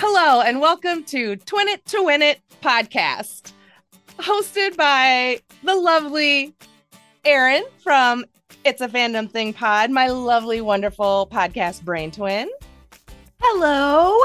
Hello, 0.00 0.42
and 0.42 0.60
welcome 0.60 1.02
to 1.06 1.34
Twin 1.34 1.66
It 1.66 1.84
to 1.86 2.04
Win 2.04 2.22
It 2.22 2.40
podcast, 2.62 3.50
hosted 4.16 4.76
by 4.76 5.40
the 5.64 5.74
lovely 5.74 6.54
Erin 7.24 7.64
from 7.82 8.24
It's 8.64 8.80
a 8.80 8.86
Fandom 8.86 9.28
Thing 9.28 9.52
Pod, 9.52 9.90
my 9.90 10.06
lovely, 10.06 10.60
wonderful 10.60 11.28
podcast 11.32 11.82
brain 11.82 12.12
twin. 12.12 12.48
Hello. 13.40 14.16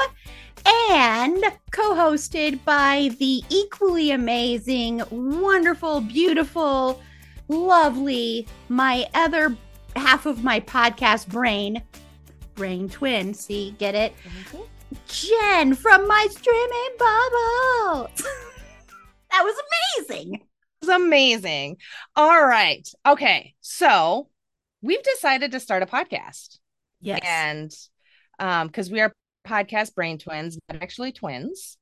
And 0.91 1.43
co 1.71 1.95
hosted 1.95 2.63
by 2.63 3.09
the 3.17 3.41
equally 3.49 4.11
amazing, 4.11 5.01
wonderful, 5.09 6.01
beautiful, 6.01 7.01
lovely, 7.47 8.47
my 8.69 9.07
other 9.15 9.57
half 9.95 10.27
of 10.27 10.43
my 10.43 10.59
podcast 10.59 11.29
brain, 11.29 11.81
brain 12.53 12.89
twin. 12.89 13.33
See, 13.33 13.71
get 13.79 13.95
it? 13.95 14.13
Mm-hmm. 14.23 14.61
Jenn 15.07 15.75
from 15.75 16.07
my 16.07 16.27
streaming 16.29 16.95
bubble. 16.97 18.09
that 19.31 19.43
was 19.43 19.55
amazing. 19.99 20.41
It's 20.81 20.89
amazing. 20.89 21.77
All 22.15 22.45
right. 22.45 22.87
Okay. 23.05 23.55
So 23.61 24.29
we've 24.81 25.03
decided 25.03 25.51
to 25.51 25.59
start 25.59 25.83
a 25.83 25.85
podcast. 25.85 26.59
Yes. 27.01 27.19
And 27.23 27.71
um, 28.39 28.67
because 28.67 28.91
we 28.91 29.01
are 29.01 29.13
podcast 29.47 29.95
brain 29.95 30.17
twins, 30.17 30.57
but 30.67 30.81
actually 30.81 31.11
twins. 31.11 31.77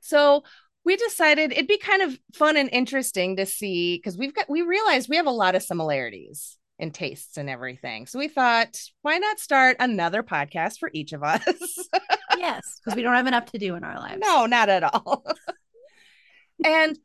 So 0.00 0.42
we 0.84 0.96
decided 0.96 1.52
it'd 1.52 1.66
be 1.66 1.78
kind 1.78 2.02
of 2.02 2.18
fun 2.34 2.56
and 2.56 2.70
interesting 2.72 3.36
to 3.36 3.46
see 3.46 3.96
because 3.96 4.16
we've 4.16 4.34
got 4.34 4.48
we 4.48 4.62
realized 4.62 5.08
we 5.08 5.16
have 5.16 5.26
a 5.26 5.30
lot 5.30 5.54
of 5.54 5.62
similarities 5.62 6.56
in 6.78 6.90
tastes 6.92 7.36
and 7.36 7.50
everything. 7.50 8.06
So 8.06 8.18
we 8.18 8.28
thought, 8.28 8.80
why 9.02 9.18
not 9.18 9.40
start 9.40 9.76
another 9.80 10.22
podcast 10.22 10.78
for 10.78 10.90
each 10.92 11.12
of 11.12 11.22
us? 11.22 11.42
yes, 12.38 12.80
because 12.80 12.96
we 12.96 13.02
don't 13.02 13.14
have 13.14 13.26
enough 13.26 13.46
to 13.52 13.58
do 13.58 13.74
in 13.74 13.84
our 13.84 13.98
lives. 13.98 14.20
no, 14.22 14.46
not 14.46 14.68
at 14.68 14.84
all. 14.84 15.24
and 16.64 16.98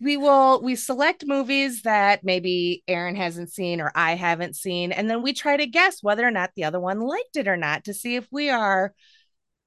we 0.00 0.16
will 0.16 0.60
we 0.62 0.74
select 0.74 1.24
movies 1.26 1.82
that 1.82 2.24
maybe 2.24 2.82
Erin 2.88 3.14
hasn't 3.14 3.52
seen 3.52 3.80
or 3.80 3.92
I 3.94 4.16
haven't 4.16 4.56
seen, 4.56 4.90
and 4.90 5.08
then 5.08 5.22
we 5.22 5.32
try 5.32 5.56
to 5.56 5.66
guess 5.66 6.02
whether 6.02 6.26
or 6.26 6.32
not 6.32 6.50
the 6.56 6.64
other 6.64 6.80
one 6.80 7.00
liked 7.00 7.36
it 7.36 7.46
or 7.46 7.56
not 7.56 7.84
to 7.84 7.94
see 7.94 8.16
if 8.16 8.26
we 8.32 8.50
are 8.50 8.92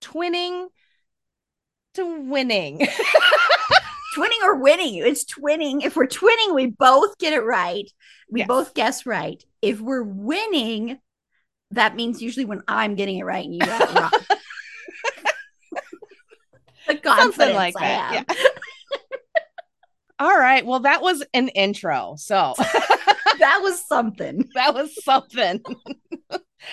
twinning 0.02 0.68
to 1.94 2.22
winning. 2.24 2.80
twinning 4.16 4.44
or 4.44 4.56
winning. 4.56 4.96
It's 4.96 5.26
twinning. 5.26 5.84
If 5.84 5.96
we're 5.96 6.08
twinning, 6.08 6.54
we 6.56 6.68
both 6.68 7.18
get 7.18 7.34
it 7.34 7.42
right. 7.42 7.90
We 8.30 8.40
Yes. 8.42 8.48
both 8.48 8.74
guess 8.74 9.06
right. 9.06 9.44
If 9.62 9.80
we're 9.82 10.04
winning, 10.04 11.00
that 11.72 11.96
means 11.96 12.22
usually 12.22 12.46
when 12.46 12.62
I'm 12.68 12.96
getting 12.96 13.18
it 13.18 13.24
right 13.24 13.44
and 13.46 13.54
you 13.54 13.60
got 13.60 13.82
it 13.82 14.00
wrong. 14.00 14.12
the 16.88 16.96
confidence 16.98 17.36
Something 17.36 17.56
like 17.56 17.76
I 17.78 17.80
that. 17.82 18.26
Yeah. 18.30 18.36
All 20.20 20.38
right. 20.38 20.66
Well, 20.66 20.80
that 20.82 21.02
was 21.02 21.24
an 21.34 21.50
intro. 21.50 22.16
So 22.18 22.54
That 23.40 23.60
was 23.62 23.86
something. 23.86 24.48
that 24.56 24.74
was 24.74 25.04
something. 25.04 25.62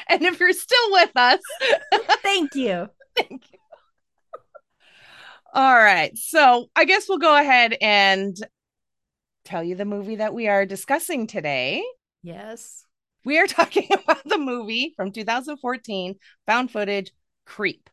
and 0.08 0.22
if 0.22 0.38
you're 0.38 0.52
still 0.52 0.92
with 0.92 1.10
us, 1.16 1.40
Thank 2.22 2.54
you. 2.54 2.88
thank 3.16 3.42
you. 3.52 3.58
All 5.54 5.74
right. 5.74 6.16
So 6.16 6.66
I 6.74 6.86
guess 6.86 7.08
we'll 7.08 7.18
go 7.18 7.36
ahead 7.36 7.76
and 7.80 8.34
tell 9.44 9.62
you 9.62 9.74
the 9.74 9.84
movie 9.84 10.16
that 10.16 10.32
we 10.32 10.48
are 10.48 10.64
discussing 10.64 11.26
today. 11.26 11.84
Yes. 12.22 12.86
We 13.24 13.38
are 13.38 13.46
talking 13.48 13.88
about 13.92 14.24
the 14.24 14.38
movie 14.38 14.94
from 14.96 15.12
2014, 15.12 16.14
found 16.46 16.70
footage 16.70 17.12
Creep. 17.44 17.90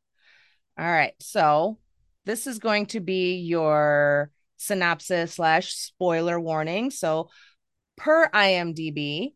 All 0.77 0.89
right. 0.89 1.13
So 1.19 1.79
this 2.25 2.47
is 2.47 2.59
going 2.59 2.85
to 2.87 3.01
be 3.01 3.37
your 3.37 4.31
synopsis 4.55 5.33
slash 5.33 5.73
spoiler 5.73 6.39
warning. 6.39 6.91
So 6.91 7.29
per 7.97 8.29
IMDb, 8.29 9.33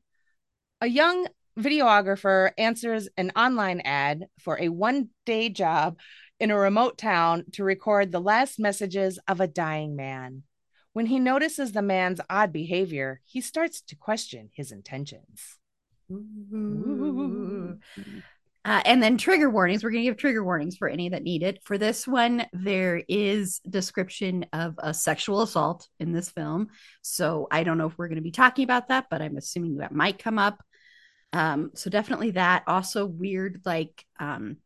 a 0.79 0.88
young 0.88 1.28
videographer 1.57 2.51
answers 2.57 3.09
an 3.17 3.31
online 3.35 3.81
ad 3.81 4.28
for 4.40 4.59
a 4.59 4.69
one 4.69 5.09
day 5.25 5.50
job 5.50 5.97
in 6.43 6.51
a 6.51 6.57
remote 6.57 6.97
town 6.97 7.45
to 7.53 7.63
record 7.63 8.11
the 8.11 8.19
last 8.19 8.59
messages 8.59 9.17
of 9.29 9.39
a 9.39 9.47
dying 9.47 9.95
man. 9.95 10.43
When 10.91 11.05
he 11.05 11.17
notices 11.17 11.71
the 11.71 11.81
man's 11.81 12.19
odd 12.29 12.51
behavior, 12.51 13.21
he 13.23 13.39
starts 13.39 13.79
to 13.83 13.95
question 13.95 14.49
his 14.53 14.73
intentions. 14.73 15.57
Uh, 18.65 18.81
and 18.85 19.01
then 19.01 19.17
trigger 19.17 19.49
warnings. 19.49 19.85
We're 19.85 19.91
going 19.91 20.03
to 20.03 20.09
give 20.09 20.17
trigger 20.17 20.43
warnings 20.43 20.75
for 20.75 20.89
any 20.89 21.07
that 21.09 21.23
need 21.23 21.43
it. 21.43 21.59
For 21.63 21.77
this 21.77 22.05
one, 22.05 22.45
there 22.51 23.01
is 23.07 23.59
description 23.59 24.45
of 24.51 24.75
a 24.79 24.93
sexual 24.93 25.43
assault 25.43 25.87
in 26.01 26.11
this 26.11 26.29
film. 26.29 26.67
So 27.01 27.47
I 27.51 27.63
don't 27.63 27.77
know 27.77 27.87
if 27.87 27.97
we're 27.97 28.09
going 28.09 28.17
to 28.17 28.21
be 28.21 28.31
talking 28.31 28.65
about 28.65 28.89
that, 28.89 29.05
but 29.09 29.21
I'm 29.21 29.37
assuming 29.37 29.77
that 29.77 29.93
might 29.93 30.19
come 30.19 30.39
up. 30.39 30.61
Um, 31.31 31.71
so 31.73 31.89
definitely 31.89 32.31
that. 32.31 32.63
Also 32.67 33.05
weird, 33.05 33.61
like 33.63 34.05
um, 34.19 34.57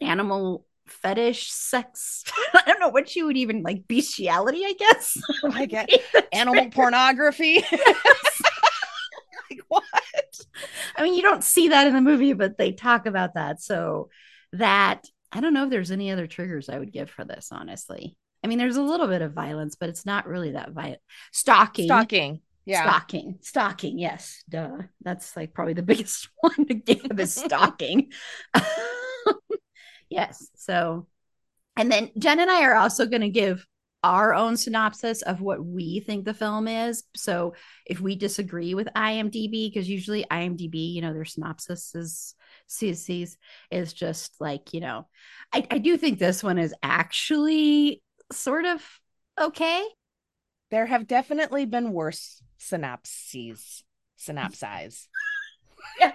animal 0.00 0.65
fetish 0.86 1.50
sex. 1.50 2.24
I 2.54 2.62
don't 2.66 2.80
know 2.80 2.88
what 2.88 3.14
you 3.14 3.26
would 3.26 3.36
even 3.36 3.62
like 3.62 3.86
bestiality, 3.88 4.64
I 4.64 4.74
guess. 4.78 5.16
I 5.44 5.66
get 5.66 5.90
animal 6.32 6.70
pornography. 6.70 7.64
like 9.50 9.60
what? 9.68 9.84
I 10.96 11.02
mean, 11.02 11.14
you 11.14 11.22
don't 11.22 11.44
see 11.44 11.68
that 11.68 11.86
in 11.86 11.94
the 11.94 12.00
movie, 12.00 12.32
but 12.32 12.58
they 12.58 12.72
talk 12.72 13.06
about 13.06 13.34
that. 13.34 13.60
So 13.60 14.08
that 14.52 15.04
I 15.32 15.40
don't 15.40 15.54
know 15.54 15.64
if 15.64 15.70
there's 15.70 15.90
any 15.90 16.10
other 16.10 16.26
triggers 16.26 16.68
I 16.68 16.78
would 16.78 16.92
give 16.92 17.10
for 17.10 17.24
this, 17.24 17.48
honestly. 17.50 18.16
I 18.42 18.48
mean, 18.48 18.58
there's 18.58 18.76
a 18.76 18.82
little 18.82 19.08
bit 19.08 19.22
of 19.22 19.32
violence, 19.32 19.74
but 19.74 19.88
it's 19.88 20.06
not 20.06 20.26
really 20.26 20.52
that 20.52 20.70
violent. 20.70 21.00
Stalking. 21.32 21.86
Stalking. 21.86 22.40
Yeah. 22.64 22.82
Stalking. 22.82 23.38
Stalking. 23.42 23.98
Yes. 23.98 24.42
Duh. 24.48 24.78
That's 25.02 25.36
like 25.36 25.54
probably 25.54 25.74
the 25.74 25.82
biggest 25.82 26.28
one 26.40 26.66
to 26.66 26.74
give 26.74 27.18
is 27.18 27.34
stalking. 27.34 28.12
Yes. 30.08 30.48
So, 30.56 31.06
and 31.76 31.90
then 31.90 32.10
Jenn 32.18 32.40
and 32.40 32.50
I 32.50 32.62
are 32.62 32.76
also 32.76 33.06
going 33.06 33.22
to 33.22 33.28
give 33.28 33.66
our 34.06 34.34
own 34.34 34.56
synopsis 34.56 35.22
of 35.22 35.40
what 35.40 35.64
we 35.64 36.00
think 36.00 36.24
the 36.24 36.34
film 36.34 36.68
is. 36.68 37.02
So 37.16 37.54
if 37.86 38.00
we 38.00 38.14
disagree 38.14 38.74
with 38.74 38.88
IMDb, 38.94 39.68
because 39.68 39.88
usually 39.88 40.24
IMDb, 40.30 40.92
you 40.92 41.02
know, 41.02 41.12
their 41.12 41.24
synopsis 41.24 41.92
is 41.94 42.34
CCs 42.68 43.36
is 43.70 43.92
just 43.92 44.40
like, 44.40 44.72
you 44.72 44.80
know, 44.80 45.08
I, 45.52 45.66
I 45.70 45.78
do 45.78 45.96
think 45.96 46.18
this 46.18 46.42
one 46.42 46.58
is 46.58 46.74
actually 46.82 48.02
sort 48.30 48.64
of 48.64 48.80
okay. 49.40 49.84
There 50.70 50.86
have 50.86 51.06
definitely 51.06 51.64
been 51.64 51.92
worse 51.92 52.40
synopses. 52.58 53.82
Synopsize. 54.18 55.06
yes, 56.00 56.14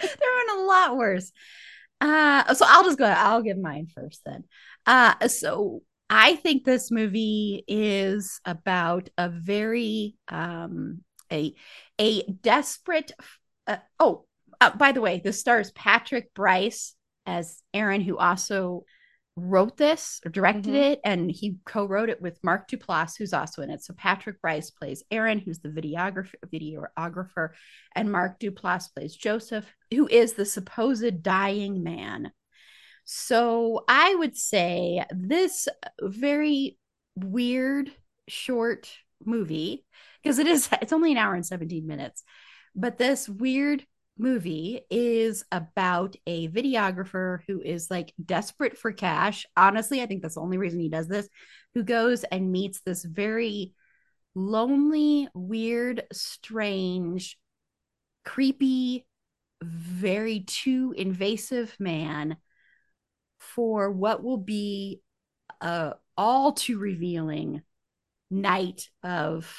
they're 0.00 0.08
in 0.08 0.58
a 0.58 0.62
lot 0.62 0.96
worse. 0.96 1.32
Uh, 2.04 2.52
so 2.52 2.66
I'll 2.68 2.84
just 2.84 2.98
go. 2.98 3.06
I'll 3.06 3.40
give 3.40 3.56
mine 3.56 3.86
first 3.86 4.20
then. 4.26 4.44
Uh, 4.84 5.26
so 5.28 5.80
I 6.10 6.36
think 6.36 6.64
this 6.64 6.90
movie 6.90 7.64
is 7.66 8.40
about 8.44 9.08
a 9.16 9.30
very 9.30 10.14
um 10.28 11.02
a 11.32 11.54
a 11.98 12.22
desperate. 12.24 13.12
Uh, 13.66 13.78
oh, 13.98 14.26
uh, 14.60 14.76
by 14.76 14.92
the 14.92 15.00
way, 15.00 15.22
this 15.24 15.40
stars 15.40 15.70
Patrick 15.72 16.34
Brice 16.34 16.94
as 17.24 17.62
Aaron, 17.72 18.02
who 18.02 18.18
also 18.18 18.84
wrote 19.36 19.76
this 19.76 20.20
or 20.24 20.30
directed 20.30 20.74
Mhm. 20.74 20.92
it, 20.92 21.00
and 21.04 21.30
he 21.30 21.58
co-wrote 21.64 22.08
it 22.08 22.22
with 22.22 22.42
Mark 22.44 22.68
Duplass, 22.68 23.16
who's 23.18 23.32
also 23.32 23.62
in 23.62 23.70
it. 23.70 23.82
So 23.82 23.92
Patrick 23.94 24.40
Brice 24.40 24.70
plays 24.70 25.02
Aaron, 25.10 25.40
who's 25.40 25.58
the 25.58 25.70
videographer, 25.70 26.34
videographer, 26.46 27.50
and 27.96 28.12
Mark 28.12 28.38
Duplass 28.38 28.92
plays 28.94 29.16
Joseph, 29.16 29.74
who 29.92 30.06
is 30.06 30.34
the 30.34 30.44
supposed 30.44 31.22
dying 31.22 31.82
man. 31.82 32.30
So 33.04 33.84
I 33.88 34.14
would 34.14 34.36
say 34.36 35.04
this 35.10 35.68
very 36.00 36.78
weird 37.16 37.92
short 38.28 38.90
movie 39.24 39.84
because 40.22 40.38
it 40.38 40.46
is 40.46 40.68
it's 40.80 40.92
only 40.92 41.12
an 41.12 41.18
hour 41.18 41.34
and 41.34 41.46
17 41.46 41.86
minutes 41.86 42.22
but 42.74 42.98
this 42.98 43.28
weird 43.28 43.86
movie 44.18 44.80
is 44.90 45.44
about 45.50 46.14
a 46.26 46.48
videographer 46.48 47.40
who 47.46 47.60
is 47.60 47.90
like 47.90 48.12
desperate 48.24 48.78
for 48.78 48.92
cash. 48.92 49.46
Honestly 49.56 50.00
i 50.00 50.06
think 50.06 50.22
that's 50.22 50.36
the 50.36 50.40
only 50.40 50.58
reason 50.58 50.80
he 50.80 50.88
does 50.88 51.08
this 51.08 51.28
who 51.74 51.82
goes 51.82 52.24
and 52.24 52.52
meets 52.52 52.80
this 52.80 53.04
very 53.04 53.72
lonely 54.34 55.28
weird 55.34 56.04
strange 56.12 57.38
creepy 58.24 59.06
very 59.62 60.40
too 60.40 60.94
invasive 60.96 61.74
man 61.78 62.36
for 63.38 63.90
what 63.90 64.22
will 64.22 64.38
be 64.38 65.00
a 65.60 65.94
all 66.16 66.52
too 66.52 66.78
revealing 66.78 67.62
night 68.30 68.88
of 69.02 69.52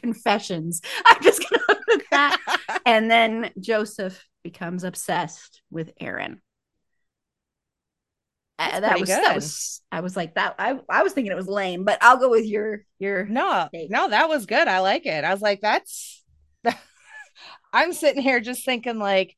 confessions. 0.00 0.80
I'm 1.06 1.22
just 1.22 1.42
gonna 1.48 1.80
put 1.88 2.02
that. 2.10 2.80
and 2.86 3.10
then 3.10 3.50
Joseph 3.60 4.24
becomes 4.42 4.84
obsessed 4.84 5.62
with 5.70 5.92
Aaron. 6.00 6.40
uh, 8.58 8.80
that 8.80 8.98
was 9.00 9.08
good. 9.08 9.22
that 9.22 9.34
was 9.34 9.82
I 9.92 10.00
was 10.00 10.16
like 10.16 10.34
that 10.34 10.54
I 10.58 10.78
I 10.88 11.02
was 11.02 11.12
thinking 11.12 11.32
it 11.32 11.36
was 11.36 11.48
lame, 11.48 11.84
but 11.84 11.98
I'll 12.02 12.16
go 12.16 12.30
with 12.30 12.46
your 12.46 12.82
your 12.98 13.26
No, 13.26 13.68
take. 13.74 13.90
no, 13.90 14.08
that 14.08 14.28
was 14.28 14.46
good. 14.46 14.68
I 14.68 14.80
like 14.80 15.06
it. 15.06 15.24
I 15.24 15.32
was 15.32 15.42
like 15.42 15.60
that's 15.60 16.24
I'm 17.72 17.92
sitting 17.92 18.22
here 18.22 18.40
just 18.40 18.64
thinking 18.64 18.98
like 18.98 19.34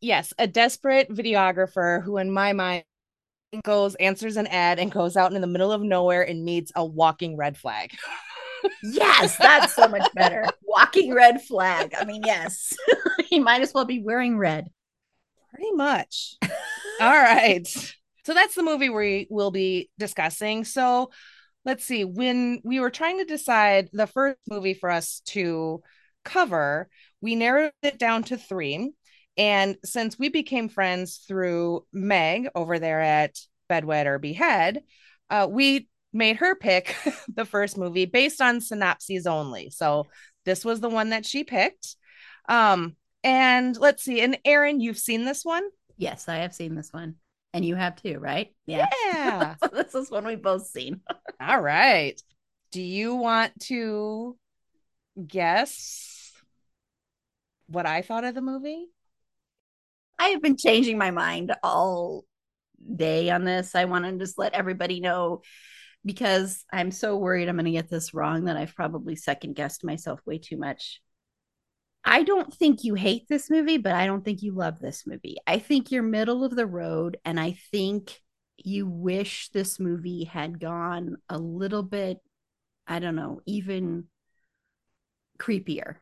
yes, 0.00 0.32
a 0.38 0.46
desperate 0.46 1.10
videographer 1.10 2.02
who 2.02 2.18
in 2.18 2.30
my 2.32 2.52
mind 2.52 2.84
goes 3.64 3.94
answers 3.96 4.36
an 4.36 4.46
ad 4.48 4.78
and 4.78 4.90
goes 4.92 5.16
out 5.16 5.32
in 5.32 5.40
the 5.40 5.46
middle 5.46 5.72
of 5.72 5.82
nowhere 5.82 6.22
and 6.22 6.44
meets 6.44 6.72
a 6.76 6.84
walking 6.84 7.36
red 7.36 7.56
flag. 7.56 7.92
Yes, 8.82 9.36
that's 9.36 9.74
so 9.74 9.88
much 9.88 10.12
better. 10.14 10.44
Walking 10.62 11.14
red 11.14 11.42
flag. 11.42 11.94
I 11.98 12.04
mean, 12.04 12.22
yes. 12.24 12.74
he 13.28 13.38
might 13.38 13.62
as 13.62 13.72
well 13.74 13.84
be 13.84 14.00
wearing 14.00 14.38
red. 14.38 14.68
Pretty 15.50 15.72
much. 15.72 16.36
All 17.00 17.10
right. 17.10 17.66
So 18.24 18.34
that's 18.34 18.54
the 18.54 18.62
movie 18.62 18.88
we 18.88 19.26
will 19.30 19.50
be 19.50 19.90
discussing. 19.98 20.64
So 20.64 21.10
let's 21.64 21.84
see. 21.84 22.04
When 22.04 22.60
we 22.64 22.80
were 22.80 22.90
trying 22.90 23.18
to 23.18 23.24
decide 23.24 23.90
the 23.92 24.06
first 24.06 24.38
movie 24.48 24.74
for 24.74 24.90
us 24.90 25.20
to 25.26 25.82
cover, 26.24 26.88
we 27.20 27.34
narrowed 27.34 27.72
it 27.82 27.98
down 27.98 28.22
to 28.24 28.36
three. 28.36 28.92
And 29.36 29.76
since 29.84 30.18
we 30.18 30.28
became 30.28 30.68
friends 30.68 31.24
through 31.26 31.86
Meg 31.92 32.48
over 32.54 32.78
there 32.78 33.00
at 33.00 33.38
Bedwet 33.70 34.06
or 34.06 34.18
Behead, 34.18 34.82
uh, 35.30 35.48
we 35.50 35.88
made 36.12 36.36
her 36.36 36.54
pick 36.54 36.94
the 37.34 37.44
first 37.44 37.76
movie 37.76 38.06
based 38.06 38.40
on 38.40 38.60
synopses 38.60 39.26
only. 39.26 39.70
So 39.70 40.06
this 40.44 40.64
was 40.64 40.80
the 40.80 40.88
one 40.88 41.10
that 41.10 41.26
she 41.26 41.44
picked. 41.44 41.96
Um, 42.48 42.96
and 43.24 43.76
let's 43.76 44.02
see. 44.02 44.20
And 44.20 44.38
Erin, 44.44 44.80
you've 44.80 44.98
seen 44.98 45.24
this 45.24 45.44
one? 45.44 45.64
Yes, 45.96 46.28
I 46.28 46.36
have 46.36 46.54
seen 46.54 46.74
this 46.74 46.92
one. 46.92 47.16
And 47.54 47.64
you 47.64 47.74
have 47.74 47.96
too, 47.96 48.18
right? 48.18 48.52
Yeah. 48.66 48.88
Yeah. 49.06 49.54
so 49.62 49.68
this 49.68 49.94
is 49.94 50.10
one 50.10 50.26
we've 50.26 50.42
both 50.42 50.66
seen. 50.66 51.00
All 51.40 51.60
right. 51.60 52.20
Do 52.72 52.80
you 52.80 53.14
want 53.14 53.58
to 53.64 54.36
guess 55.26 56.32
what 57.66 57.86
I 57.86 58.02
thought 58.02 58.24
of 58.24 58.34
the 58.34 58.40
movie? 58.40 58.86
I 60.18 60.28
have 60.28 60.42
been 60.42 60.56
changing 60.56 60.98
my 60.98 61.10
mind 61.10 61.52
all 61.62 62.24
day 62.94 63.28
on 63.30 63.44
this. 63.44 63.74
I 63.74 63.86
want 63.86 64.04
to 64.04 64.12
just 64.12 64.38
let 64.38 64.54
everybody 64.54 65.00
know 65.00 65.42
because 66.04 66.64
I'm 66.72 66.90
so 66.90 67.16
worried 67.16 67.48
I'm 67.48 67.56
going 67.56 67.66
to 67.66 67.70
get 67.72 67.88
this 67.90 68.14
wrong 68.14 68.44
that 68.44 68.56
I've 68.56 68.74
probably 68.74 69.16
second 69.16 69.54
guessed 69.54 69.84
myself 69.84 70.20
way 70.26 70.38
too 70.38 70.56
much. 70.56 71.00
I 72.04 72.24
don't 72.24 72.52
think 72.52 72.82
you 72.82 72.94
hate 72.94 73.28
this 73.28 73.48
movie, 73.48 73.78
but 73.78 73.92
I 73.94 74.06
don't 74.06 74.24
think 74.24 74.42
you 74.42 74.52
love 74.52 74.80
this 74.80 75.06
movie. 75.06 75.36
I 75.46 75.58
think 75.58 75.90
you're 75.92 76.02
middle 76.02 76.42
of 76.44 76.56
the 76.56 76.66
road, 76.66 77.16
and 77.24 77.38
I 77.38 77.52
think 77.70 78.20
you 78.56 78.86
wish 78.86 79.50
this 79.50 79.78
movie 79.78 80.24
had 80.24 80.58
gone 80.58 81.16
a 81.28 81.38
little 81.38 81.82
bit, 81.82 82.18
I 82.86 82.98
don't 82.98 83.16
know, 83.16 83.40
even 83.46 84.08
creepier. 85.38 86.00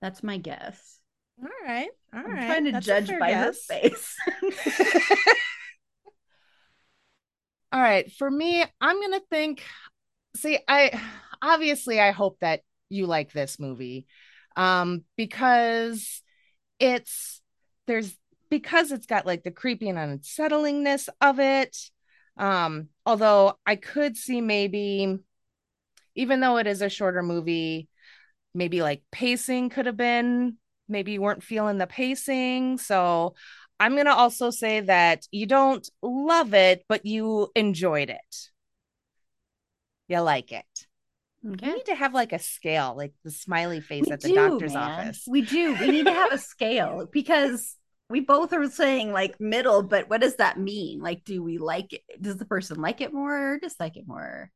That's 0.00 0.22
my 0.22 0.38
guess. 0.38 1.00
All 1.42 1.48
right. 1.64 1.90
All 2.14 2.22
I'm 2.24 2.32
right. 2.32 2.46
trying 2.46 2.64
to 2.64 2.72
That's 2.72 2.86
judge 2.86 3.08
by 3.18 3.28
guess. 3.30 3.68
her 3.70 3.80
face. 3.80 4.16
All 7.72 7.80
right. 7.80 8.10
For 8.12 8.30
me, 8.30 8.64
I'm 8.80 8.96
going 8.96 9.12
to 9.20 9.26
think 9.30 9.62
see, 10.36 10.58
I 10.68 11.00
obviously 11.42 12.00
I 12.00 12.12
hope 12.12 12.38
that 12.40 12.62
you 12.88 13.06
like 13.06 13.32
this 13.32 13.58
movie. 13.60 14.06
Um 14.56 15.04
because 15.16 16.22
it's 16.80 17.42
there's 17.86 18.16
because 18.50 18.92
it's 18.92 19.06
got 19.06 19.26
like 19.26 19.44
the 19.44 19.50
creepy 19.52 19.88
and 19.88 19.98
unsettlingness 19.98 21.08
of 21.20 21.40
it. 21.40 21.76
Um 22.36 22.88
although 23.06 23.58
I 23.66 23.76
could 23.76 24.16
see 24.16 24.40
maybe 24.40 25.18
even 26.14 26.40
though 26.40 26.56
it 26.58 26.66
is 26.66 26.82
a 26.82 26.88
shorter 26.88 27.22
movie, 27.22 27.88
maybe 28.54 28.82
like 28.82 29.02
pacing 29.12 29.70
could 29.70 29.86
have 29.86 29.96
been 29.96 30.58
maybe 30.88 31.12
you 31.12 31.22
weren't 31.22 31.42
feeling 31.42 31.78
the 31.78 31.86
pacing. 31.86 32.78
So 32.78 33.34
I'm 33.80 33.94
going 33.94 34.06
to 34.06 34.14
also 34.14 34.50
say 34.50 34.80
that 34.80 35.26
you 35.30 35.46
don't 35.46 35.88
love 36.02 36.54
it, 36.54 36.84
but 36.88 37.06
you 37.06 37.50
enjoyed 37.54 38.10
it. 38.10 38.48
You 40.08 40.20
like 40.20 40.52
it. 40.52 40.64
Okay. 41.46 41.66
We 41.68 41.74
need 41.74 41.86
to 41.86 41.94
have 41.94 42.14
like 42.14 42.32
a 42.32 42.38
scale, 42.38 42.94
like 42.96 43.12
the 43.24 43.30
smiley 43.30 43.80
face 43.80 44.06
we 44.06 44.12
at 44.12 44.20
the 44.20 44.28
do, 44.28 44.34
doctor's 44.34 44.74
man. 44.74 44.82
office. 44.82 45.24
We 45.28 45.42
do. 45.42 45.76
We 45.78 45.88
need 45.88 46.06
to 46.06 46.12
have 46.12 46.32
a 46.32 46.38
scale 46.38 47.06
because 47.12 47.76
we 48.10 48.20
both 48.20 48.52
are 48.52 48.68
saying 48.68 49.12
like 49.12 49.40
middle, 49.40 49.82
but 49.82 50.10
what 50.10 50.20
does 50.20 50.36
that 50.36 50.58
mean? 50.58 51.00
Like, 51.00 51.24
do 51.24 51.42
we 51.42 51.58
like 51.58 51.92
it? 51.92 52.02
Does 52.20 52.38
the 52.38 52.44
person 52.44 52.80
like 52.80 53.00
it 53.00 53.12
more 53.12 53.54
or 53.54 53.58
dislike 53.58 53.96
it 53.96 54.08
more? 54.08 54.50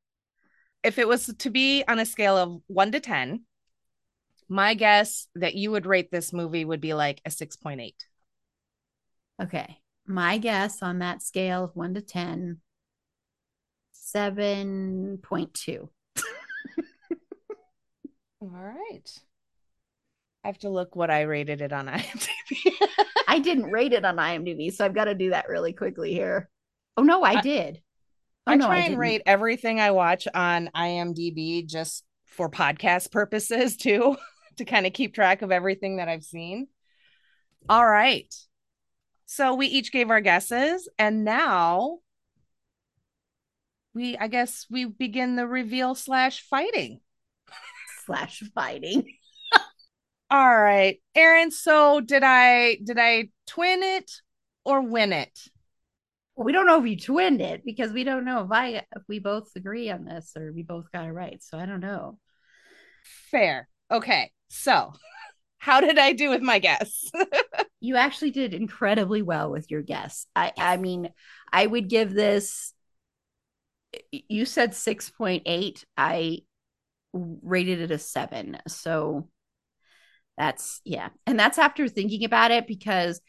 If 0.82 0.98
it 0.98 1.06
was 1.06 1.32
to 1.38 1.50
be 1.50 1.84
on 1.86 2.00
a 2.00 2.06
scale 2.06 2.36
of 2.36 2.60
one 2.66 2.90
to 2.92 2.98
10, 2.98 3.44
my 4.48 4.74
guess 4.74 5.28
that 5.36 5.54
you 5.54 5.70
would 5.70 5.86
rate 5.86 6.10
this 6.10 6.32
movie 6.32 6.64
would 6.64 6.80
be 6.80 6.94
like 6.94 7.20
a 7.24 7.30
6.8. 7.30 7.92
Okay. 9.40 9.79
My 10.06 10.38
guess 10.38 10.82
on 10.82 10.99
that 10.99 11.23
scale 11.23 11.64
of 11.64 11.76
1 11.76 11.94
to 11.94 12.00
10 12.00 12.61
7.2. 14.14 15.79
All 18.40 18.49
right. 18.49 19.19
I 20.44 20.49
have 20.49 20.58
to 20.58 20.69
look 20.69 20.96
what 20.96 21.11
I 21.11 21.23
rated 21.23 21.61
it 21.61 21.73
on 21.73 21.87
IMDb. 21.88 22.73
I 23.29 23.38
didn't 23.38 23.70
rate 23.70 23.93
it 23.93 24.05
on 24.05 24.17
IMDb, 24.17 24.73
so 24.73 24.84
I've 24.84 24.94
got 24.94 25.05
to 25.05 25.14
do 25.14 25.31
that 25.31 25.49
really 25.49 25.73
quickly 25.73 26.12
here. 26.12 26.50
Oh 26.96 27.02
no, 27.02 27.23
I, 27.23 27.38
I 27.38 27.40
did. 27.40 27.81
Oh, 28.46 28.52
I 28.52 28.56
no, 28.56 28.67
try 28.67 28.79
I 28.79 28.81
and 28.81 28.99
rate 28.99 29.23
everything 29.25 29.81
I 29.81 29.93
watch 29.93 30.26
on 30.34 30.69
IMDb 30.76 31.67
just 31.67 32.05
for 32.26 32.50
podcast 32.50 33.12
purposes 33.12 33.76
too 33.76 34.17
to 34.56 34.64
kind 34.64 34.87
of 34.87 34.93
keep 34.93 35.14
track 35.14 35.43
of 35.43 35.52
everything 35.52 35.96
that 35.96 36.08
I've 36.08 36.25
seen. 36.25 36.67
All 37.69 37.87
right. 37.87 38.34
So 39.34 39.55
we 39.55 39.67
each 39.67 39.93
gave 39.93 40.11
our 40.11 40.20
guesses, 40.20 40.90
and 40.99 41.25
now 41.25 42.00
we, 43.94 44.14
I 44.19 44.29
guess, 44.29 44.67
we 44.69 44.84
begin 44.84 45.37
the 45.37 45.46
reveal 45.46 45.94
slash 45.94 46.43
fighting. 46.43 47.00
Slash 48.05 48.43
fighting. 48.55 49.06
All 50.31 50.55
right, 50.55 51.00
Erin. 51.14 51.50
So 51.50 52.02
did 52.02 52.23
I 52.23 52.76
did 52.84 52.99
I 52.99 53.31
twin 53.46 53.82
it 53.82 54.11
or 54.67 54.82
win 54.82 55.14
it? 55.14 55.40
Well, 56.37 56.44
we 56.44 56.52
don't 56.52 56.67
know 56.67 56.84
if 56.84 56.91
you 56.91 56.98
twinned 56.98 57.41
it 57.41 57.65
because 57.65 57.91
we 57.91 58.05
don't 58.05 58.27
know 58.27 58.44
if 58.44 58.53
I 58.53 58.84
if 58.94 59.03
we 59.08 59.19
both 59.19 59.48
agree 59.56 59.89
on 59.89 60.05
this 60.05 60.32
or 60.36 60.53
we 60.53 60.62
both 60.62 60.93
got 60.93 61.06
it 61.06 61.12
right. 61.12 61.43
So 61.43 61.58
I 61.58 61.65
don't 61.65 61.81
know. 61.81 62.19
Fair. 63.31 63.67
Okay. 63.91 64.31
So, 64.51 64.93
how 65.62 65.81
did 65.81 65.96
I 65.96 66.12
do 66.12 66.28
with 66.28 66.42
my 66.42 66.58
guess? 66.58 67.08
you 67.81 67.94
actually 67.94 68.32
did 68.32 68.52
incredibly 68.52 69.22
well 69.22 69.48
with 69.48 69.70
your 69.70 69.81
guess. 69.81 70.26
I 70.34 70.50
I 70.58 70.76
mean, 70.76 71.10
I 71.52 71.64
would 71.64 71.88
give 71.88 72.12
this 72.12 72.74
you 74.10 74.44
said 74.44 74.72
6.8. 74.72 75.84
I 75.96 76.40
rated 77.12 77.81
it 77.81 77.92
a 77.92 77.98
7. 77.98 78.58
So 78.66 79.28
that's 80.36 80.81
yeah. 80.84 81.10
And 81.28 81.38
that's 81.38 81.58
after 81.58 81.86
thinking 81.86 82.24
about 82.24 82.50
it 82.50 82.66
because 82.66 83.20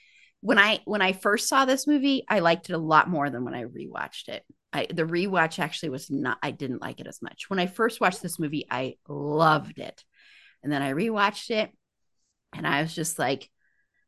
when 0.41 0.57
I 0.57 0.79
when 0.85 1.03
I 1.03 1.13
first 1.13 1.47
saw 1.47 1.65
this 1.65 1.85
movie, 1.85 2.25
I 2.27 2.39
liked 2.39 2.67
it 2.67 2.73
a 2.73 2.79
lot 2.79 3.07
more 3.07 3.29
than 3.29 3.45
when 3.45 3.53
I 3.53 3.65
rewatched 3.65 4.29
it. 4.29 4.43
I 4.73 4.87
the 4.91 5.03
rewatch 5.03 5.59
actually 5.59 5.89
was 5.89 6.09
not 6.09 6.39
I 6.41 6.49
didn't 6.49 6.81
like 6.81 6.99
it 6.99 7.05
as 7.05 7.21
much. 7.21 7.47
When 7.51 7.59
I 7.59 7.67
first 7.67 8.01
watched 8.01 8.23
this 8.23 8.39
movie, 8.39 8.65
I 8.71 8.95
loved 9.07 9.77
it. 9.77 10.03
And 10.63 10.71
then 10.71 10.81
I 10.81 10.93
rewatched 10.93 11.51
it 11.51 11.69
and 12.55 12.67
I 12.67 12.81
was 12.81 12.93
just 12.93 13.19
like, 13.19 13.49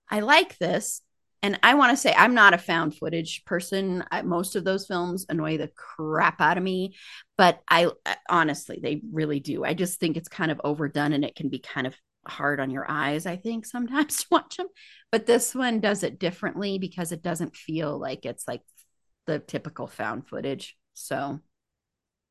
I 0.10 0.20
like 0.20 0.58
this. 0.58 1.02
And 1.42 1.60
I 1.62 1.76
want 1.76 1.92
to 1.92 1.98
say 1.98 2.12
I'm 2.12 2.34
not 2.34 2.56
a 2.56 2.58
found 2.58 2.96
footage 2.96 3.44
person. 3.46 4.04
I, 4.12 4.24
most 4.24 4.56
of 4.56 4.64
those 4.64 4.88
films 4.88 5.28
annoy 5.30 5.58
the 5.58 5.70
crap 5.76 6.42
out 6.42 6.58
of 6.58 6.64
me, 6.64 6.96
but 7.38 7.60
I 7.70 7.92
honestly, 8.28 8.80
they 8.82 9.02
really 9.12 9.40
do. 9.40 9.64
I 9.64 9.76
just 9.76 10.00
think 10.00 10.18
it's 10.18 10.28
kind 10.28 10.50
of 10.50 10.60
overdone 10.64 11.14
and 11.14 11.24
it 11.24 11.36
can 11.36 11.50
be 11.50 11.60
kind 11.60 11.86
of 11.86 11.96
hard 12.28 12.60
on 12.60 12.72
your 12.72 12.90
eyes, 12.90 13.28
I 13.28 13.36
think, 13.36 13.66
sometimes 13.68 14.18
to 14.18 14.26
watch 14.32 14.58
them. 14.58 14.68
But 15.12 15.28
this 15.28 15.54
one 15.54 15.80
does 15.80 16.04
it 16.04 16.20
differently 16.20 16.80
because 16.80 17.12
it 17.12 17.22
doesn't 17.22 17.56
feel 17.56 18.00
like 18.00 18.26
it's 18.26 18.48
like 18.48 18.62
the 19.28 19.40
typical 19.40 19.88
found 19.88 20.28
footage. 20.28 20.76
So, 20.94 21.40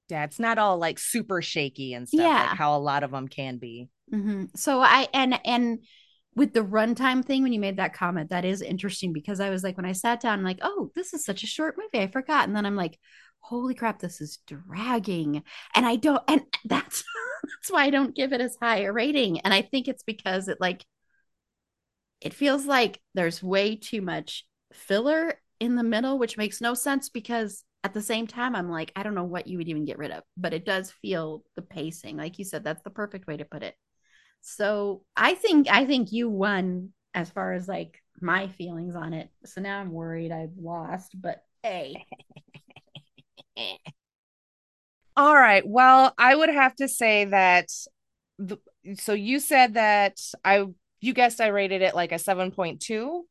yeah, 0.09 0.25
it's 0.25 0.41
not 0.41 0.59
all 0.59 0.79
like 0.79 0.99
super 0.99 1.41
shaky 1.41 1.95
and 1.95 2.09
stuff, 2.09 2.21
yeah. 2.21 2.47
like 2.49 2.59
how 2.59 2.77
a 2.77 2.79
lot 2.79 3.05
of 3.05 3.13
them 3.13 3.29
can 3.29 3.59
be. 3.59 3.89
Mm-hmm. 4.13 4.47
So 4.57 4.81
I 4.81 5.09
and 5.15 5.39
and 5.45 5.79
with 6.37 6.53
the 6.53 6.61
runtime 6.61 7.25
thing 7.25 7.43
when 7.43 7.53
you 7.53 7.61
made 7.61 7.77
that 7.77 7.95
comment, 7.95 8.31
that 8.31 8.45
is 8.45 8.63
interesting 8.63 9.13
because 9.13 9.41
I 9.41 9.51
was 9.51 9.63
like, 9.63 9.77
when 9.77 9.87
I 9.87 9.93
sat 9.93 10.21
down, 10.21 10.39
I'm 10.39 10.45
like, 10.45 10.59
oh, 10.63 10.91
this 10.95 11.15
is 11.15 11.25
such 11.25 11.43
a 11.43 11.49
short 11.49 11.77
movie. 11.79 12.03
I 12.03 12.09
forgot. 12.09 12.47
And 12.47 12.57
then 12.57 12.67
I'm 12.67 12.77
like, 12.77 12.99
holy 13.41 13.75
crap, 13.75 14.01
this 14.01 14.21
is 14.21 14.39
dragging. 14.47 15.43
And 15.75 15.87
I 15.87 15.97
don't, 15.97 16.23
and 16.29 16.43
that's 16.65 17.05
that's 17.43 17.71
why 17.71 17.85
I 17.85 17.91
don't 17.91 18.17
give 18.17 18.33
it 18.33 18.41
as 18.41 18.57
high 18.61 18.83
a 18.83 18.93
rating. 18.93 19.41
And 19.41 19.53
I 19.53 19.63
think 19.63 19.87
it's 19.89 20.03
because 20.03 20.49
it 20.49 20.59
like 20.61 20.85
it 22.21 22.35
feels 22.35 22.65
like 22.65 23.01
there's 23.15 23.43
way 23.43 23.77
too 23.77 24.01
much 24.01 24.47
filler 24.73 25.35
in 25.61 25.77
the 25.77 25.83
middle, 25.83 26.19
which 26.19 26.39
makes 26.39 26.61
no 26.61 26.75
sense 26.75 27.11
because 27.11 27.65
at 27.85 27.93
the 27.93 28.03
same 28.03 28.27
time, 28.27 28.57
I'm 28.57 28.71
like, 28.71 28.93
I 28.97 29.03
don't 29.03 29.15
know 29.15 29.25
what 29.25 29.47
you 29.47 29.59
would 29.59 29.69
even 29.69 29.85
get 29.85 29.99
rid 29.99 30.11
of, 30.11 30.23
but 30.39 30.55
it 30.55 30.65
does 30.65 30.91
feel 30.91 31.45
the 31.55 31.63
pacing. 31.63 32.17
Like 32.17 32.39
you 32.39 32.45
said, 32.45 32.65
that's 32.65 32.83
the 32.83 32.91
perfect 32.91 33.27
way 33.27 33.37
to 33.37 33.45
put 33.45 33.63
it. 33.63 33.75
So 34.47 35.03
I 35.17 35.35
think 35.35 35.69
I 35.71 35.87
think 35.87 36.13
you 36.13 36.29
won 36.29 36.91
as 37.15 37.31
far 37.31 37.55
as 37.55 37.67
like 37.67 38.03
my 38.21 38.47
feelings 38.47 38.95
on 38.95 39.15
it. 39.15 39.31
So 39.47 39.63
now 39.63 39.81
I'm 39.81 39.91
worried 39.91 40.33
I've 40.33 40.59
lost, 40.61 41.19
but 41.21 41.43
hey. 41.63 42.05
All 45.17 45.35
right. 45.35 45.63
Well, 45.67 46.13
I 46.19 46.35
would 46.35 46.51
have 46.51 46.75
to 46.77 46.89
say 46.89 47.25
that 47.27 47.71
the, 48.39 48.59
so 48.97 49.15
you 49.15 49.41
said 49.41 49.75
that 49.75 50.21
I 50.45 50.67
you 51.01 51.15
guessed 51.15 51.41
I 51.41 51.47
rated 51.47 51.81
it 51.81 51.95
like 51.95 52.13
a 52.13 52.19
7.2. 52.19 53.25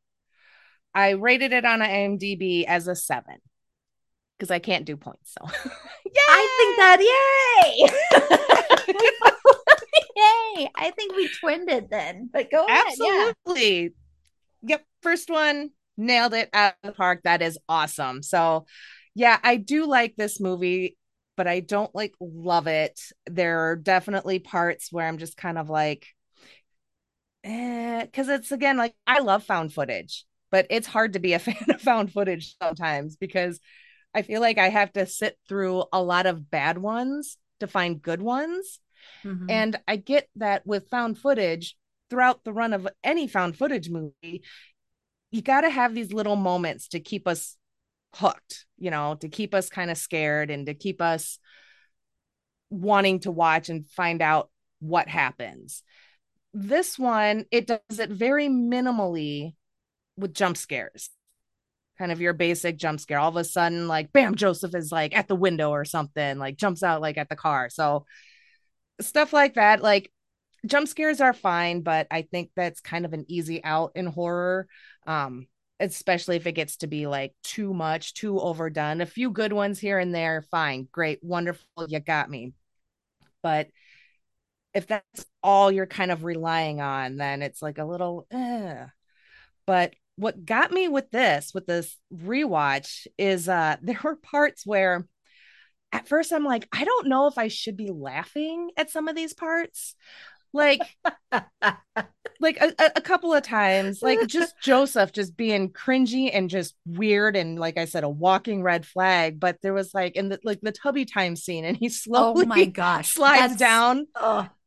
I 0.96 1.12
rated 1.12 1.53
it 1.53 1.63
on 1.63 1.84
a 1.84 1.86
IMDb 1.86 2.65
as 2.65 2.88
a 2.88 2.96
7 2.96 3.36
because 4.38 4.50
I 4.50 4.58
can't 4.58 4.86
do 4.86 4.98
points. 4.98 5.36
So 5.38 5.46
yeah, 5.46 5.51
I 6.29 6.48
think 6.58 6.77
that 6.77 7.00
yay. 8.98 9.39
yay. 10.55 10.69
I 10.75 10.91
think 10.91 11.15
we 11.15 11.29
twinned 11.29 11.69
it 11.69 11.89
then. 11.89 12.29
But 12.31 12.51
go 12.51 12.65
ahead. 12.65 12.86
Absolutely. 12.88 13.83
Yeah. 13.83 13.89
Yep. 14.63 14.86
First 15.01 15.29
one 15.29 15.72
nailed 15.98 16.33
it 16.33 16.50
out 16.53 16.74
of 16.83 16.91
the 16.91 16.95
park. 16.95 17.22
That 17.24 17.41
is 17.41 17.57
awesome. 17.67 18.24
So 18.24 18.65
yeah, 19.15 19.39
I 19.43 19.57
do 19.57 19.86
like 19.86 20.15
this 20.15 20.39
movie, 20.39 20.98
but 21.36 21.48
I 21.48 21.60
don't 21.60 21.93
like 21.93 22.13
love 22.19 22.67
it. 22.67 23.00
There 23.25 23.69
are 23.69 23.75
definitely 23.75 24.39
parts 24.39 24.91
where 24.91 25.07
I'm 25.07 25.17
just 25.17 25.38
kind 25.38 25.57
of 25.57 25.69
like, 25.69 26.07
eh, 27.43 28.05
because 28.05 28.29
it's 28.29 28.51
again 28.51 28.77
like 28.77 28.95
I 29.05 29.19
love 29.19 29.43
found 29.43 29.74
footage, 29.74 30.25
but 30.51 30.67
it's 30.69 30.88
hard 30.88 31.13
to 31.13 31.19
be 31.19 31.33
a 31.33 31.39
fan 31.39 31.57
of 31.69 31.81
found 31.81 32.12
footage 32.12 32.55
sometimes 32.62 33.15
because 33.17 33.60
I 34.13 34.22
feel 34.22 34.41
like 34.41 34.57
I 34.57 34.69
have 34.69 34.93
to 34.93 35.05
sit 35.05 35.38
through 35.48 35.86
a 35.91 36.01
lot 36.01 36.25
of 36.25 36.50
bad 36.50 36.77
ones 36.77 37.38
to 37.60 37.67
find 37.67 38.01
good 38.01 38.22
ones. 38.22 38.79
Mm-hmm. 39.24 39.50
And 39.50 39.79
I 39.88 39.95
get 39.95 40.29
that 40.36 40.65
with 40.65 40.89
found 40.89 41.17
footage 41.17 41.77
throughout 42.10 42.43
the 42.43 42.53
run 42.53 42.74
of 42.74 42.88
any 43.03 43.27
found 43.27 43.57
footage 43.57 43.89
movie, 43.89 44.43
you 45.31 45.41
got 45.41 45.62
to 45.62 45.69
have 45.69 45.95
these 45.95 46.13
little 46.13 46.36
moments 46.36 46.89
to 46.89 47.00
keep 47.00 47.27
us 47.27 47.57
hooked, 48.15 48.65
you 48.77 48.91
know, 48.91 49.15
to 49.15 49.29
keep 49.29 49.53
us 49.55 49.69
kind 49.69 49.89
of 49.89 49.98
scared 49.98 50.51
and 50.51 50.67
to 50.67 50.74
keep 50.74 51.01
us 51.01 51.39
wanting 52.69 53.19
to 53.22 53.31
watch 53.31 53.69
and 53.69 53.89
find 53.89 54.22
out 54.22 54.50
what 54.79 55.07
happens. 55.07 55.83
This 56.53 57.00
one, 57.00 57.45
it 57.51 57.65
does 57.65 58.00
it 58.00 58.12
very 58.12 58.48
minimally 58.48 59.55
with 60.17 60.33
jump 60.33 60.57
scares. 60.57 61.10
Kind 61.98 62.12
of 62.12 62.22
your 62.22 62.33
basic 62.33 62.77
jump 62.77 63.00
scare. 63.00 63.19
All 63.19 63.29
of 63.29 63.36
a 63.38 63.43
sudden, 63.43 63.88
like, 63.88 64.12
bam, 64.12 64.36
Joseph 64.36 64.75
is 64.75 64.91
like 64.91 65.15
at 65.15 65.27
the 65.27 65.36
window 65.36 65.72
or 65.72 65.86
something, 65.86 66.38
like 66.38 66.57
jumps 66.57 66.83
out 66.83 67.01
like 67.01 67.17
at 67.17 67.29
the 67.29 67.36
car. 67.36 67.69
So, 67.69 68.05
stuff 69.02 69.34
like 69.34 69.56
that. 69.56 69.82
Like, 69.82 70.12
jump 70.66 70.88
scares 70.88 71.22
are 71.22 71.34
fine, 71.34 71.82
but 71.82 72.08
I 72.12 72.24
think 72.24 72.52
that's 72.56 72.82
kind 72.82 73.06
of 73.06 73.14
an 73.14 73.26
easy 73.28 73.64
out 73.64 73.92
in 73.96 74.06
horror. 74.06 74.68
Um, 75.06 75.48
especially 75.80 76.38
if 76.38 76.48
it 76.48 76.54
gets 76.54 76.78
to 76.78 76.88
be 76.88 77.08
like 77.08 77.34
too 77.44 77.74
much, 77.74 78.14
too 78.14 78.40
overdone. 78.40 79.02
A 79.02 79.06
few 79.06 79.32
good 79.32 79.52
ones 79.52 79.80
here 79.80 80.00
and 80.00 80.14
there, 80.16 80.42
fine, 80.50 80.88
great, 80.92 81.20
wonderful, 81.22 81.66
you 81.88 82.00
got 82.00 82.30
me. 82.30 82.54
But 83.42 83.68
if 84.74 84.88
that's 84.88 85.26
all 85.42 85.72
you're 85.72 85.86
kind 85.86 86.12
of 86.12 86.24
relying 86.24 86.82
on, 86.82 87.18
then 87.18 87.42
it's 87.42 87.62
like 87.62 87.78
a 87.78 87.86
little, 87.86 88.28
eh. 88.32 88.86
but 89.66 89.94
what 90.16 90.46
got 90.46 90.72
me 90.72 90.88
with 90.88 91.12
this, 91.12 91.54
with 91.54 91.66
this 91.68 91.98
rewatch, 92.14 93.08
is 93.18 93.50
uh 93.50 93.78
there 93.84 94.00
were 94.04 94.16
parts 94.16 94.66
where 94.66 95.08
at 95.94 96.08
first 96.08 96.34
I'm 96.34 96.44
like, 96.44 96.68
I 96.74 96.84
don't 96.84 97.08
know 97.08 97.28
if 97.28 97.38
I 97.38 97.48
should 97.48 97.78
be 97.78 97.92
laughing 97.92 98.72
at 98.76 98.90
some 98.90 99.08
of 99.08 99.16
these 99.16 99.34
parts. 99.34 99.96
Like 100.52 100.82
like 102.40 102.58
a, 102.62 102.74
a, 102.96 103.02
couple 103.02 103.34
of 103.34 103.42
times 103.42 104.04
like 104.04 104.28
just 104.28 104.54
joseph 104.62 105.12
just 105.12 105.36
being 105.36 105.72
cringy 105.72 106.30
and 106.32 106.48
just 106.48 106.76
weird 106.86 107.36
and 107.36 107.58
like 107.58 107.78
i 107.78 107.86
said 107.86 108.04
a 108.04 108.10
walking 108.10 108.62
red 108.62 108.86
flag 108.86 109.40
but 109.40 109.58
there 109.64 109.74
was 109.74 109.96
like 109.96 110.16
in 110.16 110.30
the 110.30 110.40
like 110.44 110.60
the 110.62 110.72
tubby 110.72 111.06
time 111.06 111.36
scene 111.36 111.66
and 111.66 111.76
he 111.76 111.88
oh 111.88 111.90
slowly 111.90 112.44
oh 112.44 112.48
my 112.48 112.66
gosh 112.66 113.16
slides 113.16 113.56
down 113.56 114.06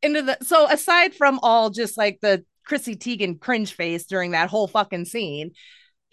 into 0.03 0.23
the 0.23 0.37
so 0.43 0.69
aside 0.69 1.15
from 1.15 1.39
all 1.43 1.71
just 1.71 1.97
like 1.97 2.19
the 2.21 2.45
chrissy 2.65 2.97
teigen 2.97 3.39
cringe 3.39 3.73
face 3.73 4.07
during 4.07 4.33
that 4.33 4.51
whole 4.51 4.67
fucking 4.67 5.05
scene 5.05 5.53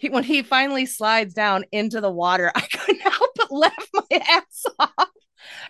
he, 0.04 0.10
when 0.10 0.24
he 0.24 0.42
finally 0.42 0.86
slides 0.86 1.34
down 1.34 1.64
into 1.72 2.00
the 2.00 2.10
water 2.10 2.50
i 2.54 2.60
couldn't 2.60 3.00
help 3.00 3.30
but 3.36 3.50
laugh 3.50 3.88
my 3.92 4.20
ass 4.28 4.64
off 4.78 5.10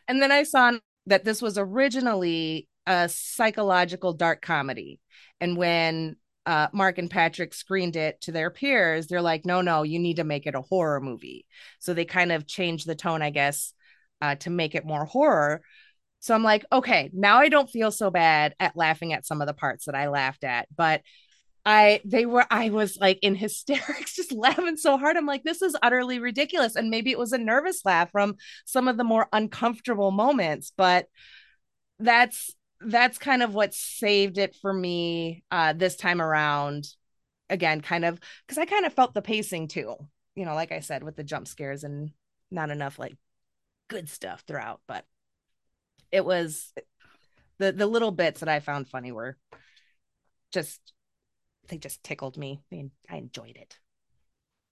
and 0.08 0.20
then 0.20 0.30
i 0.30 0.42
saw 0.42 0.72
that 1.06 1.24
this 1.24 1.42
was 1.42 1.58
originally 1.58 2.68
a 2.86 3.08
psychological 3.08 4.12
dark 4.12 4.42
comedy. 4.42 5.00
And 5.40 5.56
when 5.56 6.16
uh, 6.46 6.68
Mark 6.72 6.98
and 6.98 7.10
Patrick 7.10 7.54
screened 7.54 7.96
it 7.96 8.20
to 8.22 8.32
their 8.32 8.50
peers, 8.50 9.06
they're 9.06 9.22
like, 9.22 9.44
no, 9.44 9.60
no, 9.60 9.82
you 9.82 9.98
need 9.98 10.16
to 10.16 10.24
make 10.24 10.46
it 10.46 10.54
a 10.54 10.60
horror 10.60 11.00
movie. 11.00 11.46
So 11.78 11.94
they 11.94 12.04
kind 12.04 12.32
of 12.32 12.46
changed 12.46 12.86
the 12.86 12.94
tone, 12.94 13.22
I 13.22 13.30
guess, 13.30 13.72
uh, 14.20 14.34
to 14.36 14.50
make 14.50 14.74
it 14.74 14.86
more 14.86 15.04
horror. 15.04 15.62
So 16.20 16.34
I'm 16.34 16.42
like, 16.42 16.64
okay, 16.72 17.10
now 17.12 17.38
I 17.38 17.48
don't 17.48 17.68
feel 17.68 17.90
so 17.90 18.10
bad 18.10 18.54
at 18.58 18.76
laughing 18.76 19.12
at 19.12 19.26
some 19.26 19.40
of 19.40 19.46
the 19.46 19.54
parts 19.54 19.86
that 19.86 19.94
I 19.94 20.08
laughed 20.08 20.44
at, 20.44 20.68
but 20.74 21.02
I 21.66 22.00
they 22.04 22.26
were 22.26 22.46
I 22.50 22.70
was 22.70 22.98
like 22.98 23.18
in 23.22 23.34
hysterics 23.34 24.14
just 24.16 24.32
laughing 24.32 24.76
so 24.76 24.98
hard. 24.98 25.16
I'm 25.16 25.26
like 25.26 25.44
this 25.44 25.62
is 25.62 25.76
utterly 25.82 26.18
ridiculous. 26.18 26.76
And 26.76 26.90
maybe 26.90 27.10
it 27.10 27.18
was 27.18 27.32
a 27.32 27.38
nervous 27.38 27.84
laugh 27.84 28.10
from 28.10 28.36
some 28.64 28.88
of 28.88 28.96
the 28.96 29.04
more 29.04 29.28
uncomfortable 29.32 30.10
moments 30.10 30.72
but 30.76 31.06
that's 31.98 32.54
that's 32.80 33.18
kind 33.18 33.42
of 33.42 33.54
what 33.54 33.72
saved 33.72 34.36
it 34.36 34.54
for 34.60 34.72
me 34.72 35.44
uh 35.50 35.72
this 35.72 35.96
time 35.96 36.20
around. 36.20 36.86
Again 37.50 37.82
kind 37.82 38.06
of 38.06 38.18
because 38.46 38.56
i 38.56 38.64
kind 38.64 38.86
of 38.86 38.94
felt 38.94 39.12
the 39.12 39.20
pacing 39.20 39.68
too 39.68 39.94
you 40.34 40.46
know 40.46 40.54
like 40.54 40.72
i 40.72 40.80
said 40.80 41.04
with 41.04 41.14
the 41.14 41.22
jump 41.22 41.46
scares 41.46 41.84
and 41.84 42.10
not 42.50 42.70
enough 42.70 42.98
like 42.98 43.14
good 43.88 44.08
stuff 44.08 44.42
throughout 44.46 44.80
but 44.88 45.04
it 46.10 46.24
was 46.24 46.72
the 47.58 47.70
the 47.70 47.86
little 47.86 48.10
bits 48.10 48.40
that 48.40 48.48
i 48.48 48.60
found 48.60 48.88
funny 48.88 49.12
were 49.12 49.36
just 50.52 50.80
they 51.68 51.78
just 51.78 52.02
tickled 52.04 52.36
me. 52.36 52.60
I, 52.72 53.16
enjoyed 53.16 53.56
it. 53.56 53.78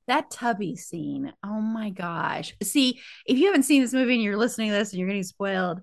That 0.09 0.31
tubby 0.31 0.77
scene. 0.77 1.33
Oh 1.45 1.61
my 1.61 1.91
gosh. 1.91 2.55
See 2.63 3.01
if 3.27 3.39
you 3.39 3.47
haven't 3.47 3.63
seen 3.65 3.83
this 3.83 3.93
movie 3.93 4.15
and 4.15 4.23
you're 4.23 4.37
listening 4.37 4.71
to 4.71 4.75
this 4.77 4.91
and 4.91 4.99
you're 4.99 5.09
getting 5.09 5.23
spoiled 5.23 5.83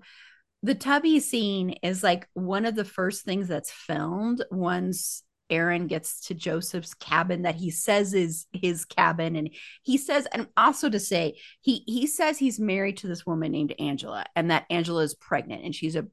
the 0.62 0.74
tubby 0.74 1.20
scene 1.20 1.70
is 1.82 2.02
like 2.02 2.28
one 2.34 2.66
of 2.66 2.74
the 2.74 2.84
first 2.84 3.24
things 3.24 3.48
that's 3.48 3.70
filmed 3.70 4.44
once 4.50 5.22
Aaron 5.48 5.88
gets 5.88 6.26
to 6.26 6.34
Joseph's 6.34 6.94
cabin 6.94 7.42
that 7.42 7.56
he 7.56 7.70
says 7.70 8.14
is 8.14 8.46
his 8.52 8.84
cabin. 8.84 9.34
And 9.36 9.50
he 9.82 9.96
says 9.96 10.26
and 10.32 10.46
also 10.56 10.88
to 10.88 11.00
say 11.00 11.38
he 11.60 11.82
he 11.86 12.06
says 12.06 12.38
he's 12.38 12.60
married 12.60 12.98
to 12.98 13.08
this 13.08 13.26
woman 13.26 13.50
named 13.52 13.74
Angela 13.78 14.24
and 14.36 14.50
that 14.50 14.66
Angela 14.70 15.02
is 15.02 15.14
pregnant 15.14 15.64
and 15.64 15.74
she's 15.74 15.96
a 15.96 16.06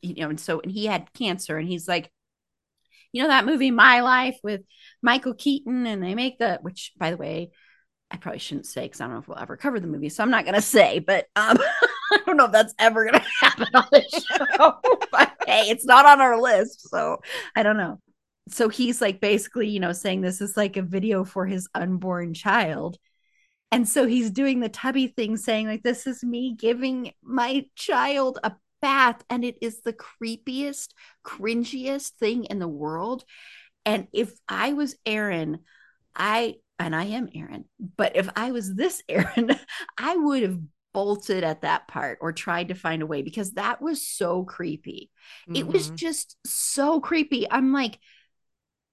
you 0.00 0.14
know 0.14 0.30
and 0.30 0.40
so 0.40 0.60
and 0.60 0.72
he 0.72 0.86
had 0.86 1.12
cancer 1.12 1.58
and 1.58 1.68
he's 1.68 1.86
like 1.86 2.10
you 3.12 3.22
know 3.22 3.28
that 3.28 3.46
movie 3.46 3.70
My 3.70 4.00
Life 4.00 4.38
with 4.42 4.62
Michael 5.02 5.34
Keaton 5.34 5.86
and 5.86 6.02
they 6.02 6.14
make 6.14 6.38
the 6.38 6.58
which 6.62 6.92
by 6.98 7.10
the 7.10 7.16
way 7.16 7.50
I 8.10 8.16
probably 8.16 8.40
shouldn't 8.40 8.66
say 8.66 8.82
because 8.82 9.00
I 9.00 9.04
don't 9.04 9.14
know 9.14 9.20
if 9.20 9.28
we'll 9.28 9.38
ever 9.38 9.56
cover 9.56 9.80
the 9.80 9.86
movie 9.86 10.08
so 10.08 10.22
I'm 10.22 10.30
not 10.30 10.46
to 10.46 10.60
say 10.60 10.98
but 10.98 11.26
um 11.36 11.58
I 12.12 12.18
don't 12.26 12.36
know 12.36 12.46
if 12.46 12.52
that's 12.52 12.74
ever 12.78 13.10
to 13.10 13.18
happen 13.40 13.68
on 13.74 13.86
the 13.90 14.02
show, 14.02 14.78
but 15.12 15.32
hey, 15.46 15.70
it's 15.70 15.84
not 15.84 16.06
on 16.06 16.20
our 16.20 16.40
list. 16.40 16.88
So 16.88 17.20
I 17.56 17.62
don't 17.62 17.76
know. 17.76 18.00
So 18.48 18.68
he's 18.68 19.00
like 19.00 19.20
basically, 19.20 19.68
you 19.68 19.80
know, 19.80 19.92
saying 19.92 20.20
this 20.20 20.40
is 20.40 20.56
like 20.56 20.76
a 20.76 20.82
video 20.82 21.24
for 21.24 21.46
his 21.46 21.68
unborn 21.74 22.34
child. 22.34 22.98
And 23.70 23.88
so 23.88 24.06
he's 24.06 24.30
doing 24.30 24.60
the 24.60 24.68
tubby 24.68 25.06
thing, 25.06 25.38
saying, 25.38 25.66
like, 25.66 25.82
this 25.82 26.06
is 26.06 26.22
me 26.22 26.54
giving 26.54 27.12
my 27.22 27.64
child 27.74 28.38
a 28.44 28.52
bath. 28.82 29.24
And 29.30 29.44
it 29.44 29.56
is 29.62 29.80
the 29.80 29.94
creepiest, 29.94 30.88
cringiest 31.24 32.10
thing 32.18 32.44
in 32.44 32.58
the 32.58 32.68
world. 32.68 33.24
And 33.86 34.08
if 34.12 34.32
I 34.48 34.74
was 34.74 34.96
Aaron, 35.06 35.60
I, 36.14 36.56
and 36.78 36.94
I 36.94 37.04
am 37.04 37.28
Aaron, 37.34 37.64
but 37.96 38.16
if 38.16 38.28
I 38.36 38.52
was 38.52 38.74
this 38.74 39.02
Aaron, 39.08 39.56
I 39.96 40.16
would 40.16 40.42
have 40.42 40.58
bolted 40.92 41.42
at 41.42 41.62
that 41.62 41.88
part 41.88 42.18
or 42.20 42.32
tried 42.32 42.68
to 42.68 42.74
find 42.74 43.00
a 43.02 43.06
way 43.06 43.22
because 43.22 43.52
that 43.52 43.80
was 43.80 44.06
so 44.06 44.44
creepy. 44.44 45.10
Mm-hmm. 45.48 45.56
It 45.56 45.66
was 45.66 45.86
mm-hmm. 45.86 45.96
just 45.96 46.36
so 46.46 47.00
creepy. 47.00 47.50
I'm 47.50 47.72
like, 47.72 47.98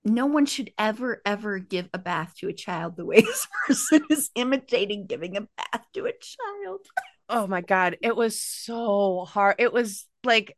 no 0.06 0.28
one 0.28 0.46
should 0.46 0.72
ever, 0.78 1.22
ever 1.26 1.60
give 1.60 1.90
a 1.94 1.98
bath 1.98 2.34
to 2.38 2.48
a 2.48 2.54
child 2.54 2.96
the 2.96 3.06
way 3.06 3.22
this 3.22 3.48
person 3.68 4.02
is 4.10 4.30
imitating 4.36 5.08
giving 5.08 5.36
a 5.38 5.42
bath 5.42 5.86
to 5.94 6.06
a 6.06 6.14
child. 6.14 6.80
Oh 7.30 7.48
my 7.48 7.62
God. 7.62 7.98
It 8.02 8.16
was 8.16 8.42
so 8.42 9.26
hard. 9.26 9.56
It 9.60 9.72
was 9.72 10.08
like, 10.24 10.58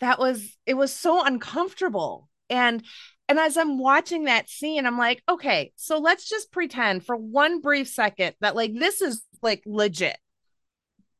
that 0.00 0.18
was, 0.18 0.56
it 0.66 0.74
was 0.74 0.92
so 0.92 1.24
uncomfortable. 1.24 2.28
And 2.50 2.82
and 3.28 3.38
as 3.38 3.58
I'm 3.58 3.78
watching 3.78 4.24
that 4.24 4.48
scene, 4.48 4.86
I'm 4.86 4.96
like, 4.96 5.22
okay, 5.28 5.72
so 5.76 5.98
let's 5.98 6.26
just 6.26 6.50
pretend 6.50 7.04
for 7.04 7.14
one 7.14 7.60
brief 7.60 7.86
second 7.88 8.34
that 8.40 8.56
like 8.56 8.72
this 8.72 9.02
is 9.02 9.22
like 9.42 9.62
legit. 9.66 10.16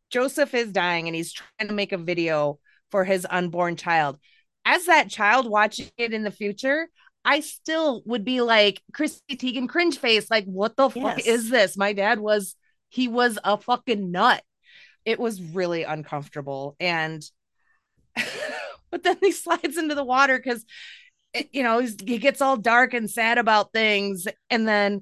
Joseph 0.08 0.54
is 0.54 0.72
dying 0.72 1.06
and 1.06 1.14
he's 1.14 1.34
trying 1.34 1.68
to 1.68 1.74
make 1.74 1.92
a 1.92 1.98
video 1.98 2.58
for 2.90 3.04
his 3.04 3.26
unborn 3.28 3.76
child. 3.76 4.18
As 4.64 4.86
that 4.86 5.10
child 5.10 5.50
watching 5.50 5.88
it 5.98 6.14
in 6.14 6.22
the 6.22 6.30
future, 6.30 6.88
I 7.26 7.40
still 7.40 8.02
would 8.06 8.24
be 8.24 8.40
like 8.40 8.80
Chrissy 8.94 9.20
Teigen 9.32 9.68
cringe 9.68 9.98
face, 9.98 10.30
like, 10.30 10.46
what 10.46 10.76
the 10.76 10.88
yes. 10.88 11.02
fuck 11.02 11.26
is 11.26 11.50
this? 11.50 11.76
My 11.76 11.92
dad 11.92 12.20
was, 12.20 12.54
he 12.88 13.06
was 13.06 13.38
a 13.44 13.58
fucking 13.58 14.10
nut. 14.10 14.42
It 15.08 15.18
was 15.18 15.40
really 15.40 15.84
uncomfortable. 15.84 16.76
And, 16.78 17.24
but 18.90 19.02
then 19.02 19.16
he 19.22 19.32
slides 19.32 19.78
into 19.78 19.94
the 19.94 20.04
water 20.04 20.36
because, 20.36 20.66
you 21.50 21.62
know, 21.62 21.80
he 21.80 22.18
gets 22.18 22.42
all 22.42 22.58
dark 22.58 22.92
and 22.92 23.10
sad 23.10 23.38
about 23.38 23.72
things. 23.72 24.28
And 24.50 24.68
then, 24.68 25.00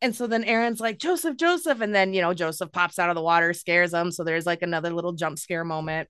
and 0.00 0.14
so 0.14 0.28
then 0.28 0.44
aaron's 0.44 0.78
like, 0.78 0.98
Joseph, 0.98 1.36
Joseph. 1.36 1.80
And 1.80 1.92
then, 1.92 2.14
you 2.14 2.20
know, 2.20 2.32
Joseph 2.32 2.70
pops 2.70 3.00
out 3.00 3.08
of 3.08 3.16
the 3.16 3.22
water, 3.22 3.52
scares 3.52 3.92
him. 3.92 4.12
So 4.12 4.22
there's 4.22 4.46
like 4.46 4.62
another 4.62 4.90
little 4.90 5.14
jump 5.14 5.40
scare 5.40 5.64
moment. 5.64 6.08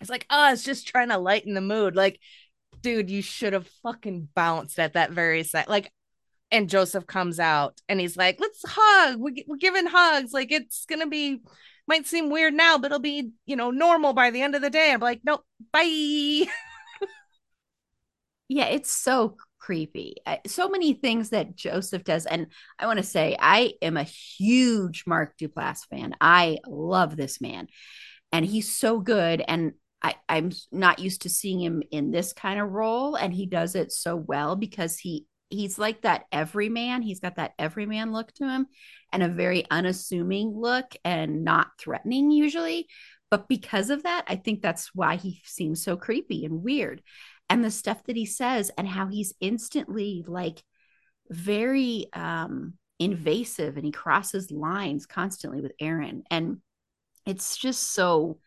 It's 0.00 0.10
like, 0.10 0.26
oh, 0.28 0.52
it's 0.52 0.64
just 0.64 0.88
trying 0.88 1.10
to 1.10 1.18
lighten 1.18 1.54
the 1.54 1.60
mood. 1.60 1.94
Like, 1.94 2.18
dude, 2.82 3.08
you 3.08 3.22
should 3.22 3.52
have 3.52 3.68
fucking 3.84 4.30
bounced 4.34 4.80
at 4.80 4.94
that 4.94 5.12
very 5.12 5.44
set. 5.44 5.68
Like, 5.68 5.92
and 6.50 6.68
Joseph 6.68 7.06
comes 7.06 7.38
out 7.38 7.80
and 7.88 8.00
he's 8.00 8.16
like, 8.16 8.40
let's 8.40 8.64
hug. 8.66 9.20
We, 9.20 9.44
we're 9.46 9.58
giving 9.58 9.86
hugs. 9.86 10.32
Like, 10.32 10.50
it's 10.50 10.86
to 10.86 11.06
be, 11.06 11.40
might 11.88 12.06
seem 12.06 12.30
weird 12.30 12.54
now, 12.54 12.78
but 12.78 12.86
it'll 12.86 12.98
be, 12.98 13.30
you 13.46 13.56
know, 13.56 13.70
normal 13.70 14.12
by 14.12 14.30
the 14.30 14.42
end 14.42 14.54
of 14.54 14.62
the 14.62 14.70
day. 14.70 14.92
I'm 14.92 15.00
like, 15.00 15.20
nope, 15.24 15.42
bye. 15.72 15.82
yeah, 18.48 18.66
it's 18.66 18.92
so 18.92 19.36
creepy. 19.58 20.16
So 20.46 20.68
many 20.68 20.92
things 20.92 21.30
that 21.30 21.56
Joseph 21.56 22.04
does. 22.04 22.26
And 22.26 22.48
I 22.78 22.86
want 22.86 22.98
to 22.98 23.02
say, 23.02 23.36
I 23.38 23.72
am 23.82 23.96
a 23.96 24.04
huge 24.04 25.04
Mark 25.06 25.36
Duplass 25.38 25.86
fan. 25.90 26.14
I 26.20 26.58
love 26.66 27.16
this 27.16 27.40
man. 27.40 27.68
And 28.32 28.44
he's 28.44 28.76
so 28.76 29.00
good. 29.00 29.42
And 29.46 29.72
I, 30.02 30.14
I'm 30.28 30.52
not 30.70 31.00
used 31.00 31.22
to 31.22 31.28
seeing 31.28 31.60
him 31.60 31.82
in 31.90 32.10
this 32.10 32.32
kind 32.32 32.60
of 32.60 32.70
role, 32.70 33.16
and 33.16 33.34
he 33.34 33.46
does 33.46 33.74
it 33.74 33.90
so 33.90 34.14
well 34.14 34.54
because 34.54 34.96
he 34.96 35.26
he's 35.50 35.78
like 35.78 36.02
that 36.02 36.24
everyman. 36.32 37.02
He's 37.02 37.20
got 37.20 37.36
that 37.36 37.52
everyman 37.58 38.12
look 38.12 38.32
to 38.34 38.48
him, 38.48 38.66
and 39.12 39.22
a 39.22 39.28
very 39.28 39.64
unassuming 39.70 40.52
look 40.54 40.94
and 41.04 41.44
not 41.44 41.68
threatening 41.78 42.30
usually. 42.30 42.88
But 43.30 43.48
because 43.48 43.90
of 43.90 44.04
that, 44.04 44.24
I 44.26 44.36
think 44.36 44.62
that's 44.62 44.94
why 44.94 45.16
he 45.16 45.42
seems 45.44 45.82
so 45.82 45.96
creepy 45.96 46.44
and 46.44 46.62
weird. 46.62 47.02
And 47.50 47.64
the 47.64 47.70
stuff 47.70 48.04
that 48.04 48.16
he 48.16 48.26
says 48.26 48.70
and 48.76 48.86
how 48.88 49.06
he's 49.06 49.34
instantly 49.40 50.24
like 50.26 50.62
very 51.30 52.06
um 52.14 52.74
invasive 52.98 53.76
and 53.76 53.84
he 53.84 53.92
crosses 53.92 54.50
lines 54.50 55.06
constantly 55.06 55.60
with 55.60 55.72
Aaron. 55.80 56.24
And 56.30 56.58
it's 57.26 57.56
just 57.56 57.92
so 57.92 58.38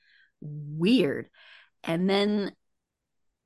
weird. 0.42 1.30
And 1.84 2.10
then 2.10 2.54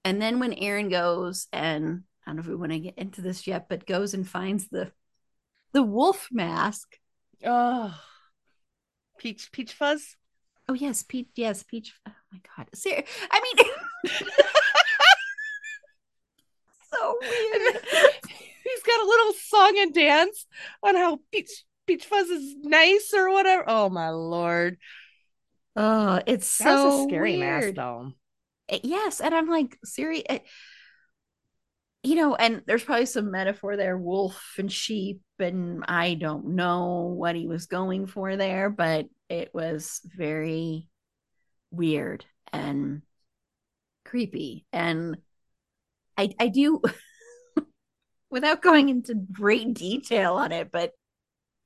and 0.03 0.21
then 0.21 0.39
when 0.39 0.53
Aaron 0.53 0.89
goes 0.89 1.47
and 1.51 2.03
I 2.25 2.29
don't 2.32 2.38
know 2.38 2.41
if 2.41 2.48
we 2.48 2.55
want 2.55 2.72
to 2.72 2.79
get 2.79 2.98
into 2.98 3.22
this 3.22 3.46
yet, 3.48 3.70
but 3.70 3.86
goes 3.86 4.13
and 4.13 4.27
finds 4.27 4.67
the 4.70 4.91
the 5.74 5.84
wolf 5.84 6.29
mask. 6.32 6.98
Oh, 7.46 7.94
peach 9.20 9.51
peach 9.51 9.74
fuzz. 9.74 10.15
Oh 10.67 10.74
yes, 10.74 11.03
peach. 11.03 11.27
Yes, 11.36 11.63
peach. 11.63 11.94
Oh 12.08 12.12
my 12.32 12.39
god. 12.58 12.67
Ser- 12.74 13.03
I 13.32 13.39
mean, 13.41 13.65
so 16.94 17.17
weird. 17.22 17.75
He's 18.63 18.84
got 18.84 19.03
a 19.03 19.08
little 19.08 19.34
song 19.34 19.74
and 19.77 19.94
dance 19.94 20.46
on 20.82 20.96
how 20.96 21.20
peach 21.32 21.51
peach 21.86 22.05
fuzz 22.05 22.29
is 22.29 22.55
nice 22.63 23.13
or 23.15 23.32
whatever. 23.32 23.63
Oh 23.67 23.89
my 23.89 24.10
lord. 24.10 24.77
Oh, 25.75 26.21
it's 26.26 26.58
That's 26.58 26.82
so 26.82 27.02
a 27.02 27.08
scary 27.08 27.38
weird. 27.38 27.76
mask, 27.76 27.76
though. 27.76 28.13
Eh, 28.69 28.80
yes, 28.84 29.19
and 29.19 29.36
I'm 29.36 29.49
like, 29.49 29.78
Siri, 29.84 30.28
eh, 30.28 30.39
you 32.06 32.15
know, 32.15 32.36
and 32.36 32.62
there's 32.68 32.84
probably 32.84 33.08
some 33.08 33.32
metaphor 33.32 33.78
there, 33.78 33.98
wolf 33.98 34.56
and 34.58 34.72
sheep, 34.72 35.22
and 35.39 35.84
I 35.88 36.13
don't 36.13 36.56
know 36.56 37.13
what 37.18 37.36
he 37.36 37.48
was 37.48 37.65
going 37.65 38.06
for 38.06 38.36
there, 38.38 38.70
but 38.70 39.08
it 39.30 39.54
was 39.54 40.02
very 40.06 40.88
weird 41.72 42.26
and 42.54 43.02
creepy. 44.06 44.65
And 44.72 45.18
I 46.18 46.34
I 46.39 46.48
do 46.50 46.82
without 48.30 48.62
going 48.62 48.89
into 48.89 49.15
great 49.15 49.74
detail 49.74 50.34
on 50.34 50.52
it, 50.52 50.72
but 50.72 50.91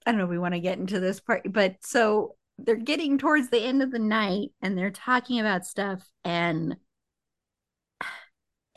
I 0.05 0.11
don't 0.11 0.19
know, 0.19 0.25
we 0.27 0.39
want 0.39 0.53
to 0.53 0.59
get 0.59 0.79
into 0.79 0.99
this 0.99 1.19
part, 1.19 1.51
but 1.51 1.75
so 1.81 2.35
they're 2.57 2.75
getting 2.75 3.17
towards 3.17 3.49
the 3.49 3.61
end 3.61 3.83
of 3.83 3.91
the 3.91 3.99
night 3.99 4.49
and 4.61 4.77
they're 4.77 4.91
talking 4.91 5.39
about 5.39 5.65
stuff 5.65 6.05
and 6.23 6.75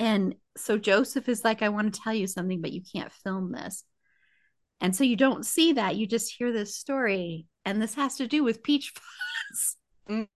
and 0.02 0.34
so 0.56 0.78
Joseph 0.78 1.28
is 1.28 1.44
like 1.44 1.62
I 1.62 1.68
want 1.68 1.94
to 1.94 2.00
tell 2.00 2.12
you 2.12 2.26
something 2.26 2.60
but 2.60 2.72
you 2.72 2.82
can't 2.92 3.12
film 3.12 3.52
this. 3.52 3.84
And 4.80 4.96
so 4.96 5.04
you 5.04 5.14
don't 5.14 5.46
see 5.46 5.74
that, 5.74 5.94
you 5.94 6.08
just 6.08 6.34
hear 6.36 6.52
this 6.52 6.76
story 6.76 7.46
and 7.64 7.80
this 7.80 7.94
has 7.94 8.16
to 8.16 8.26
do 8.26 8.42
with 8.42 8.64
Peach 8.64 8.92
Fuzz. 9.52 9.76
Mm. 10.10 10.26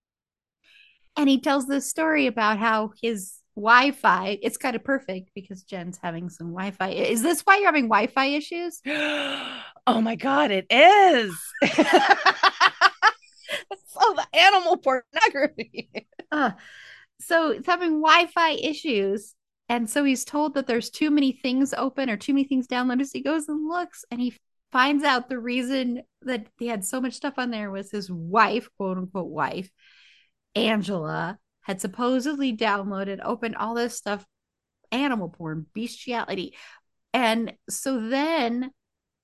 And 1.17 1.29
he 1.29 1.41
tells 1.41 1.67
this 1.67 1.91
story 1.91 2.29
about 2.29 2.59
how 2.59 2.93
his 3.03 3.41
Wi-Fi, 3.57 4.39
it's 4.41 4.57
kind 4.57 4.77
of 4.77 4.85
perfect 4.85 5.31
because 5.35 5.65
Jenn's 5.65 5.99
having 6.01 6.29
some 6.29 6.53
Wi-Fi. 6.53 6.91
Is 6.91 7.23
this 7.23 7.41
why 7.41 7.57
you're 7.57 7.67
having 7.67 7.89
Wi-Fi 7.89 8.27
issues? 8.27 8.81
oh 8.87 10.01
my 10.01 10.15
god, 10.15 10.53
it 10.53 10.67
is. 10.71 11.35
oh, 13.97 14.15
the 14.15 14.27
animal 14.33 14.77
pornography. 14.77 16.07
uh, 16.31 16.53
so 17.19 17.51
it's 17.51 17.67
having 17.67 18.01
Wi-Fi 18.01 18.51
issues. 18.51 19.35
And 19.69 19.91
so 19.91 20.05
he's 20.05 20.25
told 20.25 20.55
that 20.55 20.67
there's 20.67 20.91
too 20.91 21.11
many 21.11 21.33
things 21.33 21.75
open 21.77 22.09
or 22.09 22.17
too 22.17 22.35
many 22.35 22.47
things 22.47 22.67
downloaded. 22.67 23.07
So 23.07 23.13
he 23.15 23.23
goes 23.23 23.49
and 23.49 23.69
looks 23.69 24.05
and 24.11 24.21
he 24.21 24.37
finds 24.71 25.05
out 25.05 25.29
the 25.29 25.39
reason 25.39 26.03
that 26.23 26.47
he 26.59 26.69
had 26.69 26.85
so 26.85 27.01
much 27.01 27.15
stuff 27.15 27.35
on 27.37 27.51
there 27.51 27.71
was 27.71 27.91
his 27.91 28.11
wife, 28.11 28.69
quote 28.77 28.99
unquote 28.99 29.31
wife, 29.31 29.71
Angela, 30.55 31.39
had 31.63 31.81
supposedly 31.81 32.57
downloaded, 32.57 33.19
opened 33.25 33.57
all 33.57 33.75
this 33.75 33.97
stuff, 33.97 34.25
animal 34.93 35.29
porn, 35.29 35.67
bestiality. 35.75 36.55
And 37.13 37.55
so 37.69 38.09
then 38.09 38.71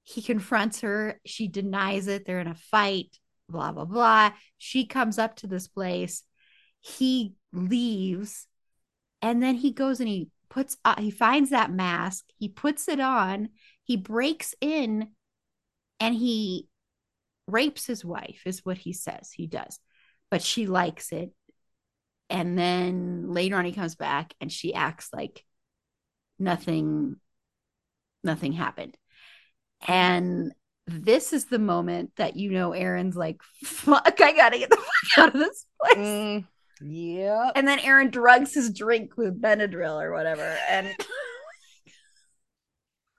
he 0.02 0.22
confronts 0.22 0.80
her. 0.80 1.20
She 1.24 1.46
denies 1.46 2.08
it. 2.08 2.26
They're 2.26 2.40
in 2.40 2.48
a 2.48 2.54
fight 2.54 3.18
blah 3.52 3.70
blah 3.70 3.84
blah 3.84 4.32
she 4.58 4.86
comes 4.86 5.18
up 5.18 5.36
to 5.36 5.46
this 5.46 5.68
place 5.68 6.24
he 6.80 7.34
leaves 7.52 8.46
and 9.22 9.42
then 9.42 9.54
he 9.54 9.72
goes 9.72 10.00
and 10.00 10.08
he 10.08 10.28
puts 10.50 10.76
uh, 10.84 11.00
he 11.00 11.10
finds 11.10 11.50
that 11.50 11.72
mask 11.72 12.26
he 12.36 12.48
puts 12.48 12.88
it 12.88 13.00
on 13.00 13.48
he 13.84 13.96
breaks 13.96 14.54
in 14.60 15.08
and 15.98 16.14
he 16.14 16.68
rapes 17.46 17.86
his 17.86 18.04
wife 18.04 18.42
is 18.44 18.64
what 18.64 18.78
he 18.78 18.92
says 18.92 19.30
he 19.32 19.46
does. 19.46 19.78
But 20.30 20.42
she 20.42 20.66
likes 20.66 21.12
it. 21.12 21.32
And 22.30 22.58
then 22.58 23.32
later 23.32 23.56
on 23.56 23.64
he 23.64 23.72
comes 23.72 23.94
back 23.94 24.34
and 24.40 24.50
she 24.50 24.74
acts 24.74 25.10
like 25.12 25.44
nothing 26.38 27.16
nothing 28.24 28.52
happened. 28.52 28.96
And 29.86 30.52
this 30.86 31.32
is 31.32 31.46
the 31.46 31.58
moment 31.58 32.12
that 32.16 32.36
you 32.36 32.50
know 32.50 32.72
Aaron's 32.72 33.16
like, 33.16 33.40
fuck, 33.62 34.20
I 34.20 34.32
gotta 34.32 34.58
get 34.58 34.70
the 34.70 34.76
fuck 35.14 35.18
out 35.18 35.34
of 35.34 35.40
this 35.40 35.66
place. 35.80 35.96
Mm, 35.96 36.44
yeah. 36.84 37.50
And 37.54 37.66
then 37.66 37.78
Aaron 37.80 38.10
drugs 38.10 38.54
his 38.54 38.72
drink 38.72 39.16
with 39.16 39.40
Benadryl 39.40 40.02
or 40.02 40.12
whatever. 40.12 40.56
And 40.68 40.88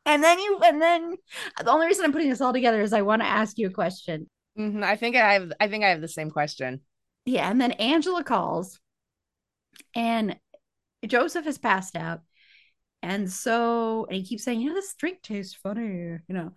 and 0.06 0.24
then 0.24 0.40
you 0.40 0.60
and 0.64 0.82
then 0.82 1.16
the 1.64 1.72
only 1.72 1.88
reason 1.88 2.06
I'm 2.06 2.12
putting 2.12 2.30
this 2.30 2.42
all 2.42 2.54
together 2.54 2.82
is 2.82 2.94
I 2.94 3.02
want 3.02 3.22
to 3.22 3.28
ask 3.28 3.58
you 3.58 3.68
a 3.68 3.72
question. 3.72 4.30
Mm-hmm. 4.58 4.84
I 4.84 4.96
think 4.96 5.16
I 5.16 5.34
have 5.34 5.52
I 5.60 5.68
think 5.68 5.84
I 5.84 5.90
have 5.90 6.02
the 6.02 6.08
same 6.08 6.30
question. 6.30 6.82
Yeah, 7.26 7.50
and 7.50 7.60
then 7.60 7.72
Angela 7.74 8.24
calls 8.24 8.80
and 9.96 10.38
Joseph 11.06 11.46
has 11.46 11.58
passed 11.58 11.96
out. 11.96 12.22
And 13.02 13.30
so 13.30 14.06
and 14.06 14.16
he 14.16 14.24
keeps 14.24 14.44
saying, 14.44 14.62
you 14.62 14.70
know, 14.70 14.76
this 14.76 14.96
drink 14.96 15.22
tastes 15.22 15.56
funny, 15.56 16.20
you 16.28 16.30
know. 16.30 16.54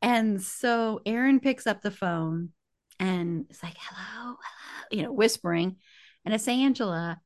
And 0.00 0.42
so 0.42 1.00
Aaron 1.06 1.40
picks 1.40 1.66
up 1.66 1.80
the 1.80 1.90
phone 1.90 2.50
and 2.98 3.46
it's 3.50 3.62
like, 3.62 3.76
hello, 3.78 4.36
hello, 4.42 4.84
you 4.90 5.02
know, 5.02 5.12
whispering. 5.12 5.76
And 6.24 6.34
it's 6.34 6.48
Angela. 6.48 7.20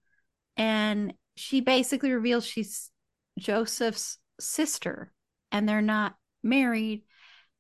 And 0.57 1.15
she 1.37 1.61
basically 1.61 2.13
reveals 2.13 2.47
she's 2.47 2.91
Joseph's 3.39 4.19
sister 4.41 5.13
and 5.53 5.69
they're 5.69 5.83
not 5.83 6.15
married. 6.43 7.03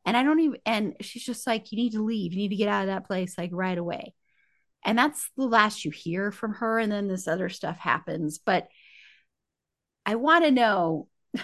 And 0.04 0.16
I 0.16 0.22
don't 0.22 0.40
even, 0.40 0.58
and 0.64 0.94
she's 1.00 1.24
just 1.24 1.46
like, 1.46 1.72
you 1.72 1.76
need 1.76 1.92
to 1.92 2.02
leave. 2.02 2.32
You 2.32 2.38
need 2.38 2.48
to 2.50 2.56
get 2.56 2.68
out 2.68 2.82
of 2.82 2.86
that 2.88 3.06
place 3.06 3.36
like 3.36 3.50
right 3.52 3.76
away. 3.76 4.14
And 4.84 4.96
that's 4.96 5.28
the 5.36 5.44
last 5.44 5.84
you 5.84 5.90
hear 5.90 6.30
from 6.30 6.54
her. 6.54 6.78
And 6.78 6.90
then 6.90 7.08
this 7.08 7.26
other 7.26 7.48
stuff 7.48 7.78
happens. 7.78 8.38
But 8.38 8.68
I 10.06 10.14
want 10.14 10.44
to 10.44 10.52
know 10.52 11.08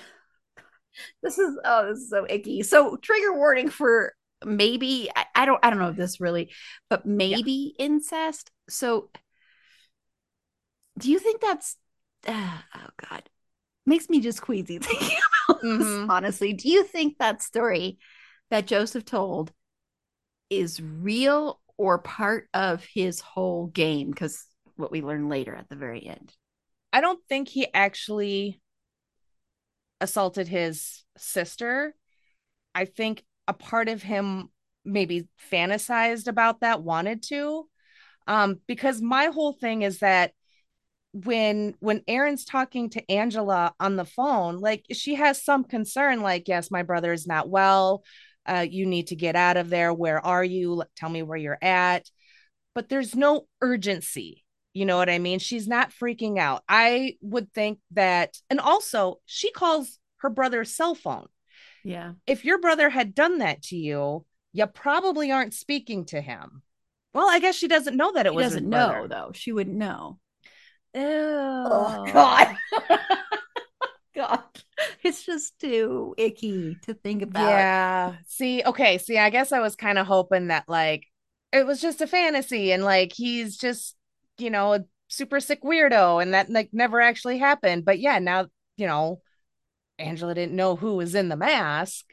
this 1.23 1.39
is 1.39 1.59
oh, 1.65 1.89
this 1.89 1.99
is 1.99 2.11
so 2.11 2.25
icky. 2.29 2.63
So 2.63 2.97
trigger 2.97 3.35
warning 3.35 3.69
for 3.69 4.15
maybe 4.45 5.11
I, 5.15 5.27
I 5.35 5.47
don't 5.47 5.59
I 5.63 5.71
don't 5.71 5.81
know 5.81 5.89
if 5.89 5.97
this 5.97 6.21
really, 6.21 6.53
but 6.89 7.05
maybe 7.05 7.75
yeah. 7.77 7.87
incest. 7.87 8.53
So 8.69 9.11
do 10.99 11.11
you 11.11 11.19
think 11.19 11.41
that's 11.41 11.77
uh, 12.27 12.59
oh 12.75 12.89
god. 13.11 13.29
Makes 13.85 14.09
me 14.09 14.21
just 14.21 14.43
queasy 14.43 14.79
thinking 14.83 15.19
about 15.49 15.63
mm-hmm. 15.63 15.79
this, 15.79 16.11
honestly. 16.11 16.53
Do 16.53 16.69
you 16.69 16.85
think 16.85 17.19
that 17.19 17.43
story 17.43 17.99
that 18.51 18.67
joseph 18.67 19.05
told 19.05 19.53
is 20.51 20.81
real 20.81 21.61
or 21.79 21.99
part 21.99 22.49
of 22.55 22.85
his 22.85 23.21
whole 23.21 23.67
game? 23.67 24.11
Because 24.11 24.45
what 24.77 24.93
we 24.93 25.03
learn 25.03 25.29
later 25.29 25.55
at 25.55 25.69
the 25.69 25.77
very 25.77 26.07
end. 26.07 26.33
I 26.93 27.01
don't 27.01 27.21
think 27.29 27.49
he 27.49 27.67
actually 27.73 28.61
assaulted 30.01 30.49
his 30.49 31.05
sister. 31.17 31.95
I 32.75 32.85
think 32.85 33.25
a 33.49 33.53
part 33.53 33.89
of 33.89 34.03
him 34.03 34.51
maybe 34.85 35.29
fantasized 35.51 36.29
about 36.29 36.61
that 36.61 36.83
wanted 36.83 37.23
to. 37.25 37.69
Um 38.27 38.61
because 38.67 39.01
my 39.01 39.27
whole 39.27 39.53
thing 39.53 39.83
is 39.83 39.99
that 39.99 40.33
when 41.13 41.75
when 41.81 42.03
Aaron's 42.09 42.45
talking 42.45 42.91
to 42.91 43.11
Angela 43.11 43.75
on 43.79 43.97
the 43.97 44.05
phone, 44.05 44.59
like 44.59 44.85
she 44.93 45.15
has 45.17 45.45
some 45.45 45.65
concern, 45.65 46.21
like, 46.21 46.49
yes, 46.49 46.71
my 46.71 46.83
brother 46.83 47.13
is 47.13 47.27
not 47.27 47.49
well. 47.49 48.03
Uh, 48.47 48.67
you 48.69 48.87
need 48.87 49.09
to 49.09 49.17
get 49.17 49.37
out 49.37 49.57
of 49.57 49.71
there. 49.71 49.93
Where 49.93 50.25
are 50.25 50.43
you? 50.43 50.83
Tell 50.97 51.09
me 51.09 51.23
where 51.23 51.39
you're 51.39 51.59
at. 51.63 52.11
But 52.75 52.89
there's 52.89 53.15
no 53.15 53.47
urgency. 53.61 54.45
You 54.73 54.87
know 54.87 54.97
what 54.97 55.11
I 55.11 55.19
mean? 55.19 55.39
She's 55.39 55.69
not 55.69 55.91
freaking 55.91 56.39
out. 56.39 56.63
I 56.67 57.17
would 57.21 57.53
think 57.53 57.79
that, 57.91 58.39
and 58.49 58.59
also 58.59 59.21
she 59.27 59.51
calls 59.51 59.99
her 60.19 60.31
brother's 60.31 60.75
cell 60.75 60.95
phone. 60.95 61.27
Yeah. 61.85 62.13
If 62.27 62.45
your 62.45 62.59
brother 62.59 62.89
had 62.89 63.15
done 63.15 63.39
that 63.39 63.63
to 63.65 63.77
you, 63.77 64.25
you 64.53 64.67
probably 64.67 65.31
aren't 65.31 65.53
speaking 65.53 66.07
to 66.07 66.21
him. 66.21 66.63
Well, 67.13 67.29
I 67.29 67.39
guess 67.39 67.55
she 67.55 67.69
doesn't 67.69 67.97
know 67.97 68.13
that 68.13 68.27
it 68.27 68.31
she 68.31 68.37
was. 68.37 68.47
Doesn't 68.47 68.69
know 68.69 69.07
though. 69.07 69.33
She 69.35 69.53
wouldn't 69.53 69.77
know. 69.77 70.19
Ew. 70.95 71.03
Oh 71.05 72.07
God. 72.13 72.57
God. 74.15 74.43
It's 75.03 75.25
just 75.25 75.59
too 75.59 76.15
icky 76.19 76.77
to 76.83 76.95
think 76.95 77.23
about. 77.23 77.49
Yeah. 77.49 78.15
See, 78.27 78.63
okay. 78.65 78.99
See, 78.99 79.19
I 79.19 79.31
guess 79.31 79.53
I 79.53 79.61
was 79.61 79.75
kind 79.77 79.99
of 79.99 80.07
hoping 80.07 80.49
that 80.49 80.65
like 80.69 81.07
it 81.53 81.67
was 81.67 81.81
just 81.81 82.01
a 82.01 82.07
fantasy 82.07 82.73
and 82.73 82.85
like 82.85 83.13
he's 83.13 83.57
just, 83.57 83.97
you 84.39 84.51
know, 84.51 84.75
a 84.75 84.85
super 85.09 85.41
sick 85.41 85.63
weirdo 85.63 86.23
and 86.23 86.35
that 86.35 86.51
like 86.51 86.71
never 86.73 87.01
actually 87.01 87.39
happened. 87.39 87.85
But 87.85 88.01
yeah, 88.01 88.19
now, 88.19 88.47
you 88.77 88.87
know, 88.87 89.21
Angela 89.99 90.35
didn't 90.35 90.57
know 90.57 90.77
who 90.77 90.97
was 90.97 91.15
in 91.15 91.29
the 91.29 91.37
mask. 91.37 92.07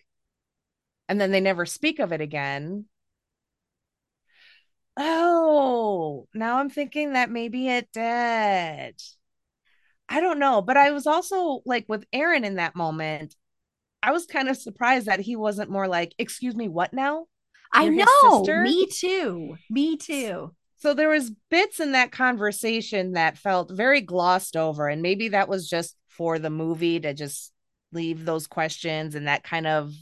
And 1.08 1.20
then 1.20 1.32
they 1.32 1.42
never 1.42 1.66
speak 1.66 2.00
of 2.00 2.12
it 2.12 2.22
again. 2.22 2.86
Oh, 5.02 6.28
now 6.34 6.58
I'm 6.58 6.70
thinking 6.70 7.14
that 7.14 7.32
maybe 7.32 7.70
it 7.70 7.88
did. 7.94 9.02
I 10.10 10.20
don't 10.20 10.40
know, 10.40 10.62
but 10.62 10.76
I 10.76 10.92
was 10.92 11.08
also 11.08 11.62
like 11.66 11.86
with 11.88 12.06
Aaron 12.12 12.44
in 12.44 12.56
that 12.56 12.76
moment. 12.76 13.36
I 14.04 14.12
was 14.12 14.26
kind 14.26 14.50
of 14.50 14.58
surprised 14.58 15.06
that 15.06 15.22
he 15.22 15.36
wasn't 15.36 15.70
more 15.70 15.88
like, 15.88 16.14
"Excuse 16.18 16.56
me, 16.56 16.68
what 16.68 16.94
now?" 16.94 17.28
You're 17.74 17.94
I 17.94 18.06
know. 18.24 18.44
Me 18.44 18.88
too. 18.88 19.58
Me 19.70 19.96
too. 19.96 20.54
So 20.78 20.94
there 20.94 21.10
was 21.10 21.32
bits 21.50 21.80
in 21.80 21.94
that 21.94 22.12
conversation 22.12 23.14
that 23.14 23.38
felt 23.38 23.72
very 23.72 24.02
glossed 24.02 24.58
over 24.58 24.88
and 24.88 25.02
maybe 25.02 25.30
that 25.30 25.50
was 25.50 25.70
just 25.70 25.96
for 26.08 26.40
the 26.40 26.50
movie 26.50 27.00
to 27.00 27.14
just 27.14 27.54
leave 27.92 28.26
those 28.26 28.48
questions 28.48 29.16
and 29.16 29.28
that 29.28 29.44
kind 29.44 29.68
of 29.68 29.94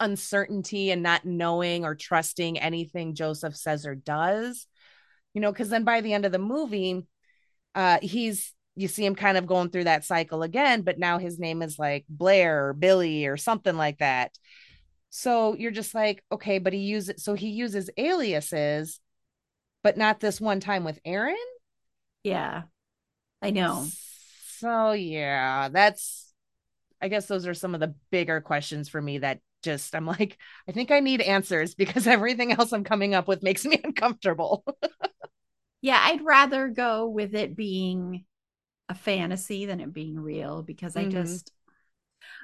uncertainty 0.00 0.90
and 0.90 1.02
not 1.02 1.24
knowing 1.24 1.84
or 1.84 1.94
trusting 1.94 2.58
anything 2.58 3.14
Joseph 3.14 3.56
says 3.56 3.86
or 3.86 3.94
does. 3.94 4.66
You 5.34 5.40
know, 5.40 5.52
because 5.52 5.68
then 5.68 5.84
by 5.84 6.00
the 6.00 6.12
end 6.12 6.24
of 6.24 6.32
the 6.32 6.38
movie, 6.38 7.06
uh, 7.74 7.98
he's 8.02 8.54
you 8.78 8.86
see 8.86 9.04
him 9.04 9.16
kind 9.16 9.36
of 9.36 9.46
going 9.46 9.70
through 9.70 9.84
that 9.84 10.04
cycle 10.04 10.44
again, 10.44 10.82
but 10.82 11.00
now 11.00 11.18
his 11.18 11.38
name 11.38 11.62
is 11.62 11.80
like 11.80 12.04
Blair 12.08 12.68
or 12.68 12.72
Billy 12.72 13.26
or 13.26 13.36
something 13.36 13.76
like 13.76 13.98
that. 13.98 14.38
So 15.10 15.56
you're 15.56 15.72
just 15.72 15.94
like, 15.94 16.22
okay, 16.30 16.58
but 16.58 16.72
he 16.72 16.80
uses 16.80 17.22
so 17.22 17.34
he 17.34 17.48
uses 17.48 17.90
aliases, 17.96 19.00
but 19.82 19.96
not 19.96 20.20
this 20.20 20.40
one 20.40 20.60
time 20.60 20.84
with 20.84 21.00
Aaron. 21.04 21.36
Yeah, 22.22 22.62
I 23.42 23.50
know. 23.50 23.86
So 24.58 24.92
yeah, 24.92 25.68
that's 25.70 26.32
I 27.00 27.08
guess 27.08 27.26
those 27.26 27.46
are 27.46 27.54
some 27.54 27.74
of 27.74 27.80
the 27.80 27.94
bigger 28.10 28.40
questions 28.40 28.88
for 28.88 29.00
me 29.00 29.18
that 29.18 29.40
just 29.68 29.94
I'm 29.94 30.06
like, 30.06 30.38
I 30.66 30.72
think 30.72 30.90
I 30.90 31.00
need 31.00 31.20
answers 31.20 31.74
because 31.74 32.06
everything 32.06 32.52
else 32.52 32.72
I'm 32.72 32.84
coming 32.84 33.14
up 33.14 33.28
with 33.28 33.42
makes 33.42 33.64
me 33.64 33.80
uncomfortable. 33.84 34.64
yeah, 35.82 36.00
I'd 36.02 36.24
rather 36.24 36.68
go 36.68 37.08
with 37.08 37.34
it 37.34 37.56
being 37.56 38.24
a 38.88 38.94
fantasy 38.94 39.66
than 39.66 39.80
it 39.80 39.92
being 39.92 40.18
real 40.18 40.62
because 40.62 40.96
I 40.96 41.02
mm-hmm. 41.02 41.10
just 41.10 41.52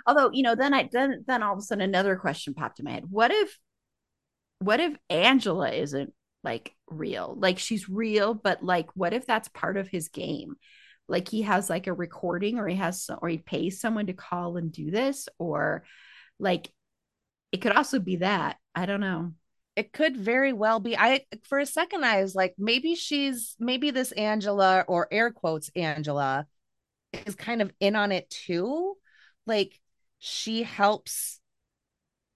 although, 0.07 0.31
you 0.33 0.43
know, 0.43 0.55
then 0.55 0.75
I 0.75 0.89
then 0.93 1.25
then 1.27 1.43
all 1.43 1.55
of 1.55 1.59
a 1.59 1.63
sudden 1.63 1.83
another 1.83 2.17
question 2.17 2.53
popped 2.53 2.79
in 2.79 2.85
my 2.85 2.93
head. 2.93 3.05
What 3.09 3.31
if 3.31 3.59
what 4.59 4.81
if 4.81 4.95
Angela 5.09 5.71
isn't 5.71 6.13
like 6.43 6.75
real? 6.89 7.35
Like 7.39 7.59
she's 7.59 7.89
real, 7.89 8.35
but 8.35 8.63
like 8.63 8.89
what 8.95 9.15
if 9.15 9.25
that's 9.25 9.49
part 9.49 9.79
of 9.79 9.89
his 9.89 10.09
game? 10.09 10.57
Like 11.09 11.29
he 11.29 11.43
has 11.43 11.71
like 11.71 11.87
a 11.87 11.93
recording 11.95 12.59
or 12.59 12.69
he 12.69 12.77
has 12.77 13.09
or 13.23 13.29
he 13.29 13.39
pays 13.39 13.81
someone 13.81 14.07
to 14.07 14.13
call 14.13 14.59
and 14.59 14.71
do 14.71 14.91
this 14.91 15.29
or 15.39 15.85
like 16.39 16.71
it 17.55 17.61
could 17.61 17.71
also 17.71 18.01
be 18.01 18.17
that. 18.17 18.57
I 18.75 18.85
don't 18.85 18.99
know. 19.01 19.31
It 19.77 19.93
could 19.93 20.17
very 20.17 20.53
well 20.53 20.81
be. 20.81 20.99
I 20.99 21.21
for 21.45 21.61
a 21.61 21.67
second 21.67 22.05
I 22.05 22.21
was 22.21 22.35
like, 22.35 22.57
maybe 22.59 22.97
she's 22.97 23.55
maybe 23.61 23.93
this 23.93 24.11
Angela 24.11 24.85
or 24.89 25.07
air 25.13 25.31
quotes 25.31 25.71
Angela 25.77 26.49
is 27.27 27.37
kind 27.37 27.63
of 27.63 27.73
in 27.79 27.95
on 27.95 28.11
it 28.11 28.29
too. 28.29 28.97
Like 29.47 29.79
she 30.19 30.65
helps 30.65 31.39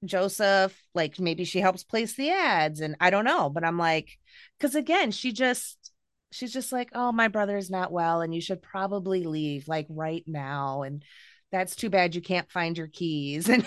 Joseph, 0.04 0.80
like 0.94 1.18
maybe 1.18 1.42
she 1.42 1.58
helps 1.58 1.82
place 1.82 2.14
the 2.14 2.30
ads, 2.30 2.80
and 2.80 2.94
I 3.00 3.10
don't 3.10 3.24
know, 3.24 3.50
but 3.50 3.64
I'm 3.64 3.76
like, 3.76 4.16
because 4.56 4.76
again, 4.76 5.10
she 5.10 5.32
just 5.32 5.90
she's 6.30 6.52
just 6.52 6.70
like, 6.70 6.90
oh, 6.94 7.10
my 7.10 7.26
brother's 7.26 7.70
not 7.70 7.90
well, 7.90 8.20
and 8.20 8.32
you 8.32 8.40
should 8.40 8.62
probably 8.62 9.24
leave 9.24 9.66
like 9.66 9.86
right 9.88 10.22
now. 10.28 10.82
And 10.82 11.02
that's 11.50 11.74
too 11.74 11.90
bad 11.90 12.14
you 12.14 12.20
can't 12.20 12.52
find 12.52 12.78
your 12.78 12.86
keys. 12.86 13.48
And 13.58 13.66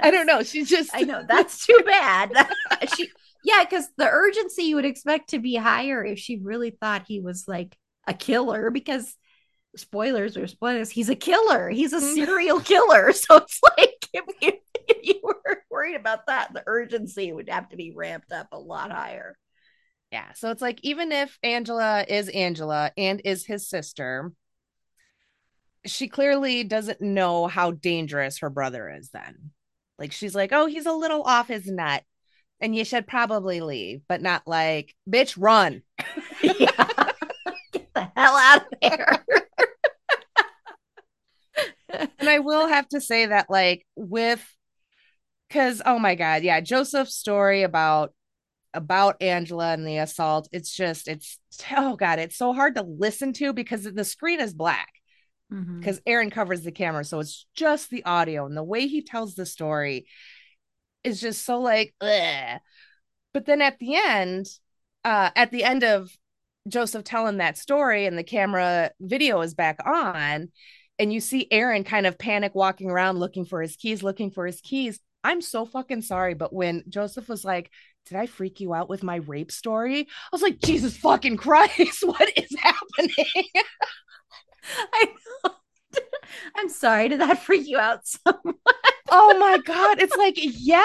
I 0.00 0.10
don't 0.10 0.26
know. 0.26 0.42
She's 0.42 0.68
just 0.68 0.90
I 0.94 1.02
know 1.02 1.22
that's 1.26 1.66
too 1.66 1.80
bad. 1.84 2.32
she 2.96 3.10
yeah, 3.44 3.62
because 3.62 3.88
the 3.96 4.08
urgency 4.08 4.64
you 4.64 4.76
would 4.76 4.84
expect 4.86 5.30
to 5.30 5.38
be 5.38 5.54
higher 5.54 6.04
if 6.04 6.18
she 6.18 6.38
really 6.38 6.70
thought 6.70 7.04
he 7.06 7.20
was 7.20 7.46
like 7.46 7.76
a 8.06 8.14
killer 8.14 8.70
because 8.70 9.14
spoilers 9.76 10.36
or 10.36 10.46
spoilers, 10.46 10.90
he's 10.90 11.10
a 11.10 11.14
killer. 11.14 11.68
He's 11.68 11.92
a 11.92 11.98
mm-hmm. 11.98 12.14
serial 12.14 12.60
killer. 12.60 13.12
So 13.12 13.36
it's 13.36 13.60
like 13.76 14.08
if 14.12 14.24
you, 14.40 14.52
if 14.88 14.98
you 15.02 15.20
were 15.22 15.62
worried 15.70 15.96
about 15.96 16.26
that, 16.26 16.52
the 16.52 16.62
urgency 16.66 17.32
would 17.32 17.48
have 17.48 17.68
to 17.70 17.76
be 17.76 17.92
ramped 17.94 18.32
up 18.32 18.48
a 18.52 18.58
lot 18.58 18.90
higher. 18.90 19.36
Yeah. 20.10 20.32
So 20.34 20.50
it's 20.50 20.62
like 20.62 20.78
even 20.82 21.12
if 21.12 21.38
Angela 21.42 22.04
is 22.06 22.28
Angela 22.28 22.92
and 22.96 23.20
is 23.24 23.44
his 23.44 23.68
sister, 23.68 24.32
she 25.86 26.08
clearly 26.08 26.64
doesn't 26.64 27.00
know 27.00 27.46
how 27.46 27.72
dangerous 27.72 28.38
her 28.38 28.50
brother 28.50 28.88
is 28.90 29.10
then. 29.10 29.50
Like 29.98 30.12
she's 30.12 30.34
like, 30.34 30.52
oh, 30.52 30.66
he's 30.66 30.86
a 30.86 30.92
little 30.92 31.22
off 31.22 31.48
his 31.48 31.66
nut 31.66 32.02
and 32.60 32.74
you 32.74 32.84
should 32.84 33.06
probably 33.06 33.60
leave, 33.60 34.02
but 34.08 34.22
not 34.22 34.42
like, 34.46 34.94
bitch, 35.08 35.36
run. 35.38 35.82
Get 36.42 37.92
the 37.94 38.10
hell 38.16 38.36
out 38.36 38.62
of 38.62 38.68
there. 38.80 39.24
and 42.18 42.28
I 42.28 42.38
will 42.38 42.66
have 42.66 42.88
to 42.88 43.00
say 43.00 43.26
that, 43.26 43.50
like, 43.50 43.86
with 43.96 44.44
because 45.48 45.82
oh 45.84 45.98
my 45.98 46.14
god, 46.14 46.42
yeah, 46.42 46.60
Joseph's 46.60 47.14
story 47.14 47.62
about 47.62 48.12
about 48.72 49.22
Angela 49.22 49.72
and 49.72 49.86
the 49.86 49.98
assault, 49.98 50.48
it's 50.52 50.74
just 50.74 51.06
it's 51.06 51.38
oh 51.76 51.96
god, 51.96 52.18
it's 52.18 52.36
so 52.36 52.52
hard 52.52 52.74
to 52.76 52.82
listen 52.82 53.32
to 53.34 53.52
because 53.52 53.84
the 53.84 54.04
screen 54.04 54.40
is 54.40 54.54
black 54.54 54.88
because 55.78 55.96
mm-hmm. 55.98 56.10
Aaron 56.10 56.30
covers 56.30 56.62
the 56.62 56.72
camera. 56.72 57.04
So 57.04 57.20
it's 57.20 57.46
just 57.54 57.90
the 57.90 58.04
audio 58.04 58.46
and 58.46 58.56
the 58.56 58.62
way 58.62 58.86
he 58.86 59.02
tells 59.02 59.34
the 59.34 59.46
story 59.46 60.06
is 61.04 61.20
just 61.20 61.44
so 61.44 61.60
like, 61.60 61.94
Ugh. 62.00 62.60
but 63.32 63.46
then 63.46 63.62
at 63.62 63.78
the 63.78 63.94
end, 63.96 64.46
uh, 65.04 65.30
at 65.36 65.50
the 65.50 65.64
end 65.64 65.84
of 65.84 66.10
Joseph 66.68 67.04
telling 67.04 67.36
that 67.36 67.58
story 67.58 68.06
and 68.06 68.16
the 68.16 68.24
camera 68.24 68.90
video 69.00 69.40
is 69.42 69.54
back 69.54 69.78
on, 69.86 70.48
and 70.98 71.12
you 71.12 71.20
see 71.20 71.46
Aaron 71.50 71.84
kind 71.84 72.06
of 72.06 72.18
panic 72.18 72.54
walking 72.54 72.90
around 72.90 73.18
looking 73.18 73.44
for 73.44 73.60
his 73.60 73.76
keys, 73.76 74.02
looking 74.02 74.30
for 74.30 74.46
his 74.46 74.60
keys. 74.60 75.00
I'm 75.22 75.40
so 75.40 75.66
fucking 75.66 76.02
sorry. 76.02 76.34
But 76.34 76.52
when 76.52 76.84
Joseph 76.88 77.28
was 77.28 77.44
like, 77.44 77.70
Did 78.06 78.18
I 78.18 78.26
freak 78.26 78.60
you 78.60 78.74
out 78.74 78.88
with 78.88 79.02
my 79.02 79.16
rape 79.16 79.50
story? 79.50 80.00
I 80.00 80.28
was 80.32 80.42
like, 80.42 80.60
Jesus 80.60 80.96
fucking 80.96 81.36
Christ, 81.36 82.02
what 82.06 82.30
is 82.36 82.54
happening? 82.58 83.44
I. 84.92 85.08
I'm 86.56 86.68
sorry. 86.68 87.08
Did 87.08 87.20
that 87.20 87.42
freak 87.42 87.66
you 87.68 87.78
out 87.78 88.06
so 88.06 88.18
much? 88.44 88.56
oh 89.10 89.38
my 89.38 89.58
god, 89.64 90.00
it's 90.00 90.16
like 90.16 90.34
yeah, 90.36 90.82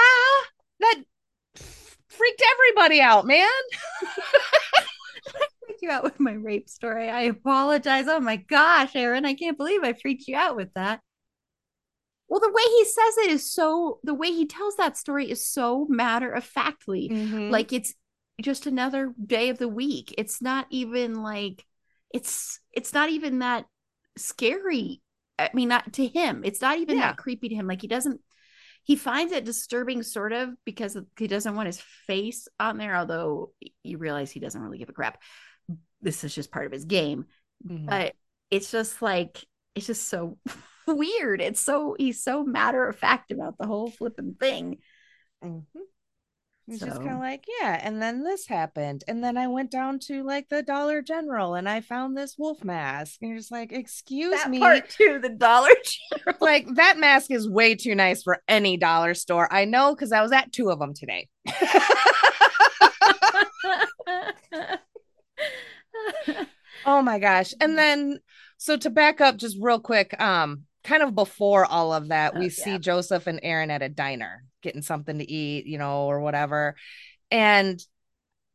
that 0.79 0.95
freaked 1.55 2.43
everybody 2.53 3.01
out, 3.01 3.25
man. 3.25 3.47
freaked 5.65 5.81
you 5.81 5.89
out 5.89 6.03
with 6.03 6.19
my 6.19 6.33
rape 6.33 6.69
story. 6.69 7.09
I 7.09 7.21
apologize. 7.23 8.05
Oh 8.07 8.19
my 8.19 8.35
gosh, 8.37 8.95
Aaron, 8.95 9.25
I 9.25 9.33
can't 9.33 9.57
believe 9.57 9.83
I 9.83 9.93
freaked 9.93 10.27
you 10.27 10.35
out 10.35 10.55
with 10.55 10.73
that. 10.75 11.01
Well, 12.27 12.39
the 12.39 12.51
way 12.51 12.61
he 12.63 12.85
says 12.85 13.17
it 13.25 13.31
is 13.31 13.51
so 13.51 13.99
the 14.03 14.13
way 14.13 14.31
he 14.31 14.45
tells 14.45 14.75
that 14.75 14.97
story 14.97 15.29
is 15.31 15.45
so 15.45 15.87
matter 15.89 16.31
of 16.31 16.43
factly. 16.43 17.09
Mhm. 17.09 17.49
Like 17.49 17.73
it's 17.73 17.95
just 18.41 18.67
another 18.67 19.13
day 19.25 19.49
of 19.49 19.57
the 19.57 19.67
week. 19.67 20.13
It's 20.17 20.41
not 20.41 20.67
even 20.69 21.23
like 21.23 21.65
it's 22.13 22.59
it's 22.71 22.93
not 22.93 23.09
even 23.09 23.39
that 23.39 23.65
scary. 24.17 25.01
I 25.37 25.49
mean, 25.53 25.69
not 25.69 25.93
to 25.93 26.07
him. 26.07 26.41
It's 26.43 26.61
not 26.61 26.77
even 26.79 26.97
Yeah. 26.97 27.07
that 27.07 27.17
creepy 27.17 27.49
to 27.49 27.55
him. 27.55 27.67
Like 27.67 27.81
he 27.81 27.87
doesn't 27.87 28.21
he 28.83 28.95
finds 28.95 29.31
it 29.33 29.45
disturbing 29.45 30.01
sort 30.03 30.33
of 30.33 30.49
because 30.65 30.97
he 31.17 31.27
doesn't 31.27 31.55
want 31.55 31.67
his 31.67 31.81
face 32.07 32.47
on 32.59 32.77
there, 32.77 32.95
although 32.95 33.51
you 33.83 33.97
realize 33.97 34.31
he 34.31 34.39
doesn't 34.39 34.61
really 34.61 34.79
give 34.79 34.89
a 34.89 34.93
crap. 34.93 35.21
This 36.01 36.23
is 36.23 36.33
just 36.33 36.51
part 36.51 36.65
of 36.65 36.71
his 36.71 36.85
game. 36.85 37.25
Mhm. 37.67 37.85
But 37.87 38.15
it's 38.49 38.71
just 38.71 39.01
like 39.01 39.45
it's 39.75 39.85
just 39.87 40.07
so 40.07 40.37
weird. 40.87 41.41
It's 41.41 41.61
so 41.61 41.95
he's 41.99 42.23
so 42.23 42.43
matter 42.43 42.85
of 42.87 42.95
fact 42.97 43.31
about 43.31 43.57
the 43.59 43.67
whole 43.67 43.91
flipping 43.91 44.35
thing. 44.39 44.79
Mhm. 45.43 45.65
It's 46.69 46.79
just 46.79 46.97
kind 46.97 47.13
of 47.13 47.19
like, 47.19 47.45
yeah, 47.61 47.79
and 47.81 48.01
then 48.01 48.23
this 48.23 48.45
happened. 48.47 49.03
And 49.07 49.23
then 49.23 49.37
I 49.37 49.47
went 49.47 49.71
down 49.71 49.99
to 50.07 50.23
like 50.23 50.49
the 50.49 50.61
Dollar 50.63 51.01
General 51.01 51.55
and 51.55 51.67
I 51.67 51.81
found 51.81 52.15
this 52.17 52.35
wolf 52.37 52.63
mask. 52.63 53.17
And 53.21 53.29
you're 53.29 53.37
just 53.39 53.51
like, 53.51 53.71
excuse 53.71 54.33
that 54.35 54.49
me. 54.49 54.59
part 54.59 54.89
too, 54.89 55.19
the 55.21 55.29
Dollar 55.29 55.69
General. 56.17 56.37
Like 56.41 56.67
that 56.75 56.97
mask 56.97 57.31
is 57.31 57.49
way 57.49 57.75
too 57.75 57.95
nice 57.95 58.23
for 58.23 58.41
any 58.47 58.77
dollar 58.77 59.13
store. 59.13 59.51
I 59.51 59.65
know 59.65 59.95
because 59.95 60.11
I 60.11 60.21
was 60.21 60.31
at 60.31 60.51
two 60.51 60.69
of 60.69 60.79
them 60.79 60.93
today. 60.93 61.27
Oh 66.85 67.01
my 67.01 67.19
gosh. 67.19 67.53
And 67.59 67.77
then 67.77 68.19
so 68.57 68.77
to 68.77 68.89
back 68.89 69.21
up 69.21 69.37
just 69.37 69.57
real 69.59 69.79
quick, 69.79 70.19
um, 70.19 70.63
kind 70.83 71.03
of 71.03 71.13
before 71.15 71.65
all 71.65 71.93
of 71.93 72.07
that, 72.09 72.33
Oh, 72.35 72.39
we 72.39 72.45
yeah. 72.45 72.51
see 72.51 72.77
Joseph 72.79 73.27
and 73.27 73.39
Aaron 73.43 73.71
at 73.71 73.81
a 73.81 73.89
diner 73.89 74.43
getting 74.61 74.81
something 74.81 75.19
to 75.19 75.29
eat, 75.29 75.65
you 75.65 75.77
know, 75.77 76.05
or 76.05 76.19
whatever. 76.19 76.75
And 77.31 77.79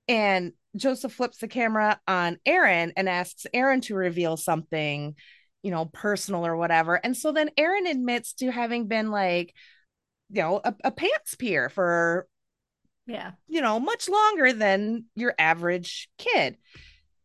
and 0.09 0.53
Joseph 0.77 1.13
flips 1.13 1.39
the 1.39 1.49
camera 1.49 2.01
on 2.07 2.39
Aaron 2.45 2.93
and 2.97 3.09
asks 3.09 3.47
Aaron 3.55 3.81
to 3.83 3.95
reveal 3.95 4.37
something, 4.37 5.15
you 5.63 5.71
know, 5.71 5.87
personal 5.87 6.45
or 6.45 6.57
whatever. 6.57 6.97
And 6.97 7.17
so 7.17 7.33
then 7.33 7.51
Aaron 7.57 7.87
admits 7.87 8.35
to 8.35 8.51
having 8.51 8.89
been 8.89 9.11
like, 9.11 9.55
you 10.31 10.43
know, 10.43 10.61
a, 10.65 10.75
a 10.85 10.91
pants 10.91 11.35
peer 11.37 11.69
for 11.69 12.27
yeah. 13.07 13.33
you 13.49 13.61
know, 13.61 13.79
much 13.79 14.09
longer 14.09 14.53
than 14.53 15.05
your 15.15 15.35
average 15.39 16.09
kid. 16.19 16.57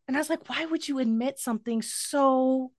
And 0.06 0.16
I 0.16 0.20
was 0.20 0.30
like, 0.30 0.48
why 0.48 0.64
would 0.66 0.86
you 0.86 0.98
admit 0.98 1.38
something 1.38 1.82
so 1.82 2.72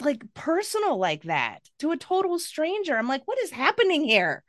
like 0.00 0.22
personal 0.34 0.98
like 0.98 1.24
that 1.24 1.60
to 1.80 1.90
a 1.92 1.96
total 1.96 2.38
stranger? 2.38 2.96
I'm 2.96 3.08
like, 3.08 3.22
what 3.26 3.38
is 3.38 3.50
happening 3.50 4.04
here? 4.04 4.42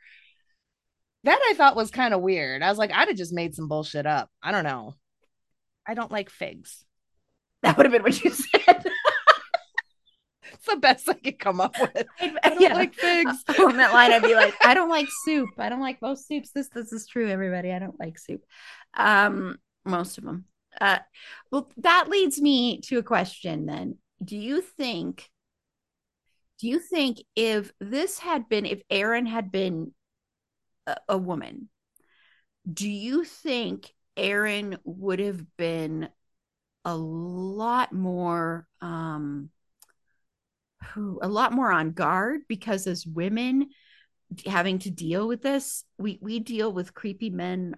That 1.24 1.40
I 1.50 1.54
thought 1.54 1.76
was 1.76 1.90
kind 1.90 2.14
of 2.14 2.22
weird. 2.22 2.62
I 2.62 2.68
was 2.68 2.78
like, 2.78 2.92
I'd 2.92 3.08
have 3.08 3.16
just 3.16 3.32
made 3.32 3.54
some 3.54 3.68
bullshit 3.68 4.06
up. 4.06 4.30
I 4.42 4.52
don't 4.52 4.64
know. 4.64 4.94
I 5.86 5.94
don't 5.94 6.12
like 6.12 6.30
figs. 6.30 6.84
That 7.62 7.76
would 7.76 7.84
have 7.84 7.92
been 7.92 8.02
what 8.02 8.24
you 8.24 8.30
said. 8.30 8.86
It's 10.60 10.66
the 10.66 10.76
best 10.76 11.08
I 11.08 11.14
could 11.14 11.38
come 11.38 11.60
up 11.60 11.74
with. 11.80 12.06
I 12.20 12.36
I 12.42 12.54
don't 12.54 12.74
like 12.74 12.94
figs. 12.94 13.44
On 13.58 13.76
that 13.78 13.94
line, 13.94 14.12
I'd 14.12 14.22
be 14.22 14.34
like, 14.34 14.54
I 14.64 14.74
don't 14.74 14.90
like 14.90 15.08
soup. 15.24 15.48
I 15.58 15.70
don't 15.70 15.80
like 15.80 16.02
most 16.02 16.26
soups. 16.26 16.50
This 16.50 16.68
this 16.68 16.92
is 16.92 17.06
true, 17.06 17.28
everybody. 17.28 17.72
I 17.72 17.78
don't 17.78 17.98
like 17.98 18.18
soup. 18.18 18.42
Um, 18.94 19.58
most 19.84 20.18
of 20.18 20.24
them. 20.24 20.44
Uh, 20.78 20.98
well, 21.50 21.70
that 21.78 22.08
leads 22.08 22.40
me 22.40 22.80
to 22.82 22.98
a 22.98 23.02
question. 23.02 23.66
Then, 23.66 23.96
do 24.22 24.36
you 24.36 24.60
think? 24.60 25.30
Do 26.60 26.68
you 26.68 26.78
think 26.78 27.22
if 27.34 27.72
this 27.80 28.18
had 28.18 28.48
been, 28.48 28.66
if 28.66 28.82
Aaron 28.90 29.24
had 29.24 29.50
been 29.50 29.94
a, 30.86 30.96
a 31.08 31.18
woman, 31.18 31.70
do 32.70 32.88
you 32.88 33.24
think 33.24 33.94
Aaron 34.16 34.76
would 34.84 35.20
have 35.20 35.44
been 35.56 36.08
a 36.84 36.96
lot 36.96 37.92
more 37.92 38.66
um 38.80 39.50
a 40.96 41.28
lot 41.28 41.52
more 41.52 41.70
on 41.70 41.92
guard? 41.92 42.42
Because 42.48 42.86
as 42.86 43.06
women 43.06 43.68
having 44.46 44.78
to 44.78 44.90
deal 44.90 45.26
with 45.26 45.42
this 45.42 45.84
we 45.98 46.18
we 46.22 46.38
deal 46.38 46.72
with 46.72 46.94
creepy 46.94 47.30
men 47.30 47.74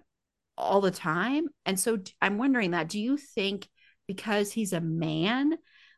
all 0.57 0.81
the 0.81 0.91
time. 0.91 1.45
And 1.65 1.79
so 1.79 1.99
i'm 2.21 2.37
wondering 2.37 2.71
that. 2.71 2.89
Do 2.89 2.99
you 2.99 3.17
think 3.17 3.69
because 4.07 4.51
he's 4.51 4.73
a 4.73 4.81
man 4.81 5.53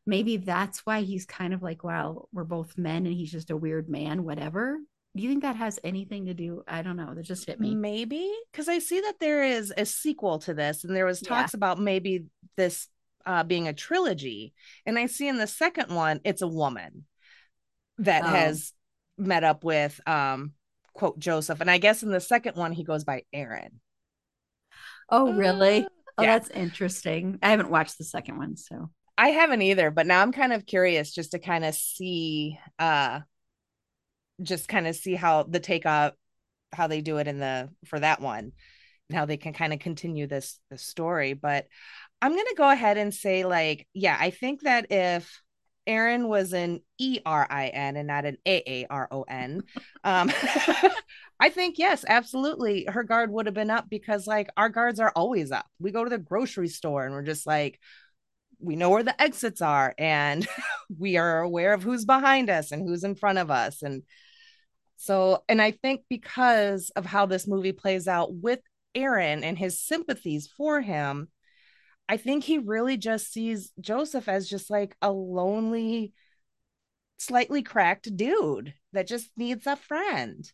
maybe 0.06 0.38
that's 0.38 0.80
why 0.86 1.02
he's 1.02 1.26
kind 1.26 1.54
of 1.54 1.62
like 1.64 1.84
well 1.84 2.30
we're 2.34 2.44
both 2.44 2.78
men 2.78 3.06
and 3.06 3.16
he's 3.16 3.32
just 3.32 3.50
a 3.52 3.58
weird 3.58 3.90
man 3.90 4.24
whatever 4.24 4.78
do 5.16 5.24
you 5.24 5.30
think 5.30 5.44
that 5.44 5.56
has 5.56 5.80
anything 5.84 6.26
to 6.26 6.34
do 6.34 6.64
i 6.68 6.82
don't 6.82 6.98
know 6.98 7.14
that 7.14 7.24
just 7.24 7.46
hit 7.48 7.60
me 7.60 7.74
Maybe 7.74 8.32
because 8.52 8.68
I 8.70 8.80
see 8.80 9.00
that 9.02 9.16
there 9.20 9.44
is 9.44 9.74
a 9.78 9.86
sequel 9.86 10.40
to 10.40 10.54
this, 10.54 10.84
and 10.84 10.96
there 10.96 11.06
was 11.06 11.22
Yeah. 11.22 11.30
talks 11.30 11.54
about 11.54 11.80
maybe 11.80 12.26
this 12.58 12.88
uh, 13.26 13.44
being 13.44 13.68
a 13.68 13.74
trilogy. 13.74 14.54
And 14.86 15.00
I 15.00 15.08
see 15.08 15.28
in 15.28 15.38
the 15.38 15.48
second 15.48 15.90
one, 15.96 16.20
it's 16.24 16.44
a 16.44 16.48
woman 16.48 17.06
that 17.98 18.24
Oh. 18.24 18.28
has 18.28 18.72
met 19.18 19.44
up 19.44 19.64
with 19.64 20.00
um 20.08 20.52
quote 20.94 21.18
Joseph, 21.18 21.62
and 21.62 21.72
I 21.72 21.78
guess 21.78 22.04
in 22.04 22.12
the 22.12 22.20
second 22.20 22.56
one 22.58 22.72
he 22.74 22.84
goes 22.84 23.04
by 23.06 23.24
Aaron. 23.34 23.80
oh 25.10 25.32
really 25.34 25.86
Uh, 25.86 25.90
oh 26.20 26.24
yeah. 26.24 26.38
that's 26.38 26.50
interesting 26.50 27.40
i 27.42 27.50
haven't 27.52 27.70
watched 27.70 27.98
the 27.98 28.04
second 28.04 28.38
one 28.38 28.58
so 28.58 28.90
I 29.18 29.30
haven't 29.30 29.62
either, 29.62 29.92
but 29.92 30.08
now 30.08 30.22
I'm 30.22 30.32
kind 30.32 30.54
of 30.54 30.66
curious 30.66 31.14
just 31.14 31.32
to 31.32 31.40
kind 31.40 31.64
of 31.64 31.74
see 31.74 32.60
uh 32.80 33.22
just 34.42 34.68
kind 34.68 34.88
of 34.88 34.96
see 34.96 35.16
how 35.16 35.44
the 35.44 35.60
take 35.60 35.86
off 35.86 36.14
how 36.74 36.88
they 36.88 37.02
do 37.02 37.18
it 37.18 37.28
in 37.28 37.40
the 37.40 37.70
for 37.86 38.00
that 38.00 38.22
one 38.22 38.52
and 39.10 39.18
how 39.18 39.26
they 39.26 39.38
can 39.38 39.54
kind 39.54 39.74
of 39.74 39.80
continue 39.80 40.28
this 40.28 40.60
the 40.70 40.78
story. 40.78 41.34
But 41.34 41.68
I'm 42.22 42.32
gonna 42.32 42.56
go 42.58 42.70
ahead 42.70 42.98
and 42.98 43.14
say, 43.14 43.46
like, 43.46 43.88
yeah, 43.94 44.18
I 44.20 44.32
think 44.32 44.62
that 44.62 44.92
if 44.92 45.42
Erin 45.88 46.28
was 46.28 46.54
an 46.54 46.82
E 46.98 47.20
R 47.26 47.46
I 47.50 47.68
N 47.68 47.96
and 47.96 48.08
not 48.08 48.26
an 48.26 48.38
A 48.46 48.64
A 48.68 48.88
R 48.90 49.08
O 49.12 49.24
N, 49.24 49.64
um, 50.04 50.32
I 51.40 51.50
think 51.50 51.78
yes, 51.78 52.04
absolutely, 52.08 52.86
her 52.90 53.04
guard 53.04 53.32
would 53.32 53.46
have 53.46 53.56
been 53.56 53.70
up 53.70 53.90
because 53.90 54.26
like 54.28 54.50
our 54.58 54.70
guards 54.70 55.00
are 55.00 55.12
always 55.16 55.52
up. 55.52 55.68
We 55.80 55.92
go 55.92 56.04
to 56.04 56.10
the 56.10 56.18
grocery 56.18 56.70
store 56.70 57.06
and 57.06 57.14
we're 57.14 57.24
just 57.24 57.46
like, 57.46 57.80
we 58.60 58.76
know 58.76 58.90
where 58.90 59.04
the 59.04 59.20
exits 59.22 59.62
are 59.62 59.94
and 59.98 60.48
we 60.98 61.18
are 61.18 61.42
aware 61.42 61.74
of 61.74 61.84
who's 61.84 62.06
behind 62.06 62.50
us 62.50 62.72
and 62.72 62.88
who's 62.88 63.04
in 63.04 63.16
front 63.16 63.38
of 63.38 63.52
us 63.52 63.82
and 63.82 64.04
so 64.98 65.44
and 65.50 65.62
i 65.62 65.72
think 65.72 66.02
because 66.10 66.92
of 66.96 67.06
how 67.06 67.26
this 67.26 67.48
movie 67.48 67.74
plays 67.74 68.08
out 68.08 68.34
with 68.34 68.60
aaron 68.94 69.44
and 69.44 69.58
his 69.58 69.82
sympathies 69.82 70.48
for 70.58 70.82
him 70.82 71.28
i 72.08 72.18
think 72.18 72.44
he 72.44 72.58
really 72.58 72.98
just 72.98 73.32
sees 73.32 73.72
joseph 73.80 74.30
as 74.30 74.50
just 74.50 74.70
like 74.70 74.96
a 75.02 75.12
lonely 75.12 76.14
slightly 77.18 77.64
cracked 77.64 78.16
dude 78.16 78.74
that 78.94 79.08
just 79.08 79.30
needs 79.38 79.66
a 79.68 79.76
friend. 79.76 80.52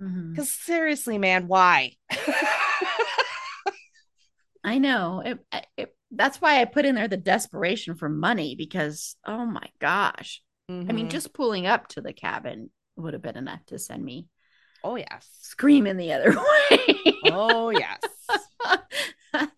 Mm-hmm. 0.00 0.30
Because 0.30 0.50
seriously 0.50 1.18
man 1.18 1.46
why? 1.46 1.92
I 4.64 4.78
know. 4.78 5.22
It, 5.24 5.38
it, 5.76 5.93
that's 6.16 6.40
why 6.40 6.60
I 6.60 6.64
put 6.64 6.84
in 6.84 6.94
there 6.94 7.08
the 7.08 7.16
desperation 7.16 7.94
for 7.94 8.08
money 8.08 8.54
because, 8.56 9.16
oh 9.26 9.44
my 9.46 9.66
gosh. 9.80 10.42
I 10.68 10.72
mean, 10.72 11.06
Mhm. 11.08 11.10
just 11.10 11.34
pulling 11.34 11.66
up 11.66 11.88
to 11.88 12.00
the 12.00 12.12
cabin 12.14 12.70
would 12.96 13.12
have 13.12 13.22
been 13.22 13.36
enough 13.36 13.64
to 13.66 13.78
send 13.78 14.02
me 14.04 14.28
oh 14.82 14.96
yes 14.96 15.28
screaming 15.40 15.96
the 15.96 16.12
other 16.12 16.30
way. 16.70 16.96
oh 17.32 17.70
yes 17.70 18.00
and 19.34 19.50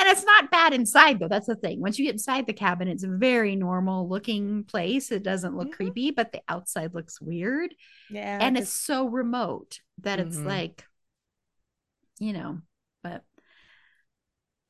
it's 0.00 0.24
not 0.24 0.50
bad 0.50 0.72
inside, 0.72 1.18
though. 1.18 1.28
That's 1.28 1.46
the 1.46 1.54
thing. 1.54 1.80
Once 1.80 1.98
you 1.98 2.04
get 2.06 2.14
inside 2.14 2.46
the 2.46 2.52
cabin, 2.52 2.88
it's 2.88 3.04
a 3.04 3.08
very 3.08 3.56
normal 3.56 4.08
looking 4.08 4.64
place. 4.64 5.12
It 5.12 5.22
doesn't 5.22 5.56
look 5.56 5.68
Mhm. 5.68 5.72
creepy, 5.72 6.10
but 6.10 6.32
the 6.32 6.40
outside 6.48 6.94
looks 6.94 7.20
weird. 7.20 7.74
yeah 8.10 8.38
and 8.40 8.56
'cause- 8.56 8.64
it's 8.64 8.72
so 8.72 9.06
remote 9.06 9.80
that 9.98 10.18
it's 10.18 10.36
Mhm. 10.36 10.46
like 10.46 10.84
you 12.18 12.32
know 12.32 12.60
but 13.02 13.24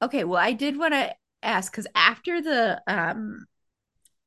okay 0.02 0.24
well 0.24 0.38
i 0.40 0.52
did 0.52 0.76
want 0.78 0.92
to 0.94 1.14
ask 1.42 1.72
because 1.72 1.86
after 1.94 2.40
the 2.42 2.80
um 2.86 3.46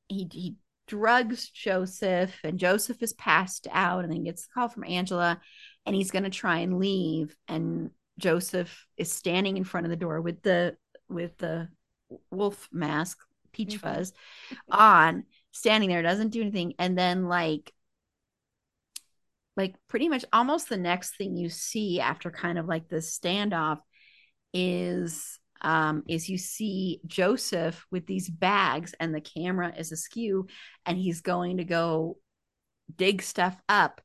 he 0.07 0.27
he 0.31 0.55
drugs 0.87 1.49
joseph 1.49 2.35
and 2.43 2.59
joseph 2.59 3.01
is 3.01 3.13
passed 3.13 3.67
out 3.71 4.03
and 4.03 4.11
then 4.11 4.23
gets 4.23 4.43
the 4.43 4.49
call 4.53 4.67
from 4.67 4.83
angela 4.83 5.39
and 5.85 5.95
he's 5.95 6.11
going 6.11 6.23
to 6.23 6.29
try 6.29 6.59
and 6.59 6.77
leave 6.79 7.35
and 7.47 7.89
joseph 8.19 8.85
is 8.97 9.11
standing 9.11 9.57
in 9.57 9.63
front 9.63 9.85
of 9.85 9.89
the 9.89 9.95
door 9.95 10.21
with 10.21 10.41
the 10.43 10.75
with 11.09 11.37
the 11.37 11.69
wolf 12.31 12.67
mask 12.71 13.19
peach 13.53 13.75
Mhm. 13.75 13.79
fuzz 13.79 14.13
on 14.71 15.25
standing 15.51 15.89
there, 15.89 16.01
doesn't 16.01 16.29
do 16.29 16.41
anything. 16.41 16.73
And 16.79 16.97
then 16.97 17.27
like 17.27 17.73
like 19.55 19.75
pretty 19.87 20.09
much 20.09 20.25
almost 20.33 20.69
the 20.69 20.77
next 20.77 21.15
thing 21.17 21.37
you 21.37 21.49
see 21.49 21.99
after 21.99 22.31
kind 22.31 22.57
of 22.57 22.65
like 22.67 22.87
this 22.89 23.17
standoff 23.17 23.79
is 24.53 25.39
um, 25.63 26.03
is 26.07 26.29
you 26.29 26.37
see 26.37 26.99
Joseph 27.07 27.85
with 27.91 28.05
these 28.05 28.29
bags 28.29 28.93
and 28.99 29.13
the 29.13 29.21
camera 29.21 29.73
is 29.77 29.91
askew 29.91 30.47
and 30.85 30.97
he's 30.97 31.21
going 31.21 31.57
to 31.57 31.63
go 31.63 32.17
dig 32.95 33.21
stuff 33.21 33.55
up. 33.69 34.01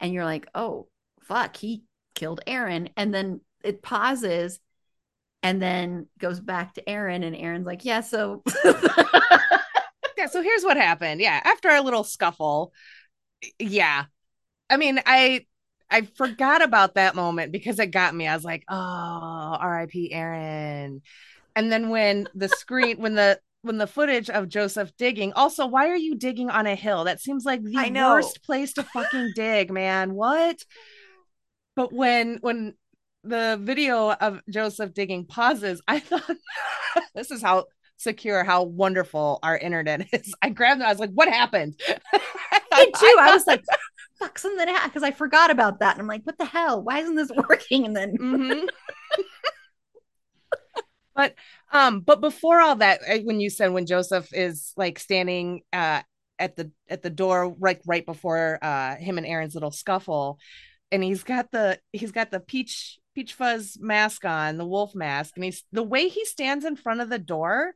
And 0.00 0.12
you're 0.12 0.24
like, 0.24 0.46
oh, 0.54 0.88
fuck, 1.22 1.56
he 1.56 1.84
killed 2.14 2.40
Aaron. 2.46 2.90
And 2.96 3.12
then 3.12 3.40
it 3.64 3.82
pauses 3.82 4.60
and 5.42 5.60
then 5.60 6.06
goes 6.18 6.40
back 6.40 6.74
to 6.74 6.88
Aaron. 6.88 7.22
And 7.22 7.36
Aaron's 7.36 7.66
like, 7.66 7.84
yeah, 7.84 8.00
so. 8.00 8.42
yeah, 8.64 10.26
so 10.30 10.42
here's 10.42 10.62
what 10.62 10.76
happened. 10.76 11.20
Yeah, 11.20 11.40
after 11.44 11.68
our 11.68 11.82
little 11.82 12.04
scuffle, 12.04 12.72
yeah. 13.58 14.04
I 14.70 14.76
mean, 14.76 15.00
I 15.04 15.46
I 15.92 16.08
forgot 16.16 16.62
about 16.62 16.94
that 16.94 17.14
moment 17.14 17.52
because 17.52 17.78
it 17.78 17.88
got 17.88 18.14
me. 18.14 18.26
I 18.26 18.34
was 18.34 18.44
like, 18.44 18.64
oh, 18.68 18.74
R.I.P. 18.74 20.12
Aaron. 20.12 21.02
And 21.54 21.70
then 21.70 21.90
when 21.90 22.28
the 22.34 22.48
screen, 22.48 22.98
when 22.98 23.14
the 23.14 23.38
when 23.60 23.78
the 23.78 23.86
footage 23.86 24.28
of 24.28 24.48
Joseph 24.48 24.90
digging, 24.96 25.32
also, 25.34 25.66
why 25.66 25.88
are 25.88 25.96
you 25.96 26.16
digging 26.16 26.50
on 26.50 26.66
a 26.66 26.74
hill? 26.74 27.04
That 27.04 27.20
seems 27.20 27.44
like 27.44 27.62
the 27.62 27.92
worst 27.94 28.42
place 28.42 28.72
to 28.74 28.82
fucking 28.82 29.32
dig, 29.36 29.70
man. 29.70 30.14
What? 30.14 30.64
But 31.76 31.92
when 31.92 32.38
when 32.40 32.74
the 33.22 33.58
video 33.60 34.12
of 34.12 34.40
Joseph 34.50 34.94
digging 34.94 35.26
pauses, 35.26 35.80
I 35.86 36.00
thought 36.00 36.36
this 37.14 37.30
is 37.30 37.42
how 37.42 37.66
secure, 37.98 38.44
how 38.44 38.64
wonderful 38.64 39.38
our 39.42 39.56
internet 39.56 40.08
is. 40.12 40.34
I 40.42 40.50
grabbed 40.50 40.80
it. 40.80 40.84
I 40.84 40.90
was 40.90 40.98
like, 40.98 41.12
what 41.12 41.28
happened? 41.28 41.80
I, 42.72 42.86
too. 42.86 43.16
I, 43.20 43.28
I 43.30 43.34
was 43.34 43.46
like, 43.46 43.64
because 44.22 45.02
I 45.02 45.10
forgot 45.10 45.50
about 45.50 45.80
that. 45.80 45.94
And 45.94 46.02
I'm 46.02 46.08
like, 46.08 46.24
what 46.24 46.38
the 46.38 46.44
hell? 46.44 46.82
Why 46.82 47.00
isn't 47.00 47.14
this 47.14 47.32
working? 47.48 47.86
And 47.86 47.96
then 47.96 48.16
mm-hmm. 48.16 48.64
but 51.14 51.34
um, 51.72 52.00
but 52.00 52.20
before 52.20 52.60
all 52.60 52.76
that, 52.76 53.00
when 53.24 53.40
you 53.40 53.50
said 53.50 53.72
when 53.72 53.86
Joseph 53.86 54.28
is 54.32 54.72
like 54.76 54.98
standing 54.98 55.62
uh 55.72 56.02
at 56.38 56.56
the 56.56 56.70
at 56.88 57.02
the 57.02 57.10
door 57.10 57.54
right 57.58 57.80
right 57.86 58.04
before 58.04 58.58
uh 58.62 58.96
him 58.96 59.18
and 59.18 59.26
Aaron's 59.26 59.54
little 59.54 59.70
scuffle, 59.70 60.38
and 60.90 61.02
he's 61.02 61.22
got 61.22 61.50
the 61.50 61.78
he's 61.92 62.12
got 62.12 62.30
the 62.30 62.40
peach 62.40 62.98
peach 63.14 63.34
fuzz 63.34 63.76
mask 63.80 64.24
on, 64.24 64.56
the 64.56 64.66
wolf 64.66 64.94
mask, 64.94 65.36
and 65.36 65.44
he's 65.44 65.64
the 65.72 65.82
way 65.82 66.08
he 66.08 66.24
stands 66.24 66.64
in 66.64 66.76
front 66.76 67.00
of 67.00 67.10
the 67.10 67.18
door 67.18 67.74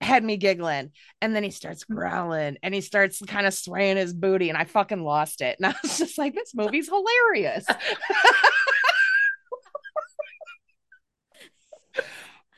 had 0.00 0.24
me 0.24 0.36
giggling. 0.36 0.90
And 1.20 1.34
then 1.34 1.42
he 1.42 1.50
starts 1.50 1.84
mm. 1.84 1.94
growling 1.94 2.58
and 2.62 2.74
he 2.74 2.80
starts 2.80 3.20
kind 3.22 3.46
of 3.46 3.54
swaying 3.54 3.96
his 3.96 4.12
booty, 4.12 4.48
and 4.48 4.58
I 4.58 4.64
fucking 4.64 5.02
lost 5.02 5.40
it. 5.40 5.56
And 5.66 5.66
I 5.66 5.74
was 5.82 5.98
just 5.98 6.18
like, 6.18 6.34
this 6.34 6.54
movie's 6.54 6.88
hilarious. 6.88 7.64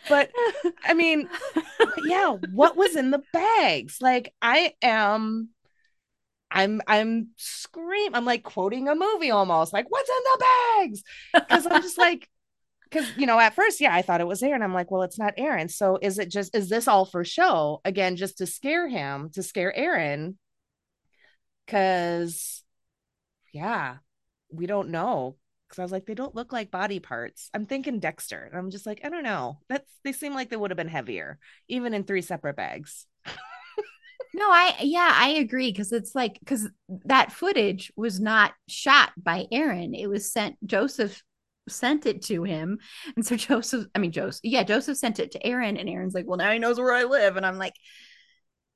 but 0.09 0.31
I 0.85 0.95
mean, 0.95 1.29
yeah, 2.05 2.37
what 2.53 2.77
was 2.77 2.97
in 2.97 3.11
the 3.11 3.23
bags? 3.33 3.99
Like, 4.01 4.35
I 4.43 4.75
am. 4.83 5.51
I'm 6.51 6.81
I'm 6.87 7.29
scream 7.37 8.15
I'm 8.15 8.25
like 8.25 8.43
quoting 8.43 8.89
a 8.89 8.95
movie 8.95 9.31
almost 9.31 9.71
like 9.75 9.85
what's 9.91 10.09
in 10.09 10.15
the 10.25 10.47
bags 10.79 11.03
because 11.35 11.67
I'm 11.67 11.83
just 11.83 11.99
like 11.99 12.27
because 12.91 13.11
you 13.17 13.27
know 13.27 13.39
at 13.39 13.55
first 13.55 13.81
yeah 13.81 13.95
i 13.95 14.03
thought 14.03 14.21
it 14.21 14.27
was 14.27 14.43
aaron 14.43 14.63
i'm 14.63 14.75
like 14.75 14.91
well 14.91 15.03
it's 15.03 15.19
not 15.19 15.35
aaron. 15.37 15.69
So 15.69 15.99
is 16.01 16.19
it 16.19 16.31
just 16.31 16.55
is 16.55 16.69
this 16.69 16.89
all 16.89 17.05
for 17.05 17.25
show? 17.25 17.81
Again 17.85 18.17
just 18.17 18.39
to 18.39 18.47
scare 18.47 18.89
him 18.89 19.31
to 19.35 19.43
scare 19.43 19.75
aaron. 19.75 20.39
Because 21.67 22.63
yeah 23.53 23.97
we 24.51 24.67
don't 24.67 24.91
know. 24.91 25.37
Because 25.69 25.79
i 25.79 25.83
was 25.83 25.93
like 25.93 26.07
they 26.07 26.15
don't 26.15 26.35
look 26.35 26.53
like 26.53 26.71
body 26.71 27.01
parts. 27.01 27.51
I'm 27.55 27.67
thinking 27.67 28.01
dexter 28.01 28.49
and 28.51 28.59
i'm 28.59 28.71
just 28.71 28.87
like 28.87 29.01
i 29.05 29.09
don't 29.09 29.25
know. 29.25 29.59
That's 29.69 29.91
they 30.05 30.13
seem 30.13 30.35
like 30.35 30.51
they 30.51 30.57
would 30.57 30.71
have 30.71 30.79
been 30.79 30.89
heavier 30.89 31.39
even 31.69 31.95
in 31.95 32.05
three 32.05 32.23
separate 32.23 32.57
bags. 32.57 33.07
No 34.35 34.51
i 34.51 34.77
yeah 34.83 35.11
i 35.15 35.31
agree 35.31 35.73
because 35.73 35.91
it's 35.91 36.15
like 36.15 36.39
because 36.39 36.69
that 37.07 37.33
footage 37.33 37.91
was 37.97 38.21
not 38.21 38.53
shot 38.69 39.11
by 39.17 39.47
aaron. 39.51 39.95
It 39.95 40.07
was 40.07 40.31
sent 40.31 40.57
joseph 40.67 41.23
sent 41.69 42.07
it 42.07 42.23
to 42.23 42.45
him. 42.45 42.79
And 43.17 43.25
so 43.25 43.37
Joseph, 43.37 43.87
I 43.95 43.99
mean, 43.99 44.13
Joseph, 44.13 44.41
yeah, 44.45 44.63
Joseph 44.63 44.99
sent 44.99 45.19
it 45.19 45.33
to 45.33 45.47
Aaron, 45.47 45.77
and 45.77 45.89
Aaron's 45.89 46.15
like, 46.15 46.27
well, 46.27 46.39
now 46.39 46.53
he 46.53 46.59
knows 46.59 46.79
where 46.79 46.93
I 46.93 47.05
live. 47.05 47.37
And 47.37 47.47
I'm 47.47 47.59
like, 47.59 47.75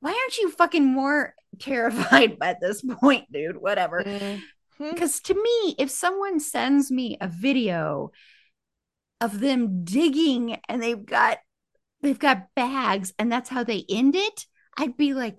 why 0.00 0.10
aren't 0.10 0.38
you 0.38 0.50
fucking 0.50 0.84
more 0.84 1.34
terrified 1.58 2.38
by 2.38 2.56
this 2.60 2.82
point, 2.82 3.30
dude? 3.32 3.56
Whatever. 3.56 4.02
Because 4.78 5.20
mm-hmm. 5.20 5.34
to 5.34 5.42
me, 5.42 5.76
if 5.78 5.90
someone 5.90 6.40
sends 6.40 6.90
me 6.90 7.16
a 7.20 7.28
video 7.28 8.10
of 9.20 9.38
them 9.38 9.84
digging 9.84 10.58
and 10.68 10.82
they've 10.82 11.06
got 11.06 11.38
they've 12.00 12.18
got 12.18 12.52
bags 12.56 13.12
and 13.20 13.30
that's 13.30 13.48
how 13.48 13.62
they 13.62 13.84
end 13.88 14.16
it, 14.16 14.46
I'd 14.76 14.96
be 14.96 15.14
like, 15.14 15.38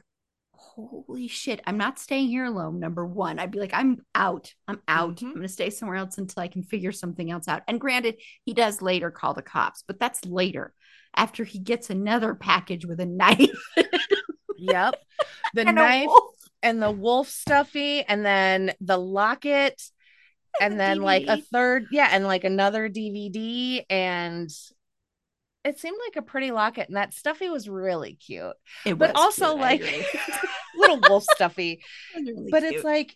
holy 0.76 1.28
shit, 1.28 1.62
I'm 1.66 1.78
not 1.78 2.00
staying 2.00 2.30
here 2.30 2.46
alone. 2.46 2.80
Number 2.80 3.06
one, 3.06 3.40
I'd 3.40 3.52
be 3.52 3.60
like, 3.60 3.74
I'm 3.74 4.04
out. 4.16 4.54
I'm 4.68 4.82
out. 4.88 5.18
Mm-hmm. 5.18 5.26
I'm 5.28 5.34
going 5.34 5.48
to 5.48 5.54
stay 5.54 5.70
somewhere 5.70 5.98
else 5.98 6.18
until 6.18 6.42
I 6.42 6.48
can 6.48 6.64
figure 6.64 6.92
something 6.92 7.30
else 7.30 7.48
out. 7.48 7.64
And 7.68 7.80
granted, 7.80 8.16
he 8.44 8.54
does 8.54 8.82
later 8.82 9.12
call 9.12 9.34
the 9.34 9.42
cops, 9.42 9.84
but 9.88 10.00
that's 10.00 10.26
later 10.26 10.74
after 11.16 11.44
he 11.44 11.60
gets 11.60 11.90
another 11.90 12.34
package 12.34 12.86
with 12.86 13.00
a 13.00 13.06
knife. 13.08 13.72
yep. 14.58 14.96
The 15.54 15.68
and 15.68 15.76
knife 15.76 16.10
and 16.64 16.82
the 16.82 16.92
wolf 16.92 17.30
stuffy, 17.30 18.04
and 18.04 18.26
then 18.26 18.72
the 18.80 18.98
locket, 18.98 19.82
and, 20.60 20.74
and 20.74 20.74
the 20.74 20.78
then 20.78 20.98
DVD. 21.00 21.04
like 21.04 21.28
a 21.28 21.38
third, 21.42 21.88
yeah, 21.92 22.10
and 22.12 22.26
like 22.26 22.46
another 22.46 22.90
DVD 22.90 23.84
and 23.90 24.50
it 25.64 25.80
seemed 25.80 25.98
like 26.08 26.16
a 26.18 26.26
pretty 26.26 26.52
locket 26.52 26.88
and 26.88 26.98
that 26.98 27.14
stuffy 27.14 27.50
was 27.50 27.70
really 27.70 28.16
cute. 28.16 28.54
It 28.86 28.98
but 28.98 29.16
also 29.16 29.50
cute, 29.50 29.60
like 29.60 29.82
little 30.78 31.00
wolf 31.10 31.24
stuffy. 31.36 31.82
Really 32.16 32.50
but 32.52 32.62
cute. 32.62 32.76
it's 32.76 32.84
like 32.84 33.16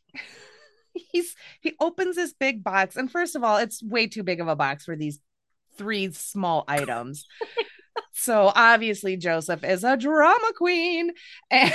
he's 0.93 1.35
he 1.61 1.75
opens 1.79 2.15
this 2.15 2.33
big 2.33 2.63
box 2.63 2.95
and 2.95 3.11
first 3.11 3.35
of 3.35 3.43
all 3.43 3.57
it's 3.57 3.83
way 3.83 4.07
too 4.07 4.23
big 4.23 4.39
of 4.39 4.47
a 4.47 4.55
box 4.55 4.85
for 4.85 4.95
these 4.95 5.19
three 5.77 6.11
small 6.11 6.63
items. 6.67 7.25
Oh 7.41 7.63
so 8.13 8.51
obviously 8.55 9.17
joseph 9.17 9.63
is 9.63 9.83
a 9.83 9.97
drama 9.97 10.51
queen. 10.57 11.11
And 11.51 11.73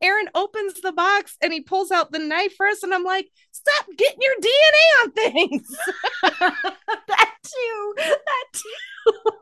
Aaron 0.00 0.28
opens 0.34 0.80
the 0.80 0.92
box 0.92 1.36
and 1.42 1.52
he 1.52 1.60
pulls 1.60 1.90
out 1.90 2.12
the 2.12 2.18
knife 2.18 2.54
first, 2.56 2.82
and 2.82 2.94
I'm 2.94 3.04
like, 3.04 3.28
stop 3.50 3.86
getting 3.96 4.20
your 4.20 4.34
DNA 4.36 5.02
on 5.02 5.12
things. 5.12 5.76
that 6.22 7.30
too. 7.44 7.94
That 7.96 8.46
too. 8.52 9.32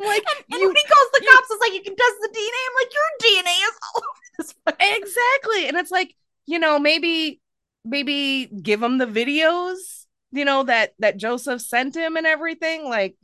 I'm 0.00 0.06
like, 0.06 0.24
and, 0.36 0.44
and 0.52 0.60
you, 0.60 0.66
when 0.66 0.76
he 0.76 0.82
calls 0.82 1.10
the 1.12 1.26
cops, 1.30 1.48
it's 1.50 1.60
like 1.60 1.72
you 1.74 1.82
can 1.82 1.96
test 1.96 2.14
the 2.20 2.28
DNA. 2.28 2.60
I'm 2.68 2.76
like, 2.80 2.92
your 2.94 3.10
DNA 3.22 3.68
is 3.68 3.78
all 3.94 4.02
over 4.02 4.18
this. 4.38 4.54
Exactly. 4.98 5.68
And 5.68 5.76
it's 5.76 5.90
like, 5.90 6.14
you 6.46 6.58
know, 6.58 6.78
maybe, 6.78 7.40
maybe 7.84 8.46
give 8.46 8.82
him 8.82 8.98
the 8.98 9.06
videos, 9.06 10.06
you 10.32 10.44
know, 10.44 10.64
that 10.64 10.94
that 10.98 11.18
Joseph 11.18 11.60
sent 11.60 11.96
him 11.96 12.16
and 12.16 12.26
everything. 12.26 12.88
Like, 12.88 13.16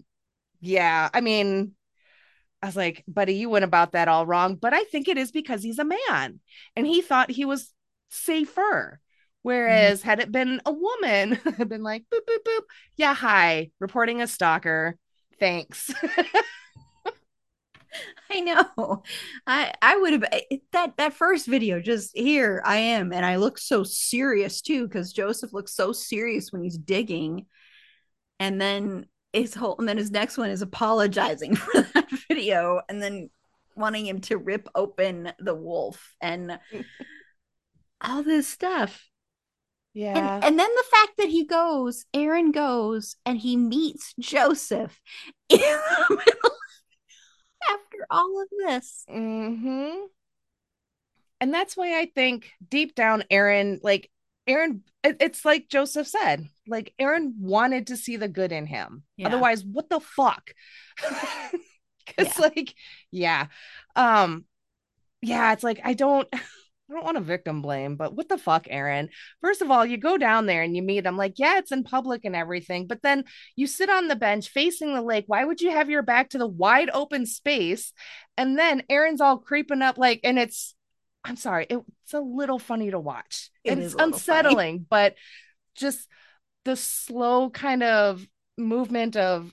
yeah, 0.61 1.09
I 1.13 1.21
mean, 1.21 1.73
I 2.63 2.67
was 2.67 2.77
like, 2.77 3.05
buddy, 3.07 3.35
you 3.35 3.49
went 3.49 3.65
about 3.65 3.93
that 3.93 4.09
all 4.09 4.27
wrong. 4.27 4.57
But 4.57 4.75
I 4.75 4.85
think 4.85 5.09
it 5.09 5.19
is 5.19 5.31
because 5.31 5.63
he's 5.63 5.79
a 5.79 5.85
man 5.85 6.41
and 6.75 6.87
he 6.87 7.03
thought 7.03 7.31
he 7.31 7.45
was 7.45 7.73
safer. 8.11 9.01
Whereas 9.43 10.01
mm-hmm. 10.01 10.09
had 10.09 10.21
it 10.21 10.33
been 10.33 10.61
a 10.67 10.73
woman, 10.73 11.39
I'd 11.59 11.69
been 11.69 11.83
like, 11.83 12.05
boop, 12.13 12.21
boop, 12.29 12.43
boop. 12.45 12.63
Yeah, 12.97 13.15
hi, 13.15 13.71
reporting 13.79 14.21
a 14.21 14.27
stalker. 14.27 14.97
Thanks. 15.39 15.93
I 18.31 18.41
know. 18.41 19.03
I 19.47 19.73
I 19.81 19.97
would 19.97 20.13
have 20.13 20.25
that 20.73 20.97
that 20.99 21.15
first 21.15 21.47
video 21.47 21.81
just 21.81 22.17
here 22.17 22.61
I 22.65 22.77
am 22.77 23.13
and 23.13 23.25
I 23.25 23.37
look 23.37 23.59
so 23.59 23.83
serious 23.83 24.61
too 24.61 24.89
cuz 24.89 25.13
Joseph 25.13 25.53
looks 25.53 25.75
so 25.75 25.93
serious 25.93 26.53
when 26.53 26.63
he's 26.63 26.77
digging 26.77 27.47
and 28.39 28.61
then 28.61 29.07
his 29.41 29.55
whole 29.55 29.77
and 29.79 29.89
then 29.89 29.97
his 29.97 30.11
next 30.11 30.39
one 30.39 30.51
is 30.51 30.63
apologizing 30.63 31.55
for 31.57 31.83
that 31.83 32.09
video 32.29 32.81
and 32.89 33.03
then 33.03 33.31
wanting 33.77 34.07
him 34.07 34.21
to 34.21 34.37
rip 34.37 34.69
open 34.75 35.33
the 35.39 35.55
wolf 35.55 36.15
and 36.21 36.59
all 38.01 38.23
this 38.23 38.49
stuff. 38.49 39.09
Yeah. 39.95 40.37
And, 40.37 40.45
and, 40.45 40.59
then 40.59 40.69
the 40.69 40.85
fact 40.91 41.13
that 41.19 41.29
he 41.29 41.45
goes, 41.45 42.05
Aaron 42.15 42.53
goes 42.53 43.17
and 43.25 43.39
he 43.39 43.57
meets 43.57 44.15
Joseph 44.21 45.01
in 45.49 45.59
the 45.59 46.07
middle 46.11 46.57
after 47.69 48.07
all 48.11 48.43
of 48.43 48.49
this. 48.59 49.05
Mm-hmm. 49.11 50.07
And 51.41 51.55
that's 51.55 51.77
why 51.77 51.99
I 51.99 52.07
think 52.15 52.51
deep 52.69 52.95
down, 52.95 53.25
Aaron, 53.31 53.81
like 53.83 54.11
Aaron, 54.49 54.83
it, 55.05 55.19
it's 55.21 55.45
like 55.45 55.69
Joseph 55.69 56.09
said, 56.09 56.49
like 56.67 56.95
Aaron 56.99 57.35
wanted 57.39 57.89
to 57.89 57.97
see 57.97 58.17
the 58.17 58.29
good 58.29 58.51
in 58.51 58.67
him. 58.67 59.05
Yeah. 59.17 59.29
Otherwise, 59.29 59.65
what 59.65 59.89
the 59.89 60.01
fuck? 60.01 60.51
Cause 61.01 61.53
yeah. 62.19 62.33
like, 62.39 62.75
yeah. 63.13 63.47
Um, 63.95 64.47
yeah, 65.21 65.53
it's 65.53 65.63
like 65.63 65.81
I 65.85 65.95
don't 65.95 66.27
I 66.91 66.95
don't 66.95 67.05
want 67.05 67.19
to 67.19 67.23
victim 67.23 67.61
blame, 67.61 67.97
but 67.97 68.15
what 68.15 68.31
the 68.31 68.39
fuck, 68.39 68.67
Aaron? 68.71 69.11
First 69.43 69.61
of 69.61 69.71
all, 69.71 69.85
you 69.85 69.99
go 69.99 70.17
down 70.17 70.47
there 70.47 70.63
and 70.63 70.75
you 70.75 70.81
meet 70.81 71.05
them, 71.05 71.19
like, 71.19 71.35
yeah, 71.39 71.59
it's 71.59 71.71
in 71.71 71.85
public 71.85 72.25
and 72.25 72.35
everything, 72.35 72.87
but 72.87 73.03
then 73.03 73.25
you 73.57 73.67
sit 73.67 73.91
on 73.91 74.09
the 74.09 74.17
bench 74.17 74.49
facing 74.49 74.95
the 74.95 75.03
lake. 75.03 75.25
Why 75.27 75.45
would 75.45 75.61
you 75.61 75.71
have 75.71 75.91
your 75.91 76.01
back 76.01 76.31
to 76.31 76.39
the 76.39 76.47
wide 76.47 76.89
open 76.95 77.27
space? 77.27 77.93
And 78.39 78.59
then 78.59 78.85
Aaron's 78.89 79.21
all 79.21 79.37
creeping 79.37 79.83
up, 79.83 79.99
like, 79.99 80.21
and 80.25 80.39
it's, 80.39 80.75
I'm 81.29 81.37
sorry, 81.37 81.67
it, 81.69 81.79
it's 82.05 82.15
a 82.15 82.21
little 82.21 82.59
funny 82.59 82.91
to 82.91 82.99
watch. 82.99 83.51
It 83.63 83.79
it's 83.79 83.95
unsettling, 83.99 84.77
funny. 84.77 84.87
but 84.89 85.15
just 85.77 86.09
the 86.65 86.75
slow 86.75 87.51
kind 87.51 87.83
of 87.83 88.27
movement 88.57 89.17
of 89.17 89.53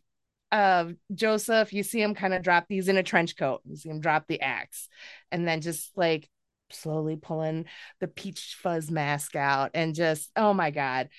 of 0.52 0.96
Joseph, 1.14 1.74
you 1.74 1.84
see 1.84 2.02
him 2.02 2.16
kind 2.16 2.34
of 2.34 2.42
drop 2.42 2.68
these 2.70 2.88
in 2.88 2.96
a 2.96 3.04
trench 3.04 3.36
coat. 3.36 3.62
You 3.66 3.76
see 3.76 3.90
him 3.90 4.00
drop 4.00 4.26
the 4.28 4.40
axe, 4.40 4.88
and 5.32 5.46
then 5.46 5.60
just 5.60 5.92
like 5.98 6.30
slowly 6.72 7.18
pulling 7.18 7.66
the 8.00 8.08
peach 8.08 8.58
fuzz 8.62 8.90
mask 8.90 9.36
out 9.36 9.72
and 9.74 9.94
just 9.94 10.32
oh 10.36 10.54
my 10.54 10.72
god 10.72 11.10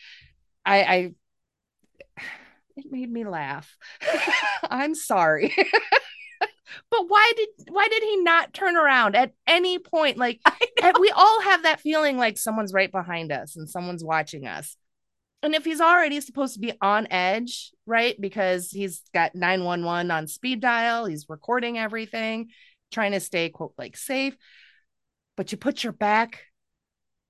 i 0.65 0.83
i 0.83 1.13
it 2.77 2.91
made 2.91 3.11
me 3.11 3.25
laugh 3.25 3.77
i'm 4.71 4.95
sorry 4.95 5.55
why 7.09 7.33
did 7.37 7.49
why 7.69 7.89
did 7.89 8.03
he 8.03 8.17
not 8.19 8.53
turn 8.53 8.77
around 8.77 9.17
at 9.17 9.33
any 9.47 9.79
point? 9.79 10.19
Like 10.19 10.41
we 11.01 11.11
all 11.11 11.43
have 11.43 11.63
that 11.63 11.81
feeling 11.81 12.17
like 12.17 12.39
someone's 12.39 12.73
right 12.73 12.91
behind 12.91 13.33
us 13.33 13.57
and 13.57 13.69
someone's 13.69 14.05
watching 14.05 14.47
us. 14.47 14.77
And 15.43 15.55
if 15.55 15.65
he's 15.65 15.81
already 15.81 16.21
supposed 16.21 16.55
to 16.55 16.61
be 16.61 16.73
on 16.81 17.07
edge 17.11 17.73
right? 17.87 18.21
Because 18.21 18.71
he's 18.71 19.03
got 19.15 19.35
911 19.35 20.11
on 20.11 20.27
speed 20.27 20.61
dial 20.61 21.07
he's 21.07 21.27
recording 21.29 21.79
everything 21.79 22.49
trying 22.91 23.13
to 23.13 23.21
stay 23.21 23.49
quote 23.49 23.75
like 23.79 23.97
safe. 23.97 24.37
But 25.37 25.53
you 25.53 25.59
put 25.59 25.85
your 25.85 25.93
back 25.93 26.43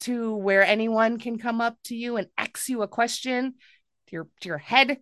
to 0.00 0.34
where 0.36 0.64
anyone 0.64 1.18
can 1.18 1.38
come 1.38 1.60
up 1.60 1.76
to 1.84 1.96
you 1.96 2.16
and 2.16 2.28
ask 2.36 2.68
you 2.68 2.82
a 2.82 2.88
question 2.88 3.54
to 4.08 4.12
your 4.12 4.28
to 4.40 4.48
your 4.48 4.58
head 4.58 4.98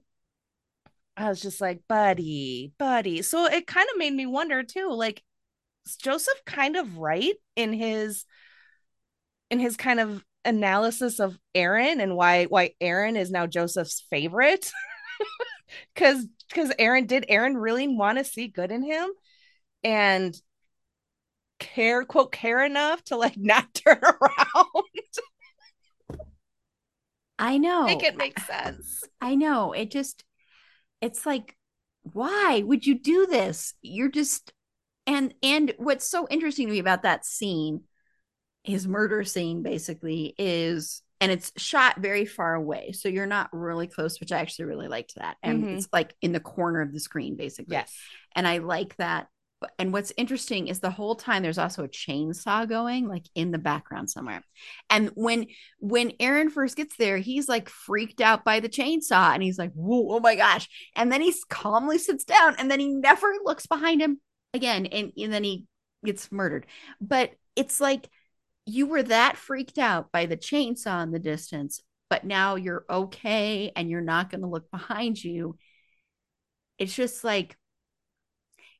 i 1.17 1.29
was 1.29 1.41
just 1.41 1.61
like 1.61 1.81
buddy 1.89 2.73
buddy. 2.79 3.23
So 3.23 3.47
it 3.47 3.67
kind 3.67 3.87
of 3.93 3.99
made 3.99 4.13
me 4.13 4.27
wonder 4.27 4.63
too 4.63 4.89
like 4.91 5.23
is 5.87 5.97
joseph 5.97 6.45
kind 6.47 6.77
of 6.77 6.97
right 6.99 7.35
in 7.57 7.73
his 7.73 8.25
in 9.51 9.59
his 9.59 9.77
kind 9.77 10.01
of 10.01 10.25
analysis 10.45 11.21
of 11.21 11.39
aaron 11.55 12.01
and 12.01 12.17
why 12.17 12.45
why 12.45 12.73
aaron 12.81 13.17
is 13.17 13.31
now 13.31 13.47
joseph's 13.47 14.05
favorite. 14.11 14.71
Because 15.95 16.27
because 16.49 16.73
aaron 16.79 17.07
did 17.07 17.25
aaron 17.29 17.57
really 17.57 17.89
want 17.89 18.19
to 18.19 18.25
see 18.25 18.49
good 18.49 18.71
in 18.71 18.83
him? 18.83 19.09
And 19.83 20.37
care 21.59 22.05
quote 22.05 22.33
care 22.33 22.65
enough 22.65 23.03
to 23.05 23.17
like 23.17 23.37
not 23.39 23.73
turn 23.75 24.01
around? 24.03 24.85
I 27.39 27.59
know. 27.59 27.85
make 27.85 28.03
it 28.03 28.17
make 28.17 28.39
sense. 28.39 29.03
I 29.21 29.35
know. 29.35 29.73
It 29.73 29.91
just 29.91 30.25
it's 31.05 31.27
like 31.27 31.57
why 32.13 32.63
would 32.65 32.87
you 32.87 32.99
do 32.99 33.27
this? 33.27 33.75
You're 33.81 34.11
just 34.11 34.53
and 35.07 35.35
and 35.43 35.73
what's 35.79 36.07
so 36.07 36.27
interesting 36.31 36.67
to 36.67 36.73
me 36.73 36.79
about 36.79 37.03
that 37.03 37.25
scene 37.25 37.83
his 38.63 38.89
murder 38.89 39.23
scene 39.25 39.63
basically 39.63 40.35
is 40.39 41.03
and 41.21 41.31
it's 41.31 41.53
shot 41.59 41.99
very 41.99 42.25
far 42.25 42.55
away 42.55 42.93
so 42.93 43.11
you're 43.11 43.27
not 43.27 43.51
really 43.53 43.87
close 43.87 44.19
which 44.19 44.33
i 44.33 44.39
actually 44.39 44.65
really 44.65 44.89
liked 44.89 45.15
that 45.17 45.37
and 45.43 45.63
mm-hmm. 45.63 45.75
it's 45.75 45.89
like 45.93 46.15
in 46.23 46.33
the 46.33 46.41
corner 46.41 46.81
of 46.81 46.93
the 46.93 47.01
screen 47.01 47.37
basically. 47.37 47.73
Yes. 47.75 47.95
And 48.35 48.49
i 48.49 48.59
like 48.59 48.97
that 48.97 49.29
and 49.79 49.93
what's 49.93 50.13
interesting 50.17 50.69
is 50.69 50.81
the 50.81 50.91
whole 50.91 51.15
time 51.15 51.43
there's 51.43 51.59
also 51.59 51.85
a 51.85 51.89
chainsaw 51.89 52.69
going 52.69 53.09
like 53.09 53.25
in 53.35 53.51
the 53.51 53.59
background 53.59 54.11
somewhere. 54.11 54.43
And 54.91 55.11
when 55.15 55.47
when 55.79 56.13
aaron 56.21 56.51
first 56.51 56.77
gets 56.77 56.97
there 56.97 57.19
he's 57.19 57.49
like 57.49 57.69
freaked 57.69 58.21
out 58.21 58.45
by 58.45 58.61
the 58.61 58.69
chainsaw 58.69 59.35
and 59.35 59.43
he's 59.43 59.59
like 59.59 59.73
Whoa, 59.73 60.17
oh 60.17 60.21
my 60.21 60.37
gosh. 60.37 60.69
And 60.97 61.11
then 61.11 61.21
he 61.21 61.35
calmly 61.49 61.99
sits 61.99 62.25
down 62.25 62.57
and 62.59 62.71
then 62.71 62.81
he 62.81 62.89
never 62.89 63.33
looks 63.45 63.67
behind 63.67 64.01
him 64.01 64.21
again 64.53 64.87
and, 64.87 65.13
and 65.17 65.33
then 65.33 65.45
he 65.45 65.65
gets 66.05 66.31
murdered. 66.31 66.67
But 67.01 67.33
it's 67.57 67.81
like 67.81 68.09
you 68.67 68.87
were 68.87 69.03
that 69.03 69.37
freaked 69.37 69.79
out 69.79 70.11
by 70.13 70.27
the 70.27 70.37
chainsaw 70.37 71.03
in 71.03 71.11
the 71.11 71.19
distance 71.19 71.81
but 72.15 72.25
now 72.25 72.55
you're 72.55 72.85
okay 72.89 73.73
and 73.75 73.91
you're 73.91 74.01
not 74.01 74.31
going 74.31 74.43
to 74.43 74.47
look 74.47 74.71
behind 74.71 75.23
you. 75.23 75.57
It's 76.79 76.95
just 76.95 77.25
like 77.25 77.57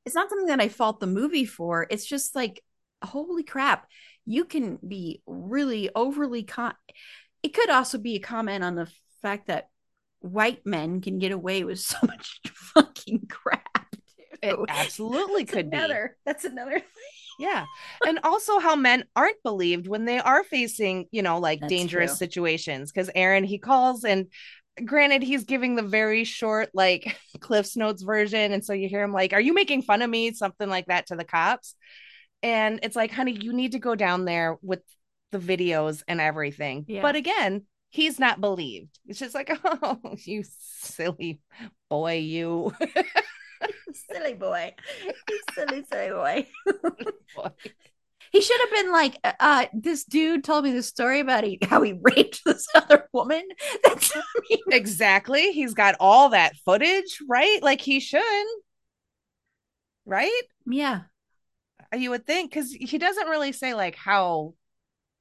it's 0.05 0.15
not 0.15 0.29
something 0.29 0.49
that 0.49 0.61
I 0.61 0.69
fault 0.69 1.01
the 1.01 1.07
movie 1.07 1.45
for. 1.45 1.87
It's 1.91 2.05
just 2.05 2.35
like, 2.35 2.63
holy 3.03 3.43
crap, 3.43 3.87
you 4.27 4.45
can 4.45 4.79
be 4.87 5.23
really 5.27 5.91
overly 5.95 6.43
con. 6.43 6.75
It 7.43 7.55
could 7.55 7.71
also 7.71 7.99
be 7.99 8.17
a 8.17 8.21
comment 8.21 8.65
on 8.65 8.75
the 8.75 8.91
fact 9.23 9.49
that 9.49 9.69
white 10.21 10.65
men 10.65 11.01
can 11.01 11.19
get 11.19 11.33
away 11.33 11.65
with 11.65 11.81
so 11.81 11.97
much 12.07 12.41
fucking 12.55 13.27
crap. 13.29 13.63
It 14.43 14.57
absolutely 14.69 15.45
could 15.47 15.67
another, 15.67 16.17
be. 16.17 16.31
That's 16.31 16.45
another 16.45 16.79
thing. 16.81 16.83
Yeah. 17.37 17.65
And 18.07 18.21
also 18.23 18.61
how 18.61 18.77
men 18.77 19.07
aren't 19.17 19.43
believed 19.43 19.89
when 19.89 20.05
they 20.05 20.21
are 20.21 20.45
facing, 20.45 21.07
you 21.11 21.21
know, 21.21 21.41
like 21.41 21.59
That's 21.59 21.69
dangerous 21.69 22.13
true. 22.13 22.19
situations. 22.19 22.93
Cause 22.93 23.11
Aaron, 23.13 23.43
he 23.43 23.59
calls 23.59 24.05
and 24.05 24.29
granted 24.85 25.23
he's 25.23 25.45
giving 25.45 25.75
the 25.77 25.83
very 25.83 26.25
short 26.25 26.71
like 26.75 27.17
cliffs 27.41 27.77
notes 27.77 28.03
version. 28.03 28.53
And 28.53 28.65
so 28.65 28.73
you 28.73 28.89
hear 28.89 29.03
him 29.03 29.13
like 29.13 29.33
are 29.33 29.41
you 29.41 29.55
making 29.55 29.83
fun 29.83 30.03
of 30.03 30.11
me? 30.11 30.33
Something 30.33 30.69
like 30.69 30.87
that 30.87 31.07
to 31.09 31.17
the 31.17 31.25
cops. 31.25 31.75
And 32.43 32.81
it's 32.83 32.97
like 32.97 33.11
honey 33.11 33.33
you 33.33 33.53
need 33.53 33.73
to 33.73 33.79
go 33.79 33.95
down 33.95 34.25
there 34.25 34.57
with 34.63 34.83
the 35.33 35.39
videos 35.39 36.03
and 36.07 36.21
everything. 36.21 36.85
Yeah. 36.89 37.03
but 37.03 37.17
again 37.17 37.63
he's 37.91 38.19
not 38.19 38.41
believed. 38.41 38.99
It's 39.07 39.19
just 39.19 39.35
like 39.35 39.57
oh 39.65 40.01
you 40.25 40.43
silly 40.59 41.41
boy 41.89 42.19
you. 42.19 42.73
Silly 44.11 44.35
boy. 44.35 44.75
You 45.29 45.41
silly 45.55 45.85
silly 45.91 46.11
boy. 46.11 46.47
boy. 47.37 47.51
He 48.35 48.41
should 48.41 48.61
have 48.63 48.71
been 48.73 48.91
like, 48.91 49.17
uh, 49.23 49.33
uh, 49.39 49.67
this 49.73 50.03
dude 50.03 50.43
told 50.43 50.65
me 50.65 50.73
this 50.73 50.89
story 50.89 51.21
about 51.21 51.45
he, 51.45 51.57
how 51.63 51.83
he 51.83 51.93
raped 52.03 52.41
this 52.45 52.67
other 52.75 53.09
woman. 53.13 53.47
That's 53.85 54.13
exactly. 54.73 55.53
He's 55.53 55.73
got 55.73 55.95
all 56.01 56.31
that 56.31 56.57
footage, 56.65 57.19
right? 57.29 57.63
Like 57.63 57.81
he 57.81 58.01
should, 58.01 58.47
right? 60.05 60.43
Yeah. 60.67 61.03
Uh, 61.93 61.97
you 61.97 62.11
would 62.11 62.27
think 62.27 62.51
because 62.51 62.73
he 62.73 62.99
doesn't 62.99 63.29
really 63.29 63.53
say 63.53 63.73
like 63.73 63.95
how, 63.95 64.55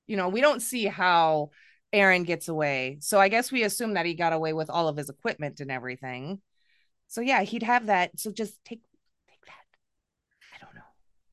you 0.07 0.17
know, 0.17 0.29
we 0.29 0.41
don't 0.41 0.63
see 0.63 0.85
how 0.85 1.51
Aaron 1.93 2.23
gets 2.23 2.47
away. 2.47 2.97
So 3.01 3.19
I 3.19 3.27
guess 3.29 3.51
we 3.51 3.61
assume 3.61 3.93
that 3.93 4.07
he 4.07 4.15
got 4.15 4.33
away 4.33 4.53
with 4.53 4.71
all 4.71 4.87
of 4.87 4.97
his 4.97 5.11
equipment 5.11 5.59
and 5.59 5.69
everything. 5.69 6.41
So 7.09 7.21
yeah, 7.21 7.43
he'd 7.43 7.61
have 7.61 7.85
that. 7.85 8.19
So 8.19 8.31
just 8.31 8.55
take 8.65 8.81
take 9.29 9.45
that. 9.45 9.65
I 10.55 10.65
don't 10.65 10.73
know. 10.73 10.81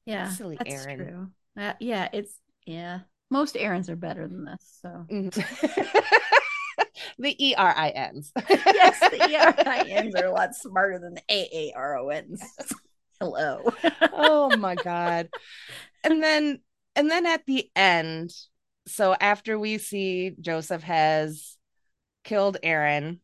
Yeah, 0.04 0.28
silly 0.28 0.58
Aaron. 0.66 0.98
True. 0.98 1.30
Uh, 1.60 1.74
yeah, 1.78 2.08
it's 2.12 2.32
yeah. 2.64 3.00
Most 3.30 3.54
Erins 3.54 3.90
are 3.90 3.96
better 3.96 4.26
than 4.26 4.44
this. 4.46 4.78
So 4.80 5.06
mm-hmm. 5.10 6.82
the 7.18 7.46
E 7.46 7.54
R 7.54 7.74
I 7.76 7.90
N's. 7.90 8.32
yes, 8.48 8.98
the 8.98 9.28
E 9.28 9.36
R 9.36 9.54
I 9.58 9.84
N's 9.86 10.14
are 10.14 10.26
a 10.26 10.32
lot 10.32 10.54
smarter 10.54 10.98
than 10.98 11.14
the 11.14 11.22
A 11.28 11.48
A 11.52 11.72
R 11.76 11.98
O 11.98 12.08
N's. 12.08 12.42
Hello. 13.20 13.70
oh 14.12 14.56
my 14.56 14.74
god. 14.74 15.28
And 16.02 16.22
then 16.22 16.60
and 16.96 17.10
then 17.10 17.26
at 17.26 17.44
the 17.44 17.70
end, 17.76 18.32
so 18.86 19.14
after 19.20 19.58
we 19.58 19.76
see 19.76 20.32
Joseph 20.40 20.82
has 20.82 21.58
killed 22.24 22.56
Aaron, 22.62 23.20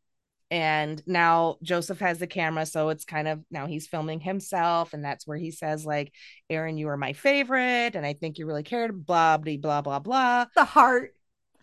and 0.50 1.02
now 1.06 1.56
joseph 1.62 1.98
has 1.98 2.18
the 2.18 2.26
camera 2.26 2.64
so 2.64 2.88
it's 2.90 3.04
kind 3.04 3.26
of 3.26 3.42
now 3.50 3.66
he's 3.66 3.88
filming 3.88 4.20
himself 4.20 4.92
and 4.92 5.04
that's 5.04 5.26
where 5.26 5.36
he 5.36 5.50
says 5.50 5.84
like 5.84 6.12
aaron 6.48 6.78
you 6.78 6.88
are 6.88 6.96
my 6.96 7.12
favorite 7.12 7.96
and 7.96 8.06
i 8.06 8.12
think 8.12 8.38
you 8.38 8.46
really 8.46 8.62
cared 8.62 9.04
blah 9.04 9.36
blah 9.36 9.56
blah 9.56 9.80
blah 9.80 9.98
blah. 9.98 10.46
The 10.54 10.64
heart. 10.64 11.14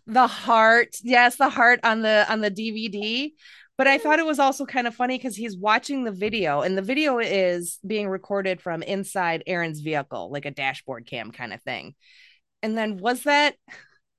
The 0.06 0.28
heart. 0.28 0.98
Yes 1.02 1.38
the 1.38 1.50
heart 1.50 1.80
on 1.84 2.02
the 2.02 2.26
on 2.30 2.42
the 2.42 2.52
dvd 2.52 3.32
but 3.78 3.88
i 3.88 3.98
thought 3.98 4.20
it 4.20 4.26
was 4.26 4.40
also 4.40 4.66
kind 4.66 4.86
of 4.86 4.94
funny 4.94 5.18
because 5.18 5.36
he's 5.36 5.58
watching 5.58 6.04
the 6.04 6.12
video 6.12 6.62
and 6.62 6.78
the 6.78 6.82
video 6.82 7.20
is 7.20 7.80
being 7.88 8.10
recorded 8.10 8.60
from 8.60 8.84
inside 8.84 9.44
aaron's 9.48 9.80
vehicle 9.80 10.30
like 10.30 10.46
a 10.46 10.52
dashboard 10.52 11.06
cam 11.06 11.32
kind 11.32 11.54
of 11.54 11.62
thing. 11.62 11.96
And 12.62 12.78
then 12.78 12.98
was 12.98 13.24
that 13.24 13.56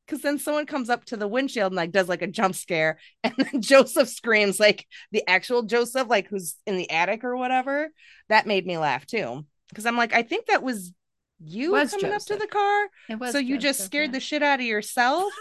because 0.06 0.22
then 0.22 0.38
someone 0.38 0.66
comes 0.66 0.90
up 0.90 1.04
to 1.04 1.16
the 1.16 1.28
windshield 1.28 1.72
and 1.72 1.76
like 1.76 1.92
does 1.92 2.08
like 2.08 2.22
a 2.22 2.26
jump 2.26 2.54
scare 2.54 2.98
and 3.24 3.34
then 3.36 3.62
joseph 3.62 4.08
screams 4.08 4.60
like 4.60 4.86
the 5.12 5.26
actual 5.28 5.62
joseph 5.62 6.08
like 6.08 6.28
who's 6.28 6.56
in 6.66 6.76
the 6.76 6.90
attic 6.90 7.24
or 7.24 7.36
whatever 7.36 7.88
that 8.28 8.46
made 8.46 8.66
me 8.66 8.78
laugh 8.78 9.06
too 9.06 9.44
because 9.68 9.86
i'm 9.86 9.96
like 9.96 10.14
i 10.14 10.22
think 10.22 10.46
that 10.46 10.62
was 10.62 10.92
you 11.40 11.72
was 11.72 11.90
coming 11.90 12.10
joseph. 12.10 12.32
up 12.32 12.38
to 12.38 12.42
the 12.42 12.46
car 12.46 13.30
so 13.30 13.38
you 13.38 13.56
joseph, 13.56 13.62
just 13.62 13.84
scared 13.84 14.08
yeah. 14.08 14.12
the 14.12 14.20
shit 14.20 14.42
out 14.42 14.60
of 14.60 14.66
yourself 14.66 15.32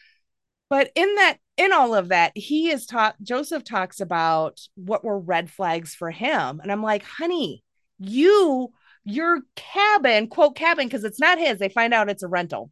but 0.70 0.90
in 0.94 1.14
that 1.16 1.36
in 1.56 1.72
all 1.72 1.94
of 1.94 2.08
that 2.08 2.32
he 2.34 2.70
is 2.70 2.86
taught 2.86 3.14
joseph 3.22 3.64
talks 3.64 4.00
about 4.00 4.60
what 4.74 5.04
were 5.04 5.18
red 5.18 5.50
flags 5.50 5.94
for 5.94 6.10
him 6.10 6.60
and 6.60 6.72
i'm 6.72 6.82
like 6.82 7.04
honey 7.04 7.62
you, 7.98 8.72
your 9.04 9.42
cabin, 9.54 10.28
quote 10.28 10.56
cabin, 10.56 10.86
because 10.86 11.04
it's 11.04 11.20
not 11.20 11.38
his. 11.38 11.58
They 11.58 11.68
find 11.68 11.94
out 11.94 12.08
it's 12.08 12.22
a 12.22 12.28
rental. 12.28 12.70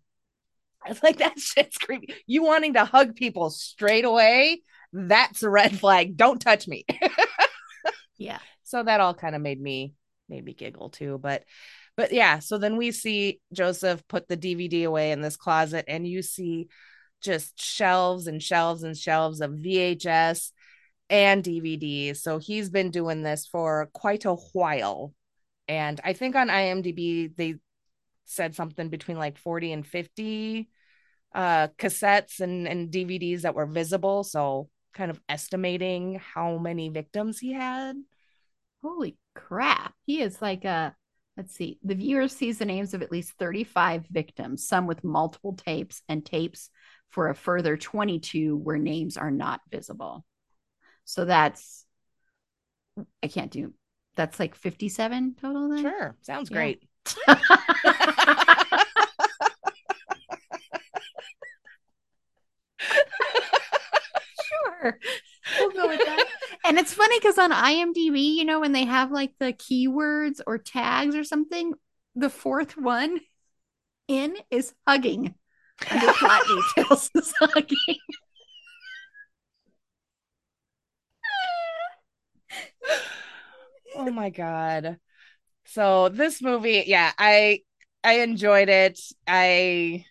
It's 0.86 1.02
like 1.02 1.18
that 1.18 1.38
shit's 1.38 1.78
creepy. 1.78 2.14
You 2.26 2.42
wanting 2.42 2.74
to 2.74 2.84
hug 2.84 3.16
people 3.16 3.50
straight 3.50 4.04
away, 4.04 4.62
that's 4.92 5.42
a 5.42 5.50
red 5.50 5.78
flag. 5.78 6.16
Don't 6.16 6.40
touch 6.40 6.68
me. 6.68 6.84
yeah. 8.16 8.38
So 8.62 8.82
that 8.82 9.00
all 9.00 9.14
kind 9.14 9.34
of 9.34 9.42
made 9.42 9.60
me 9.60 9.94
made 10.28 10.44
me 10.44 10.54
giggle 10.54 10.90
too. 10.90 11.18
But 11.18 11.44
but 11.96 12.12
yeah, 12.12 12.40
so 12.40 12.58
then 12.58 12.76
we 12.76 12.90
see 12.90 13.40
Joseph 13.52 14.06
put 14.08 14.26
the 14.28 14.36
DVD 14.36 14.84
away 14.84 15.12
in 15.12 15.20
this 15.20 15.36
closet, 15.36 15.84
and 15.88 16.06
you 16.06 16.22
see 16.22 16.68
just 17.20 17.60
shelves 17.60 18.26
and 18.26 18.42
shelves 18.42 18.82
and 18.82 18.96
shelves 18.96 19.40
of 19.40 19.52
VHS 19.52 20.52
and 21.08 21.42
DVDs. 21.42 22.18
So 22.18 22.38
he's 22.38 22.70
been 22.70 22.90
doing 22.90 23.22
this 23.22 23.46
for 23.46 23.88
quite 23.92 24.24
a 24.24 24.34
while. 24.34 25.14
And 25.66 26.00
I 26.04 26.12
think 26.12 26.36
on 26.36 26.48
IMDb, 26.48 27.34
they 27.34 27.56
said 28.26 28.54
something 28.54 28.88
between 28.88 29.18
like 29.18 29.38
40 29.38 29.72
and 29.72 29.86
50 29.86 30.68
uh, 31.34 31.68
cassettes 31.78 32.40
and, 32.40 32.66
and 32.66 32.90
DVDs 32.90 33.42
that 33.42 33.54
were 33.54 33.66
visible. 33.66 34.24
So 34.24 34.68
kind 34.94 35.10
of 35.10 35.20
estimating 35.28 36.20
how 36.34 36.58
many 36.58 36.88
victims 36.88 37.38
he 37.38 37.52
had. 37.52 37.96
Holy 38.82 39.16
crap. 39.34 39.94
He 40.06 40.20
is 40.22 40.40
like 40.40 40.64
a 40.64 40.94
let's 41.36 41.54
see. 41.54 41.78
The 41.82 41.96
viewer 41.96 42.28
sees 42.28 42.58
the 42.58 42.64
names 42.64 42.94
of 42.94 43.02
at 43.02 43.10
least 43.10 43.32
35 43.38 44.06
victims, 44.06 44.68
some 44.68 44.86
with 44.86 45.02
multiple 45.02 45.54
tapes 45.54 46.00
and 46.08 46.24
tapes 46.24 46.70
for 47.10 47.28
a 47.28 47.34
further 47.34 47.76
22 47.76 48.56
where 48.56 48.78
names 48.78 49.16
are 49.16 49.32
not 49.32 49.60
visible. 49.70 50.24
So 51.04 51.24
that's 51.24 51.84
I 53.22 53.26
can't 53.26 53.50
do 53.50 53.74
that's 54.16 54.38
like 54.38 54.54
57 54.54 55.36
total 55.40 55.68
then. 55.68 55.82
Sure. 55.82 56.16
Sounds 56.22 56.50
yeah. 56.50 56.56
great. 56.56 56.88
sure. 64.84 64.98
We'll 65.58 65.70
go 65.70 65.88
with 65.88 66.00
that. 66.04 66.26
and 66.64 66.78
it's 66.78 66.94
funny 66.94 67.18
because 67.18 67.38
on 67.38 67.50
IMDb, 67.50 68.34
you 68.34 68.44
know, 68.44 68.60
when 68.60 68.72
they 68.72 68.84
have 68.84 69.10
like 69.10 69.32
the 69.38 69.52
keywords 69.52 70.40
or 70.46 70.58
tags 70.58 71.14
or 71.14 71.24
something, 71.24 71.74
the 72.14 72.30
fourth 72.30 72.76
one 72.76 73.20
in 74.08 74.36
is 74.50 74.72
hugging. 74.86 75.34
Under 75.90 76.12
plot 76.12 76.42
details 76.76 77.10
is 77.14 77.34
hugging. 77.38 77.76
oh 83.96 84.10
my 84.10 84.30
god. 84.30 84.98
So 85.66 86.08
this 86.08 86.42
movie, 86.42 86.84
yeah, 86.86 87.12
I 87.18 87.60
I 88.02 88.20
enjoyed 88.20 88.68
it. 88.68 89.00
I 89.26 90.04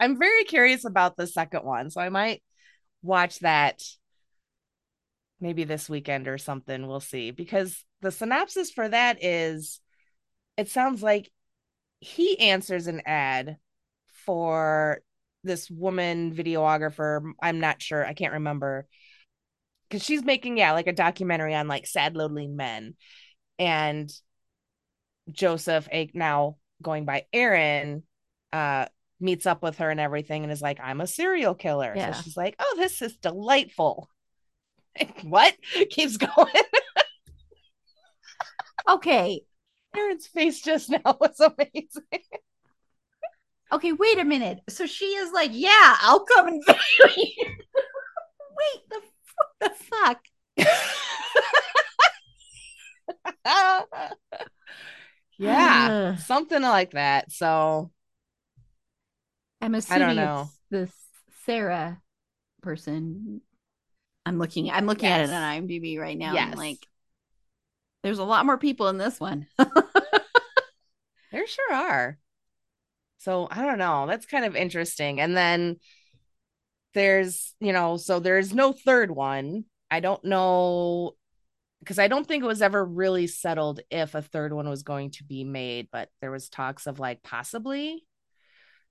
I'm 0.00 0.18
very 0.18 0.44
curious 0.44 0.84
about 0.84 1.16
the 1.16 1.26
second 1.26 1.64
one, 1.64 1.90
so 1.90 2.00
I 2.00 2.08
might 2.08 2.42
watch 3.02 3.40
that 3.40 3.82
maybe 5.40 5.64
this 5.64 5.88
weekend 5.88 6.28
or 6.28 6.38
something. 6.38 6.86
We'll 6.86 7.00
see. 7.00 7.30
Because 7.30 7.84
the 8.00 8.10
synopsis 8.10 8.70
for 8.70 8.88
that 8.88 9.22
is 9.24 9.80
it 10.56 10.68
sounds 10.68 11.02
like 11.02 11.30
he 12.00 12.38
answers 12.38 12.86
an 12.86 13.02
ad 13.06 13.56
for 14.26 15.00
this 15.44 15.70
woman 15.70 16.34
videographer. 16.34 17.32
I'm 17.40 17.60
not 17.60 17.80
sure. 17.80 18.04
I 18.04 18.14
can't 18.14 18.34
remember. 18.34 18.86
Because 19.88 20.04
she's 20.04 20.24
making, 20.24 20.58
yeah, 20.58 20.72
like 20.72 20.86
a 20.86 20.92
documentary 20.92 21.54
on 21.54 21.68
like 21.68 21.86
sad, 21.86 22.16
lonely 22.16 22.46
men. 22.46 22.94
And 23.58 24.12
Joseph, 25.30 25.88
now 26.14 26.56
going 26.82 27.04
by 27.04 27.26
Aaron, 27.32 28.02
uh, 28.52 28.86
meets 29.20 29.46
up 29.46 29.62
with 29.62 29.78
her 29.78 29.90
and 29.90 30.00
everything 30.00 30.42
and 30.42 30.52
is 30.52 30.62
like, 30.62 30.78
I'm 30.82 31.00
a 31.00 31.06
serial 31.06 31.54
killer. 31.54 31.92
Yeah. 31.94 32.12
So 32.12 32.22
she's 32.22 32.36
like, 32.36 32.56
Oh, 32.58 32.74
this 32.78 33.02
is 33.02 33.16
delightful. 33.16 34.08
what? 35.22 35.54
Keeps 35.90 36.16
going. 36.16 36.46
okay. 38.88 39.40
Aaron's 39.96 40.26
face 40.26 40.60
just 40.60 40.90
now 40.90 41.16
was 41.20 41.40
amazing. 41.40 42.24
okay, 43.72 43.92
wait 43.92 44.18
a 44.18 44.24
minute. 44.24 44.60
So 44.68 44.86
she 44.86 45.06
is 45.06 45.32
like, 45.32 45.50
Yeah, 45.52 45.96
I'll 46.00 46.24
come 46.24 46.48
and 46.48 46.62
wait, 46.66 47.48
the, 48.90 49.00
the 49.60 49.70
fuck? 49.70 50.20
yeah, 55.38 56.16
something 56.16 56.62
like 56.62 56.90
that. 56.92 57.32
So 57.32 57.90
I'm 59.60 59.74
assuming 59.74 60.02
I 60.02 60.06
don't 60.06 60.16
know. 60.16 60.50
the 60.70 60.88
Sarah 61.44 62.00
person. 62.62 63.40
I'm 64.24 64.38
looking. 64.38 64.70
I'm 64.70 64.86
looking 64.86 65.08
yes. 65.08 65.30
at 65.30 65.32
it 65.32 65.36
on 65.36 65.68
IMDb 65.68 65.98
right 65.98 66.18
now. 66.18 66.34
Yes. 66.34 66.56
like, 66.56 66.86
there's 68.02 68.18
a 68.18 68.24
lot 68.24 68.46
more 68.46 68.58
people 68.58 68.88
in 68.88 68.98
this 68.98 69.18
one. 69.18 69.46
there 69.58 71.46
sure 71.46 71.72
are. 71.72 72.18
So 73.18 73.48
I 73.50 73.64
don't 73.64 73.78
know. 73.78 74.06
That's 74.06 74.26
kind 74.26 74.44
of 74.44 74.54
interesting. 74.54 75.20
And 75.20 75.36
then 75.36 75.76
there's, 76.94 77.54
you 77.60 77.72
know, 77.72 77.96
so 77.96 78.20
there's 78.20 78.54
no 78.54 78.72
third 78.72 79.10
one. 79.10 79.64
I 79.90 80.00
don't 80.00 80.24
know 80.24 81.14
because 81.80 81.98
I 81.98 82.08
don't 82.08 82.26
think 82.26 82.42
it 82.42 82.48
was 82.48 82.62
ever 82.62 82.84
really 82.84 83.26
settled 83.26 83.80
if 83.90 84.14
a 84.14 84.22
third 84.22 84.52
one 84.52 84.68
was 84.68 84.82
going 84.82 85.10
to 85.12 85.24
be 85.24 85.44
made, 85.44 85.88
but 85.90 86.08
there 86.20 86.30
was 86.30 86.48
talks 86.48 86.86
of 86.86 86.98
like 86.98 87.22
possibly 87.22 88.04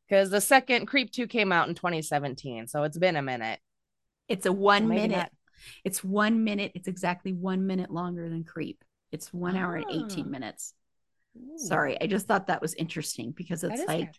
because 0.07 0.29
the 0.29 0.41
second 0.41 0.85
Creep 0.85 1.11
2 1.11 1.27
came 1.27 1.51
out 1.51 1.67
in 1.67 1.75
2017. 1.75 2.67
So 2.67 2.83
it's 2.83 2.97
been 2.97 3.15
a 3.15 3.21
minute. 3.21 3.59
It's 4.27 4.45
a 4.45 4.51
one 4.51 4.87
minute. 4.87 5.17
Not... 5.17 5.31
It's 5.83 6.03
one 6.03 6.43
minute. 6.43 6.71
It's 6.75 6.87
exactly 6.87 7.33
one 7.33 7.67
minute 7.67 7.91
longer 7.91 8.29
than 8.29 8.43
Creep. 8.43 8.83
It's 9.11 9.33
one 9.33 9.55
hour 9.55 9.75
and 9.75 9.85
18 9.89 10.25
ah. 10.25 10.29
minutes. 10.29 10.73
Ooh. 11.37 11.57
Sorry. 11.57 11.99
I 11.99 12.07
just 12.07 12.27
thought 12.27 12.47
that 12.47 12.61
was 12.61 12.73
interesting 12.73 13.31
because 13.31 13.63
it's 13.63 13.85
like, 13.87 14.07
good. 14.07 14.17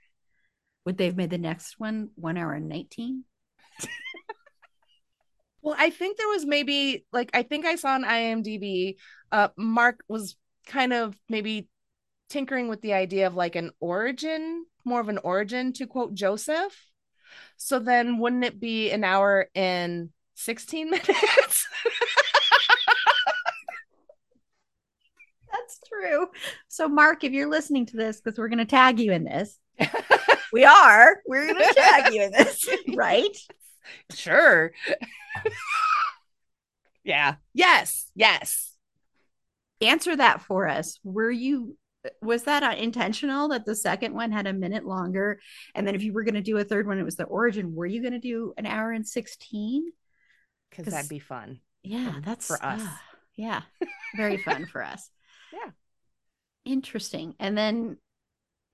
would 0.86 0.98
they 0.98 1.06
have 1.06 1.16
made 1.16 1.30
the 1.30 1.38
next 1.38 1.78
one 1.78 2.10
one 2.14 2.36
hour 2.36 2.52
and 2.52 2.68
19? 2.68 3.24
well, 5.62 5.76
I 5.78 5.90
think 5.90 6.16
there 6.16 6.28
was 6.28 6.44
maybe 6.44 7.06
like, 7.12 7.30
I 7.34 7.42
think 7.42 7.66
I 7.66 7.76
saw 7.76 7.90
on 7.90 8.04
IMDb, 8.04 8.96
uh, 9.30 9.48
Mark 9.56 10.00
was 10.08 10.36
kind 10.66 10.92
of 10.92 11.16
maybe 11.28 11.68
tinkering 12.28 12.68
with 12.68 12.80
the 12.82 12.92
idea 12.92 13.26
of 13.26 13.34
like 13.34 13.56
an 13.56 13.70
origin 13.80 14.64
more 14.88 15.00
of 15.00 15.08
an 15.08 15.18
origin 15.18 15.72
to 15.74 15.86
quote 15.86 16.14
Joseph. 16.14 16.74
So 17.56 17.78
then 17.78 18.18
wouldn't 18.18 18.44
it 18.44 18.58
be 18.58 18.90
an 18.90 19.04
hour 19.04 19.48
and 19.54 20.10
16 20.34 20.90
minutes? 20.90 21.68
That's 25.52 25.80
true. 25.88 26.28
So, 26.68 26.88
Mark, 26.88 27.24
if 27.24 27.32
you're 27.32 27.48
listening 27.48 27.86
to 27.86 27.96
this, 27.96 28.20
because 28.20 28.38
we're 28.38 28.48
going 28.48 28.58
to 28.58 28.64
tag 28.64 28.98
you 28.98 29.12
in 29.12 29.24
this, 29.24 29.58
we 30.52 30.64
are. 30.64 31.20
We're 31.26 31.52
going 31.52 31.66
to 31.66 31.74
tag 31.74 32.12
you 32.12 32.22
in 32.22 32.32
this, 32.32 32.68
right? 32.94 33.36
Sure. 34.12 34.72
yeah. 37.04 37.36
Yes. 37.54 38.10
Yes. 38.14 38.72
Answer 39.80 40.16
that 40.16 40.42
for 40.42 40.68
us. 40.68 40.98
Were 41.04 41.30
you 41.30 41.76
was 42.22 42.44
that 42.44 42.78
intentional 42.78 43.48
that 43.48 43.64
the 43.64 43.74
second 43.74 44.14
one 44.14 44.32
had 44.32 44.46
a 44.46 44.52
minute 44.52 44.84
longer? 44.84 45.40
And 45.74 45.86
then 45.86 45.94
if 45.94 46.02
you 46.02 46.12
were 46.12 46.24
going 46.24 46.34
to 46.34 46.40
do 46.40 46.56
a 46.58 46.64
third 46.64 46.86
one 46.86 46.98
it 46.98 47.04
was 47.04 47.16
the 47.16 47.24
origin. 47.24 47.74
Were 47.74 47.86
you 47.86 48.00
going 48.00 48.12
to 48.12 48.18
do 48.18 48.54
an 48.56 48.66
hour 48.66 48.92
and 48.92 49.06
16 49.06 49.90
because 50.70 50.92
that'd 50.92 51.08
be 51.08 51.18
fun. 51.18 51.60
Yeah 51.82 52.14
that's 52.24 52.46
for 52.46 52.62
us. 52.64 52.82
uh, 52.82 52.88
yeah. 53.36 53.62
Very 54.16 54.36
fun 54.38 54.66
for 54.66 54.82
us. 54.82 55.10
Yeah. 55.52 55.70
Interesting. 56.64 57.34
And 57.38 57.56
then 57.56 57.96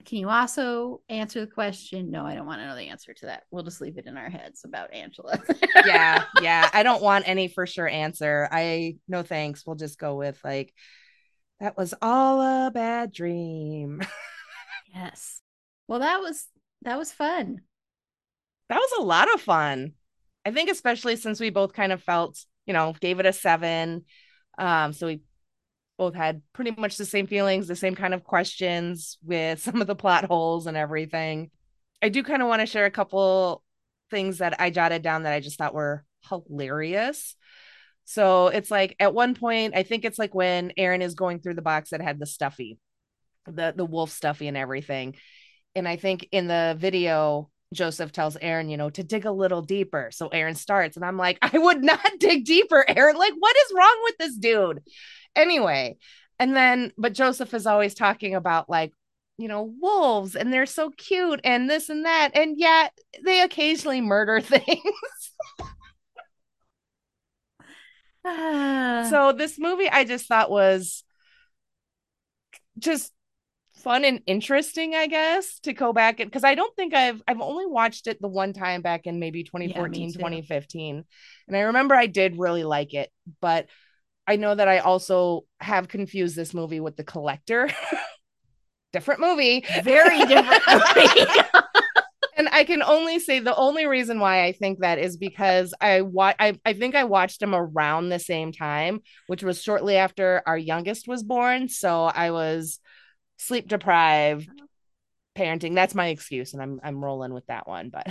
can 0.05 0.19
you 0.19 0.29
also 0.29 1.01
answer 1.09 1.41
the 1.41 1.47
question? 1.47 2.11
No 2.11 2.27
i 2.27 2.35
don't 2.35 2.47
want 2.47 2.61
to 2.61 2.67
know 2.67 2.77
the 2.77 2.89
answer 2.89 3.15
to 3.15 3.27
that. 3.27 3.45
We'll 3.51 3.63
just 3.63 3.81
leave 3.81 3.97
it 3.97 4.07
in 4.07 4.17
our 4.17 4.29
heads 4.29 4.63
about 4.65 4.93
angela. 4.93 5.41
Yeah 5.87 6.25
yeah. 6.43 6.69
I 6.73 6.83
don't 6.83 7.03
want 7.03 7.29
any 7.29 7.49
for 7.49 7.67
sure 7.67 7.89
answer. 7.89 8.49
I 8.51 8.97
no 9.09 9.23
thanks. 9.23 9.67
We'll 9.67 9.77
just 9.77 9.99
go 9.99 10.17
with 10.17 10.39
like 10.45 10.75
that 11.65 11.79
was 11.79 11.95
all 12.03 12.43
a 12.43 12.71
bad 12.71 13.11
dream. 13.11 14.03
yes. 14.95 15.41
Well, 15.89 16.01
that 16.01 16.21
was 16.21 16.47
that 16.83 16.99
was 16.99 17.11
fun. 17.11 17.63
That 18.69 18.77
was 18.77 18.93
a 18.99 19.03
lot 19.03 19.33
of 19.33 19.41
fun. 19.41 19.93
I 20.45 20.51
think 20.51 20.69
especially 20.69 21.17
since 21.17 21.41
we 21.41 21.49
both 21.49 21.73
kind 21.73 21.91
of 21.91 22.03
felt, 22.03 22.45
you 22.67 22.75
know, 22.75 22.95
gave 23.01 23.19
it 23.19 23.25
a 23.25 23.33
7. 23.33 24.05
Um 24.59 24.93
so 24.93 25.07
we 25.07 25.23
both 25.97 26.15
had 26.15 26.43
pretty 26.53 26.73
much 26.73 26.99
the 26.99 27.07
same 27.07 27.27
feelings, 27.27 27.67
the 27.67 27.77
same 27.77 27.95
kind 27.95 28.13
of 28.13 28.25
questions 28.25 29.17
with 29.25 29.59
some 29.63 29.81
of 29.81 29.87
the 29.87 29.97
plot 29.97 30.27
holes 30.27 30.67
and 30.67 30.77
everything. 30.77 31.51
I 32.03 32.11
do 32.11 32.23
kind 32.23 32.43
of 32.43 32.49
want 32.49 32.61
to 32.61 32.67
share 32.67 32.85
a 32.85 32.91
couple 32.91 33.63
things 34.11 34.37
that 34.39 34.61
I 34.61 34.69
jotted 34.69 35.01
down 35.01 35.23
that 35.23 35.33
I 35.33 35.41
just 35.41 35.57
thought 35.57 35.73
were 35.73 36.05
hilarious. 36.29 37.37
So 38.05 38.49
it's 38.49 38.71
like 38.71 38.97
at 39.01 39.15
one 39.15 39.35
point, 39.35 39.75
I 39.77 39.83
think 39.83 40.05
it's 40.05 40.19
like 40.19 40.35
when 40.35 40.73
Aaron 40.77 41.03
is 41.03 41.15
going 41.15 41.41
through 41.41 41.55
the 41.55 41.63
box 41.63 41.91
that 41.91 42.03
had 42.03 42.19
the 42.19 42.27
stuffy, 42.27 42.79
the 43.47 43.73
the 43.77 43.85
wolf 43.85 44.11
stuffy 44.11 44.49
and 44.49 44.57
everything. 44.57 45.17
And 45.75 45.89
I 45.89 45.97
think 45.97 46.29
in 46.31 46.47
the 46.47 46.77
video, 46.79 47.51
Joseph 47.73 48.13
tells 48.13 48.37
Aaron, 48.37 48.69
you 48.69 48.77
know, 48.77 48.91
to 48.91 49.03
dig 49.03 49.25
a 49.27 49.33
little 49.33 49.63
deeper. 49.63 50.11
So 50.13 50.29
Aaron 50.29 50.55
starts, 50.55 50.97
and 50.97 51.05
I'm 51.05 51.17
like, 51.17 51.39
I 51.43 51.59
would 51.59 51.83
not 51.83 52.01
dig 52.19 52.45
deeper, 52.45 52.85
Aaron. 52.89 53.17
Like, 53.17 53.35
what 53.39 53.57
is 53.57 53.73
wrong 53.77 54.01
with 54.05 54.19
this 54.19 54.37
dude? 54.37 54.83
Anyway, 55.37 55.97
and 56.39 56.55
then, 56.57 56.93
but 56.97 57.13
Joseph 57.13 57.55
is 57.55 57.67
always 57.67 57.95
talking 57.95 58.35
about 58.35 58.69
like, 58.69 58.93
you 59.37 59.49
know, 59.49 59.75
wolves 59.81 60.37
and 60.37 60.53
they're 60.53 60.67
so 60.67 60.91
cute 60.91 61.41
and 61.43 61.69
this 61.69 61.89
and 61.89 62.05
that. 62.05 62.31
And 62.35 62.57
yet 62.57 62.97
they 63.25 63.41
occasionally 63.41 64.01
murder 64.01 64.41
things. 64.41 64.79
so 69.11 69.33
this 69.37 69.59
movie 69.59 69.89
I 69.89 70.05
just 70.05 70.27
thought 70.27 70.51
was 70.51 71.05
just 72.79 73.13
fun 73.75 74.05
and 74.05 74.23
interesting, 74.27 74.95
I 74.95 75.07
guess, 75.07 75.59
to 75.61 75.73
go 75.73 75.93
back 75.93 76.21
and 76.21 76.31
because 76.31 76.45
I 76.45 76.55
don't 76.55 76.75
think 76.75 76.95
I've 76.95 77.23
I've 77.29 77.41
only 77.41 77.67
watched 77.67 78.07
it 78.07 78.21
the 78.21 78.29
one 78.29 78.53
time 78.53 78.83
back 78.83 79.07
in 79.07 79.21
maybe 79.21 79.45
2014, 79.45 80.09
yeah, 80.09 80.15
2015. 80.15 81.05
And 81.49 81.57
I 81.57 81.61
remember 81.61 81.95
I 81.95 82.07
did 82.07 82.39
really 82.39 82.65
like 82.65 82.95
it, 82.95 83.11
but 83.41 83.67
I 84.27 84.37
know 84.37 84.55
that 84.55 84.69
I 84.69 84.79
also 84.79 85.43
have 85.61 85.89
confused 85.89 86.35
this 86.35 86.55
movie 86.55 86.81
with 86.81 86.97
The 86.97 87.05
Collector. 87.05 87.69
different 88.95 89.21
movie. 89.21 89.65
Very 89.83 90.25
different 90.25 90.63
movie. 90.97 91.41
and 92.47 92.55
I 92.55 92.65
can 92.65 92.83
only 92.83 93.19
say 93.19 93.39
the 93.41 93.57
only 93.57 93.87
reason 93.87 94.21
why 94.21 94.45
I 94.45 94.53
think 94.53 94.81
that 94.81 94.99
is 94.99 95.17
because 95.17 95.73
I 95.81 96.03
wa- 96.03 96.35
I, 96.39 96.59
I 96.65 96.75
think 96.75 96.95
I 96.95 97.05
watched 97.05 97.41
them 97.41 97.55
around 97.55 98.09
the 98.09 98.19
same 98.19 98.53
time, 98.53 99.01
which 99.27 99.43
was 99.43 99.63
shortly 99.63 99.97
after 99.97 100.43
our 100.47 100.59
youngest 100.59 101.09
was 101.09 101.23
born. 101.23 101.69
So 101.69 102.05
I 102.05 102.31
was 102.33 102.81
sleep 103.39 103.69
deprived, 103.69 104.49
parenting. 105.37 105.75
That's 105.75 105.95
my 105.95 106.09
excuse, 106.09 106.55
and 106.55 106.63
I'm 106.63 106.81
I'm 106.85 107.05
rolling 107.05 107.35
with 107.35 107.47
that 107.47 107.69
one. 107.69 107.91
But 107.91 108.09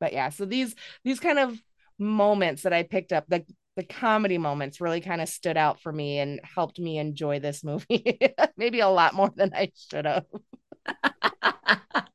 but 0.00 0.12
yeah, 0.12 0.30
so 0.30 0.44
these 0.46 0.74
these 1.04 1.20
kind 1.20 1.38
of 1.38 1.60
moments 1.98 2.62
that 2.62 2.72
I 2.72 2.84
picked 2.84 3.12
up, 3.12 3.26
the 3.28 3.44
the 3.76 3.84
comedy 3.84 4.38
moments 4.38 4.80
really 4.80 5.00
kind 5.00 5.20
of 5.20 5.28
stood 5.28 5.56
out 5.56 5.80
for 5.80 5.92
me 5.92 6.18
and 6.18 6.40
helped 6.44 6.78
me 6.80 6.98
enjoy 6.98 7.40
this 7.40 7.64
movie 7.64 8.18
maybe 8.56 8.80
a 8.80 8.88
lot 8.88 9.14
more 9.14 9.32
than 9.36 9.52
I 9.54 9.70
should 9.90 10.06
have. 10.06 10.24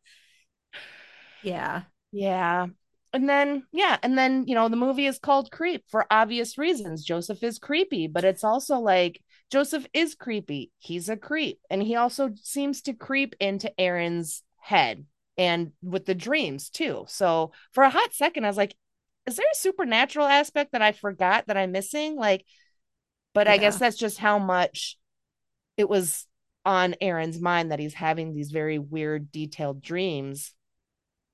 yeah. 1.46 1.84
Yeah. 2.12 2.68
And 3.14 3.30
then, 3.30 3.64
yeah. 3.72 3.98
And 4.04 4.18
then, 4.18 4.46
you 4.48 4.56
know, 4.56 4.68
the 4.68 4.76
movie 4.76 5.06
is 5.06 5.20
called 5.20 5.52
Creep 5.52 5.84
for 5.89 6.06
obvious 6.12 6.58
reasons. 6.58 7.06
Joseph 7.06 7.43
is 7.43 7.60
creepy, 7.60 8.08
but 8.08 8.26
it's 8.26 8.43
also 8.43 8.80
like 8.80 9.22
Joseph 9.50 9.88
is 9.93 10.16
creepy. 10.16 10.72
He's 10.80 11.08
a 11.08 11.16
creep. 11.16 11.60
And 11.70 11.82
he 11.82 11.96
also 11.96 12.32
seems 12.41 12.82
to 12.84 12.93
creep 12.93 13.36
into 13.39 13.72
Aaron's 13.80 14.43
head 14.60 15.06
and 15.38 15.72
with 15.82 16.06
the 16.06 16.16
dreams 16.16 16.70
too. 16.70 17.06
So 17.08 17.52
for 17.72 17.84
a 17.84 17.89
hot 17.89 18.14
second, 18.14 18.43
I 18.43 18.50
was 18.50 18.58
like, 18.58 18.76
is 19.26 19.38
there 19.38 19.46
a 19.52 19.56
supernatural 19.56 20.26
aspect 20.26 20.74
that 20.74 20.82
I 20.82 20.91
forgot 20.91 21.48
that 21.48 21.58
I'm 21.58 21.72
missing? 21.72 22.16
Like, 22.16 22.46
but 23.34 23.48
yeah. 23.48 23.54
I 23.54 23.58
guess 23.58 23.80
that's 23.80 23.98
just 23.98 24.18
how 24.18 24.39
much 24.39 24.98
it 25.78 25.89
was 25.89 26.28
on 26.66 26.96
Aaron's 27.02 27.39
mind 27.39 27.72
that 27.72 27.80
he's 27.80 27.93
having 27.93 28.34
these 28.34 28.52
very 28.52 28.80
weird, 28.80 29.32
detailed 29.32 29.82
dreams 29.82 30.54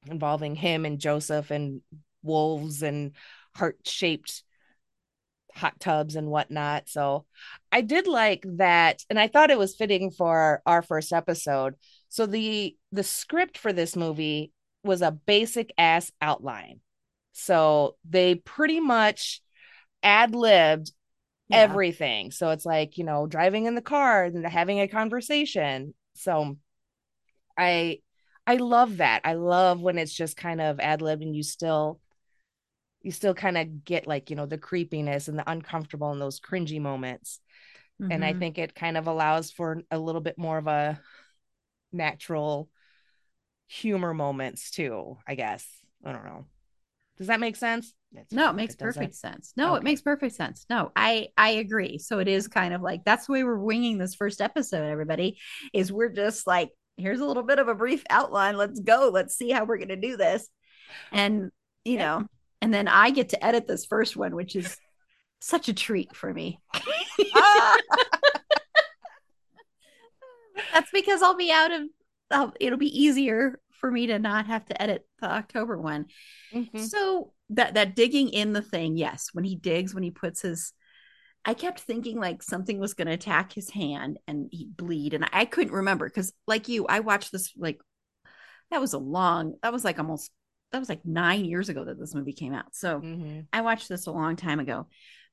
involving 0.07 0.55
him 0.55 0.85
and 0.85 0.99
Joseph 0.99 1.51
and 1.51 1.81
wolves 2.23 2.83
and 2.83 3.11
heart 3.55 3.77
shaped 3.85 4.43
hot 5.53 5.79
tubs 5.79 6.15
and 6.15 6.27
whatnot. 6.27 6.87
So 6.87 7.25
I 7.71 7.81
did 7.81 8.07
like 8.07 8.45
that. 8.57 9.03
And 9.09 9.19
I 9.19 9.27
thought 9.27 9.51
it 9.51 9.59
was 9.59 9.75
fitting 9.75 10.11
for 10.11 10.61
our 10.65 10.81
first 10.81 11.11
episode. 11.11 11.75
So 12.09 12.25
the 12.25 12.75
the 12.91 13.03
script 13.03 13.57
for 13.57 13.73
this 13.73 13.95
movie 13.95 14.51
was 14.83 15.01
a 15.01 15.11
basic 15.11 15.73
ass 15.77 16.11
outline 16.21 16.79
so 17.33 17.95
they 18.07 18.35
pretty 18.35 18.79
much 18.79 19.41
ad 20.03 20.35
libbed 20.35 20.91
yeah. 21.49 21.57
everything. 21.57 22.31
So 22.31 22.49
it's 22.49 22.65
like, 22.65 22.97
you 22.97 23.03
know, 23.03 23.27
driving 23.27 23.65
in 23.65 23.75
the 23.75 23.81
car 23.81 24.25
and 24.25 24.45
having 24.45 24.79
a 24.79 24.87
conversation. 24.87 25.93
So 26.15 26.57
I 27.57 27.99
I 28.47 28.55
love 28.55 28.97
that. 28.97 29.21
I 29.23 29.33
love 29.33 29.81
when 29.81 29.97
it's 29.97 30.13
just 30.13 30.35
kind 30.37 30.61
of 30.61 30.79
ad 30.79 31.01
lib 31.01 31.21
and 31.21 31.35
you 31.35 31.43
still 31.43 31.99
you 33.01 33.11
still 33.11 33.33
kind 33.33 33.57
of 33.57 33.83
get 33.83 34.07
like, 34.07 34.29
you 34.29 34.35
know, 34.35 34.45
the 34.45 34.57
creepiness 34.57 35.27
and 35.27 35.37
the 35.37 35.49
uncomfortable 35.49 36.11
and 36.11 36.21
those 36.21 36.39
cringy 36.39 36.79
moments. 36.79 37.39
Mm-hmm. 38.01 38.11
And 38.11 38.25
I 38.25 38.31
mm-hmm. 38.31 38.39
think 38.39 38.57
it 38.57 38.75
kind 38.75 38.97
of 38.97 39.07
allows 39.07 39.51
for 39.51 39.81
a 39.89 39.97
little 39.97 40.21
bit 40.21 40.37
more 40.37 40.57
of 40.57 40.67
a 40.67 40.99
natural 41.91 42.69
humor 43.67 44.13
moments 44.13 44.71
too, 44.71 45.17
I 45.27 45.35
guess. 45.35 45.65
I 46.05 46.11
don't 46.11 46.25
know. 46.25 46.45
Does 47.17 47.27
that 47.27 47.39
make 47.39 47.55
sense? 47.55 47.93
It's 48.13 48.33
no, 48.33 48.49
it 48.49 48.55
makes 48.55 48.75
perfect 48.75 49.15
sense. 49.15 49.53
No, 49.55 49.71
okay. 49.71 49.77
it 49.77 49.83
makes 49.83 50.01
perfect 50.01 50.35
sense. 50.35 50.65
No, 50.69 50.91
I 50.95 51.29
I 51.37 51.51
agree. 51.51 51.97
So 51.97 52.19
it 52.19 52.27
is 52.27 52.47
kind 52.47 52.73
of 52.73 52.81
like 52.81 53.05
that's 53.05 53.27
the 53.27 53.33
way 53.33 53.43
we're 53.43 53.57
winging 53.57 53.97
this 53.97 54.15
first 54.15 54.41
episode. 54.41 54.89
Everybody 54.89 55.37
is 55.71 55.93
we're 55.93 56.09
just 56.09 56.45
like 56.45 56.71
here's 56.97 57.19
a 57.19 57.25
little 57.25 57.43
bit 57.43 57.59
of 57.59 57.67
a 57.67 57.75
brief 57.75 58.03
outline. 58.09 58.57
Let's 58.57 58.79
go. 58.79 59.09
Let's 59.11 59.35
see 59.35 59.49
how 59.49 59.65
we're 59.65 59.77
going 59.77 59.89
to 59.89 59.95
do 59.95 60.17
this. 60.17 60.47
And 61.11 61.51
you 61.85 61.93
yeah. 61.93 61.99
know, 61.99 62.27
and 62.61 62.73
then 62.73 62.87
I 62.87 63.11
get 63.11 63.29
to 63.29 63.43
edit 63.43 63.67
this 63.67 63.85
first 63.85 64.15
one, 64.15 64.35
which 64.35 64.55
is 64.55 64.77
such 65.39 65.67
a 65.67 65.73
treat 65.73 66.15
for 66.15 66.33
me. 66.33 66.59
That's 70.73 70.91
because 70.91 71.21
I'll 71.21 71.35
be 71.35 71.51
out 71.51 71.71
of. 71.71 71.81
Uh, 72.29 72.51
it'll 72.59 72.77
be 72.77 73.01
easier 73.03 73.59
for 73.79 73.91
me 73.91 74.07
to 74.07 74.19
not 74.19 74.45
have 74.45 74.65
to 74.67 74.81
edit 74.81 75.05
the 75.19 75.29
October 75.29 75.77
one. 75.77 76.05
Mm-hmm. 76.53 76.79
So 76.79 77.33
that 77.49 77.73
that 77.73 77.95
digging 77.95 78.29
in 78.29 78.53
the 78.53 78.61
thing, 78.61 78.95
yes, 78.95 79.29
when 79.33 79.43
he 79.43 79.55
digs, 79.55 79.93
when 79.93 80.03
he 80.03 80.11
puts 80.11 80.41
his 80.41 80.71
I 81.43 81.53
kept 81.53 81.79
thinking 81.79 82.19
like 82.19 82.43
something 82.43 82.79
was 82.79 82.93
going 82.93 83.07
to 83.07 83.13
attack 83.13 83.53
his 83.53 83.69
hand 83.69 84.19
and 84.27 84.47
he'd 84.51 84.77
bleed. 84.77 85.13
And 85.13 85.27
I 85.33 85.45
couldn't 85.45 85.73
remember 85.73 86.07
because, 86.07 86.33
like 86.47 86.67
you, 86.67 86.85
I 86.87 86.99
watched 86.99 87.31
this 87.31 87.51
like 87.57 87.79
that 88.69 88.81
was 88.81 88.93
a 88.93 88.99
long, 88.99 89.55
that 89.63 89.73
was 89.73 89.83
like 89.83 89.97
almost, 89.97 90.31
that 90.71 90.79
was 90.79 90.89
like 90.89 91.03
nine 91.03 91.43
years 91.45 91.69
ago 91.69 91.83
that 91.83 91.99
this 91.99 92.15
movie 92.15 92.33
came 92.33 92.53
out. 92.53 92.73
So 92.73 93.01
mm-hmm. 93.01 93.41
I 93.51 93.61
watched 93.61 93.89
this 93.89 94.05
a 94.05 94.11
long 94.11 94.35
time 94.35 94.59
ago. 94.59 94.87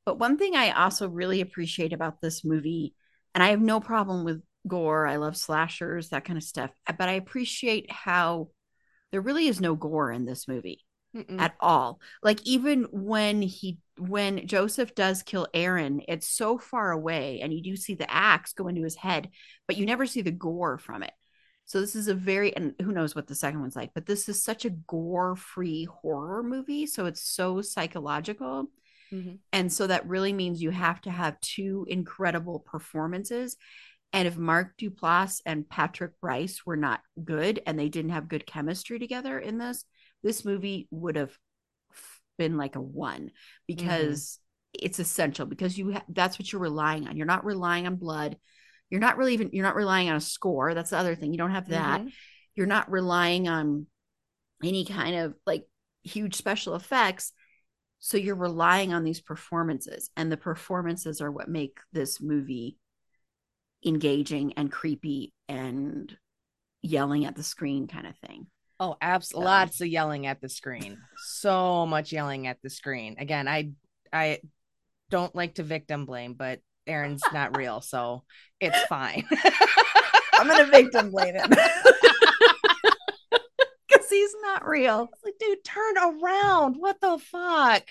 But 0.05 0.19
one 0.19 0.39
thing 0.39 0.57
I 0.57 0.71
also 0.71 1.09
really 1.09 1.43
appreciate 1.43 1.93
about 1.93 2.21
this 2.21 2.45
movie, 2.45 2.95
and 3.35 3.45
I 3.45 3.49
have 3.49 3.61
no 3.61 3.79
problem 3.79 4.25
with 4.25 4.43
gore. 4.67 5.07
I 5.07 5.17
love 5.17 5.37
slashers, 5.37 6.09
that 6.09 6.25
kind 6.25 6.39
of 6.39 6.43
stuff. 6.43 6.71
But 6.87 7.09
I 7.09 7.13
appreciate 7.13 7.93
how 7.93 8.49
there 9.13 9.21
really 9.21 9.47
is 9.47 9.61
no 9.61 9.75
gore 9.75 10.11
in 10.11 10.25
this 10.25 10.49
movie 10.49 10.85
Mm-mm. 11.19 11.41
at 11.41 11.55
all. 11.61 12.01
Like 12.23 12.47
even 12.47 12.85
when 12.93 13.43
he 13.43 13.79
when 13.97 14.47
Joseph 14.47 14.95
does 14.95 15.23
kill 15.23 15.49
Aaron, 15.53 16.03
it's 16.07 16.29
so 16.29 16.59
far 16.59 16.93
away 16.93 17.41
and 17.43 17.53
you 17.53 17.63
do 17.63 17.77
see 17.77 17.95
the 17.95 18.11
axe 18.11 18.53
go 18.53 18.69
into 18.69 18.83
his 18.83 18.95
head, 18.95 19.31
but 19.67 19.77
you 19.77 19.87
never 19.87 20.07
see 20.07 20.23
the 20.23 20.31
gore 20.31 20.79
from 20.79 21.03
it. 21.03 21.13
So 21.65 21.81
this 21.81 21.97
is 21.97 22.09
a 22.09 22.15
very 22.15 22.55
and 22.57 22.75
who 22.81 22.93
knows 22.93 23.15
what 23.15 23.27
the 23.27 23.35
second 23.35 23.61
one's 23.61 23.77
like, 23.77 23.91
but 23.95 24.07
this 24.07 24.29
is 24.29 24.43
such 24.43 24.65
a 24.65 24.71
gore-free 24.71 25.85
horror 25.85 26.43
movie, 26.43 26.87
so 26.87 27.07
it's 27.07 27.23
so 27.23 27.61
psychological. 27.61 28.71
Mm-hmm. 29.13 29.35
And 29.53 29.73
so 29.73 29.87
that 29.87 30.07
really 30.07 30.33
means 30.33 30.63
you 30.63 30.71
have 30.71 31.01
to 31.03 31.11
have 31.11 31.41
two 31.41 31.87
incredible 31.89 32.61
performances. 32.61 33.57
And 34.13 34.27
if 34.27 34.39
Mark 34.39 34.79
Duplass 34.79 35.43
and 35.45 35.69
Patrick 35.69 36.13
Brice 36.21 36.65
were 36.65 36.77
not 36.77 37.01
good 37.23 37.61
and 37.67 37.79
they 37.79 37.89
didn't 37.89 38.13
have 38.13 38.29
good 38.29 38.47
chemistry 38.47 38.99
together 38.99 39.39
in 39.39 39.59
this, 39.59 39.85
this 40.23 40.45
movie 40.45 40.89
would 40.91 41.17
have 41.17 41.37
been 42.39 42.57
like 42.57 42.77
a 42.77 42.81
one 42.81 43.31
because 43.67 44.39
mm-hmm. 44.75 44.87
it's 44.87 44.99
essential 44.99 45.47
because 45.47 45.77
you 45.77 45.93
ha- 45.93 46.05
that's 46.09 46.39
what 46.39 46.53
you're 46.53 46.63
relying 46.63 47.07
on. 47.07 47.17
You're 47.17 47.27
not 47.27 47.45
relying 47.45 47.87
on 47.87 47.97
blood. 47.97 48.37
You're 48.91 49.01
not 49.01 49.19
really 49.19 49.35
even 49.35 49.51
you're 49.53 49.67
not 49.67 49.77
relying 49.77 50.09
on 50.09 50.17
a 50.17 50.21
score. 50.21 50.75
That's 50.75 50.91
the 50.91 50.99
other 50.99 51.15
thing. 51.15 51.33
You 51.33 51.39
don't 51.39 51.51
have 51.51 51.69
that. 51.69 52.01
Mm-hmm. 52.01 52.09
You're 52.55 52.67
not 52.67 52.91
relying 52.91 53.49
on 53.49 53.87
any 54.65 54.85
kind 54.85 55.17
of 55.17 55.35
like 55.47 55.65
huge 56.03 56.35
special 56.35 56.75
effects. 56.75 57.33
So 58.01 58.17
you're 58.17 58.37
relying 58.37 58.95
on 58.95 59.05
these 59.05 59.21
performances 59.21 60.11
and 60.17 60.31
the 60.31 60.37
performances 60.37 61.21
are 61.21 61.31
what 61.31 61.49
make 61.49 61.79
this 61.93 62.21
movie 62.21 62.79
engaging 63.85 64.55
and 64.55 64.71
creepy 64.71 65.35
and 65.49 66.17
yelling 66.81 67.25
at 67.25 67.35
the 67.35 67.43
screen 67.43 67.89
kind 67.89 68.07
of 68.07 68.17
thing. 68.19 68.47
Oh, 68.81 68.97
absolutely. 69.01 69.45
So. 69.45 69.51
Lots 69.51 69.81
of 69.81 69.89
yelling 69.89 70.27
at 70.27 70.41
the 70.41 70.49
screen. 70.49 70.99
So 71.17 71.85
much 71.87 72.13
yelling 72.13 72.47
at 72.47 72.59
the 72.63 72.71
screen. 72.71 73.17
Again, 73.19 73.49
I 73.49 73.71
I 74.13 74.39
don't 75.11 75.35
like 75.35 75.55
to 75.57 75.63
victim 75.63 76.07
blame, 76.07 76.35
but 76.35 76.61
Aaron's 76.87 77.23
not 77.33 77.57
real, 77.57 77.81
so 77.81 78.23
it's 78.61 78.81
fine. 78.85 79.27
I'm 80.35 80.47
gonna 80.47 80.67
victim 80.67 81.11
blame 81.11 81.35
him. 81.35 81.51
Cause 83.93 84.09
he's 84.11 84.35
not 84.43 84.67
real. 84.67 85.09
Like, 85.25 85.35
dude, 85.41 85.65
turn 85.65 85.99
around. 85.99 86.77
What 86.79 87.01
the 87.01 87.19
fuck? 87.19 87.83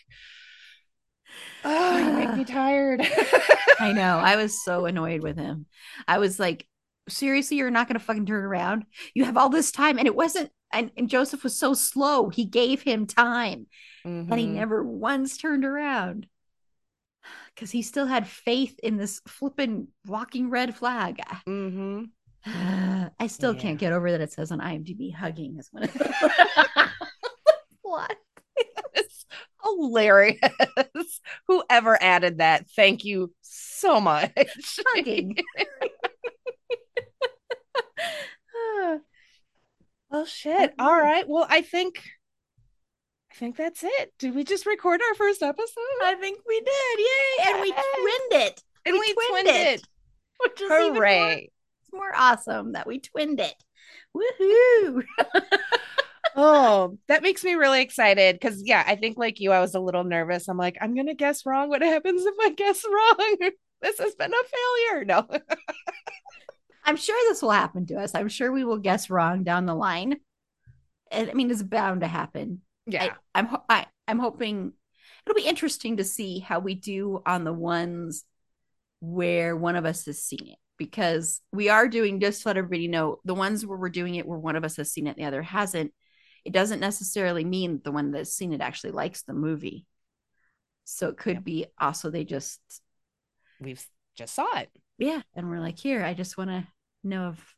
Oh 1.64 2.14
my 2.14 2.36
me 2.36 2.46
tired. 2.46 3.02
I 3.80 3.92
know. 3.94 4.18
I 4.18 4.36
was 4.38 4.64
so 4.64 4.86
annoyed 4.86 5.22
with 5.22 5.38
him. 5.38 5.66
I 6.08 6.20
was 6.20 6.40
like, 6.40 6.66
seriously, 7.10 7.58
you're 7.58 7.72
not 7.72 7.88
going 7.88 8.00
to 8.00 8.06
fucking 8.06 8.26
turn 8.26 8.44
around? 8.44 8.86
You 9.14 9.26
have 9.26 9.38
all 9.38 9.50
this 9.50 9.72
time. 9.72 9.98
And 9.98 10.08
it 10.08 10.16
wasn't, 10.16 10.52
and, 10.72 10.92
and 10.98 11.10
Joseph 11.10 11.44
was 11.44 11.58
so 11.58 11.74
slow. 11.74 12.30
He 12.30 12.46
gave 12.46 12.82
him 12.82 13.06
time 13.08 13.68
Mhm. 14.06 14.30
and 14.32 14.40
he 14.40 14.48
never 14.48 14.84
once 14.84 15.38
turned 15.38 15.66
around 15.66 16.28
because 17.56 17.72
he 17.72 17.82
still 17.82 18.06
had 18.06 18.28
faith 18.28 18.80
in 18.84 18.98
this 18.98 19.22
flipping 19.28 19.88
walking 20.06 20.50
red 20.50 20.76
flag. 20.76 21.22
Mhm. 21.48 22.10
I 22.46 23.28
still 23.28 23.54
Yeah. 23.56 23.60
can't 23.62 23.80
get 23.80 23.94
over 23.94 24.12
that 24.12 24.22
it 24.22 24.32
says 24.32 24.52
on 24.52 24.60
IMDb 24.60 25.14
hugging 25.14 25.58
is 25.58 25.68
one 25.72 25.84
of 25.84 25.92
what? 27.82 28.18
It's 28.94 29.26
hilarious. 29.64 30.40
Whoever 31.48 32.02
added 32.02 32.38
that, 32.40 32.70
thank 32.72 33.04
you 33.06 33.34
so 33.42 34.00
much. 34.00 34.32
Hugging. 34.96 35.38
well, 40.18 40.26
shit. 40.26 40.72
Mm-hmm. 40.72 40.82
All 40.82 40.98
right. 40.98 41.28
Well, 41.28 41.46
I 41.50 41.62
think 41.62 42.04
I 43.32 43.36
think 43.36 43.56
that's 43.56 43.84
it. 43.84 44.14
Did 44.18 44.34
we 44.36 44.44
just 44.44 44.66
record 44.66 45.00
our 45.08 45.16
first 45.16 45.44
episode? 45.44 46.02
I 46.04 46.16
think 46.16 46.40
we 46.48 46.60
did. 46.60 47.00
Yay. 47.00 47.52
And 47.52 47.62
we 47.62 47.72
twinned 47.72 48.44
it. 48.44 48.64
and 48.86 48.94
we 48.94 49.00
we 49.00 49.14
twinned 49.14 49.48
twinned 49.48 49.48
it. 49.48 49.80
it. 49.80 49.88
Which 50.40 50.62
is 50.62 50.72
even 50.72 50.94
more, 50.94 50.96
Hooray. 50.96 51.52
more 51.94 52.12
awesome 52.16 52.74
that 52.74 52.88
we 52.88 53.00
twinned 53.00 53.40
it. 53.40 53.56
Woohoo. 54.16 55.04
Oh, 56.40 57.00
that 57.08 57.24
makes 57.24 57.44
me 57.44 57.56
really 57.56 57.82
excited 57.82 58.36
because, 58.36 58.62
yeah, 58.64 58.84
I 58.86 58.96
think 58.96 59.18
like 59.18 59.40
you, 59.40 59.52
I 59.52 59.60
was 59.60 59.74
a 59.74 59.80
little 59.80 60.04
nervous. 60.04 60.48
I'm 60.48 60.58
like, 60.58 60.78
I'm 60.80 60.94
going 60.94 61.08
to 61.08 61.16
guess 61.16 61.48
wrong. 61.48 61.68
What 61.68 61.82
happens 61.82 62.24
if 62.26 62.36
I 62.40 62.52
guess 62.52 62.84
wrong? 62.86 63.38
this 63.82 63.98
has 63.98 64.14
been 64.14 64.32
a 64.32 64.92
failure. 64.92 65.06
No. 65.06 65.28
I'm 66.88 66.96
sure 66.96 67.16
this 67.30 67.42
will 67.44 67.52
happen 67.52 67.86
to 67.88 67.96
us. 68.00 68.16
I'm 68.16 68.30
sure 68.30 68.52
we 68.52 68.64
will 68.64 68.80
guess 68.80 69.10
wrong 69.10 69.44
down 69.44 69.68
the 69.68 69.76
line. 69.76 70.16
And 71.12 71.30
I 71.30 71.34
mean, 71.34 71.52
it's 71.52 71.62
bound 71.62 72.02
to 72.02 72.08
happen. 72.08 72.62
yeah. 72.88 73.14
I, 73.36 73.40
I'm 73.40 73.58
I, 73.70 73.86
I'm 74.08 74.20
hoping 74.20 74.74
it'll 75.26 75.36
be 75.36 75.48
interesting 75.48 75.98
to 75.98 76.04
see 76.04 76.40
how 76.40 76.60
we 76.60 76.74
do 76.76 77.22
on 77.26 77.44
the 77.44 77.54
ones 77.54 78.24
where 79.02 79.56
one 79.56 79.76
of 79.76 79.86
us 79.86 80.06
has 80.06 80.24
seen 80.24 80.48
it 80.48 80.58
because 80.78 81.42
we 81.52 81.70
are 81.70 81.88
doing 81.88 82.20
just 82.20 82.42
to 82.42 82.50
let 82.50 82.58
everybody 82.58 82.88
know 82.88 83.20
the 83.26 83.36
ones 83.36 83.66
where 83.66 83.78
we're 83.78 83.90
doing 83.90 84.16
it 84.16 84.26
where 84.28 84.40
one 84.40 84.56
of 84.56 84.64
us 84.64 84.78
has 84.78 84.92
seen 84.92 85.08
it 85.08 85.12
and 85.12 85.20
the 85.20 85.26
other 85.28 85.44
hasn't. 85.44 85.94
It 86.46 86.54
doesn't 86.54 86.80
necessarily 86.80 87.44
mean 87.44 87.82
the 87.84 87.92
one 87.92 88.12
that's 88.12 88.34
seen 88.34 88.54
it 88.54 88.62
actually 88.62 88.92
likes 88.92 89.24
the 89.24 89.34
movie. 89.34 89.86
So 90.86 91.10
it 91.10 91.18
could 91.18 91.44
be 91.44 91.66
also 91.80 92.10
they 92.10 92.24
just 92.24 92.62
We've 93.60 93.86
just 94.16 94.34
saw 94.34 94.58
it. 94.58 94.70
yeah, 94.98 95.22
and 95.36 95.50
we're 95.50 95.60
like, 95.60 95.78
here, 95.78 96.04
I 96.04 96.14
just 96.14 96.38
want 96.38 96.50
to 96.50 96.68
know 97.04 97.30
if 97.30 97.56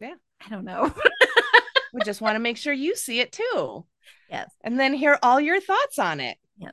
Yeah. 0.00 0.14
I 0.44 0.50
don't 0.50 0.64
know. 0.64 0.92
We 1.94 2.00
just 2.04 2.20
want 2.20 2.34
to 2.34 2.40
make 2.40 2.56
sure 2.56 2.72
you 2.72 2.96
see 2.96 3.20
it 3.20 3.30
too. 3.30 3.86
Yes. 4.28 4.50
And 4.64 4.80
then 4.80 4.94
hear 4.94 5.16
all 5.22 5.40
your 5.40 5.60
thoughts 5.60 5.96
on 6.00 6.18
it. 6.18 6.36
Yeah. 6.58 6.72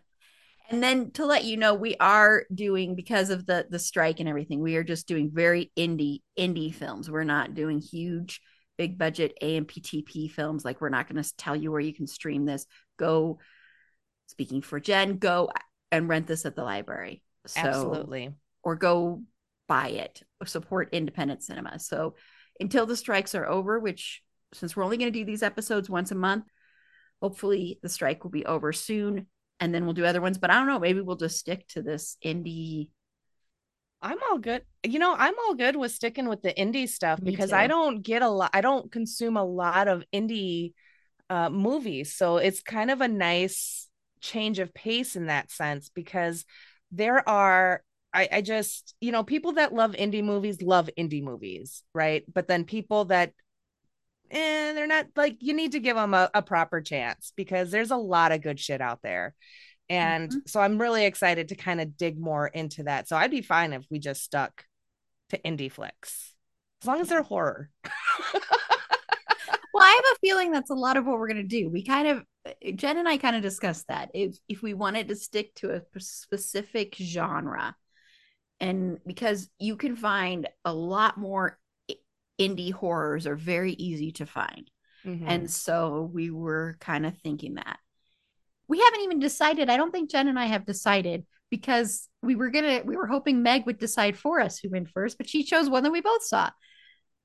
And 0.72 0.82
then 0.82 1.12
to 1.12 1.28
let 1.28 1.44
you 1.44 1.58
know, 1.58 1.76
we 1.76 1.96
are 2.00 2.46
doing 2.52 2.96
because 2.96 3.30
of 3.30 3.46
the 3.46 3.68
the 3.70 3.78
strike 3.78 4.20
and 4.20 4.28
everything. 4.28 4.62
We 4.62 4.78
are 4.78 4.84
just 4.84 5.08
doing 5.08 5.30
very 5.32 5.72
indie 5.78 6.22
indie 6.40 6.74
films. 6.74 7.08
We're 7.08 7.24
not 7.24 7.54
doing 7.54 7.80
huge, 7.80 8.42
big 8.80 8.98
budget 8.98 9.38
AMPTP 9.44 10.32
films. 10.32 10.66
Like 10.66 10.82
we're 10.82 10.90
not 10.90 11.08
going 11.08 11.22
to 11.22 11.38
tell 11.38 11.56
you 11.56 11.72
where 11.72 11.80
you 11.80 11.94
can 11.94 12.08
stream 12.08 12.46
this. 12.46 12.66
Go, 12.98 13.38
speaking 14.26 14.64
for 14.64 14.80
Jenn, 14.80 15.18
go 15.18 15.52
uh, 15.56 15.60
and 15.92 16.10
rent 16.10 16.26
this 16.26 16.48
at 16.48 16.56
the 16.56 16.64
library. 16.64 17.22
So, 17.46 17.62
Absolutely. 17.62 18.32
or 18.64 18.76
go 18.76 19.22
buy 19.72 19.88
it. 19.88 20.22
Support 20.46 20.90
independent 20.92 21.44
cinema. 21.44 21.80
So 21.80 22.16
until 22.60 22.86
the 22.86 22.98
strikes 22.98 23.36
are 23.36 23.48
over, 23.48 23.80
which 23.80 24.22
since 24.54 24.76
we're 24.76 24.84
only 24.84 24.98
going 24.98 25.14
to 25.14 25.20
do 25.20 25.24
these 25.24 25.44
episodes 25.44 25.90
once 25.90 26.12
a 26.12 26.16
month, 26.16 26.44
hopefully 27.22 27.80
the 27.82 27.88
strike 27.88 28.26
will 28.26 28.32
be 28.32 28.46
over 28.46 28.74
soon 28.74 29.28
and 29.62 29.74
then 29.74 29.86
we'll 29.86 29.94
do 29.94 30.04
other 30.04 30.20
ones. 30.20 30.38
But 30.38 30.52
I 30.52 30.56
don't 30.56 30.68
know, 30.68 30.80
maybe 30.80 31.00
we'll 31.00 31.16
just 31.16 31.40
stick 31.40 31.66
to 31.70 31.82
this 31.82 32.18
indie. 32.22 32.90
I'm 34.02 34.18
all 34.30 34.40
good. 34.40 34.64
You 34.84 35.00
know, 35.00 35.16
I'm 35.18 35.36
all 35.48 35.56
good 35.56 35.78
with 35.78 35.94
sticking 35.94 36.28
with 36.28 36.42
the 36.42 36.54
indie 36.54 36.90
stuff 36.90 37.22
Me 37.22 37.32
because 37.32 37.52
too. 37.52 37.56
I 37.56 37.68
don't 37.68 38.02
get 38.02 38.24
a 38.24 38.30
lot, 38.30 38.52
I 38.54 38.60
don't 38.60 38.92
consume 38.92 39.38
a 39.38 39.46
lot 39.46 39.88
of 39.88 40.04
indie 40.14 40.74
uh, 41.30 41.50
movies. 41.50 42.14
So 42.14 42.38
it's 42.38 42.62
kind 42.62 42.92
of 42.92 43.00
a 43.00 43.08
nice 43.08 43.88
change 44.20 44.60
of 44.60 44.74
pace 44.74 45.16
in 45.16 45.28
that 45.28 45.50
sense 45.50 45.90
because 45.90 46.44
there 46.92 47.28
are, 47.30 47.84
I, 48.14 48.28
I 48.32 48.42
just, 48.42 48.96
you 49.00 49.12
know, 49.12 49.24
people 49.24 49.54
that 49.54 49.74
love 49.74 49.94
indie 49.94 50.24
movies 50.24 50.62
love 50.62 50.90
indie 50.98 51.24
movies, 51.24 51.84
right? 51.94 52.24
But 52.32 52.48
then 52.48 52.66
people 52.66 53.06
that, 53.06 53.34
eh, 54.30 54.74
they're 54.74 54.88
not 54.88 55.08
like, 55.16 55.38
you 55.40 55.54
need 55.54 55.74
to 55.74 55.80
give 55.80 55.96
them 55.96 56.14
a, 56.14 56.30
a 56.34 56.42
proper 56.42 56.82
chance 56.82 57.34
because 57.36 57.72
there's 57.72 57.92
a 57.92 57.98
lot 57.98 58.32
of 58.32 58.42
good 58.42 58.60
shit 58.60 58.82
out 58.82 59.00
there. 59.02 59.34
And 59.90 60.30
Mhm. 60.32 60.48
so 60.48 60.62
I'm 60.62 60.80
really 60.80 61.06
excited 61.06 61.50
to 61.50 61.56
kind 61.56 61.82
of 61.82 61.98
dig 61.98 62.20
more 62.20 62.48
into 62.48 62.84
that. 62.84 63.08
So 63.08 63.18
I'd 63.18 63.32
be 63.32 63.42
fine 63.42 63.74
if 63.74 63.86
we 63.90 64.00
just 64.00 64.24
stuck 64.24 64.66
to 65.30 65.38
indie 65.40 65.72
flicks 65.72 66.34
as 66.82 66.88
long 66.88 67.02
as 67.02 67.10
they're 67.10 67.24
horror. 67.24 67.70
Well, 69.74 69.84
I 69.84 69.90
have 69.90 70.16
a 70.18 70.20
feeling 70.20 70.52
that's 70.52 70.70
a 70.70 70.76
lot 70.76 70.98
of 70.98 71.06
what 71.06 71.18
we're 71.18 71.30
going 71.30 71.38
to 71.38 71.44
do. 71.44 71.70
We 71.70 71.84
kind 71.84 72.08
of, 72.08 72.24
Jenn 72.76 72.98
and 72.98 73.08
I 73.08 73.18
kind 73.18 73.36
of 73.36 73.42
discussed 73.42 73.88
that. 73.88 74.12
If, 74.14 74.36
if 74.50 74.62
we 74.62 74.74
wanted 74.74 75.08
to 75.08 75.16
stick 75.16 75.54
to 75.56 75.72
a 75.76 75.82
specific 76.00 76.96
genre, 76.96 77.76
and 78.62 79.00
because 79.06 79.50
you 79.60 79.76
can 79.76 79.98
find 79.98 80.48
a 80.64 80.74
lot 80.74 81.18
more 81.18 81.60
indie 82.40 82.72
horrors 82.72 83.28
are 83.28 83.36
very 83.36 83.74
easy 83.74 84.12
to 84.14 84.26
find. 84.26 84.72
Mhm. 85.06 85.26
And 85.28 85.52
so 85.52 86.10
we 86.14 86.32
were 86.32 86.78
kind 86.80 87.06
of 87.06 87.18
thinking 87.18 87.56
that. 87.56 87.80
We 88.68 88.80
haven't 88.80 89.02
even 89.02 89.20
decided. 89.20 89.70
I 89.70 89.78
don't 89.78 89.92
think 89.92 90.10
Jenn 90.10 90.30
and 90.30 90.40
I 90.40 90.46
have 90.46 90.66
decided 90.66 91.26
because 91.50 92.08
we 92.24 92.36
were 92.36 92.50
going 92.50 92.64
to, 92.66 92.88
we 92.88 92.96
were 92.96 93.08
hoping 93.08 93.44
Meg 93.44 93.66
would 93.66 93.80
decide 93.80 94.18
for 94.18 94.40
us 94.40 94.58
who 94.60 94.70
went 94.70 94.90
first, 94.90 95.18
but 95.18 95.28
she 95.28 95.44
chose 95.44 95.70
one 95.70 95.84
that 95.84 95.92
we 95.92 96.00
both 96.02 96.24
saw. 96.24 96.50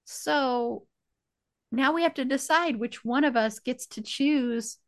So 0.06 0.86
now 1.70 1.92
we 1.92 2.02
have 2.02 2.14
to 2.14 2.24
decide 2.24 2.76
which 2.76 3.04
one 3.04 3.24
of 3.24 3.36
us 3.36 3.60
gets 3.60 3.86
to 3.88 4.02
choose 4.02 4.78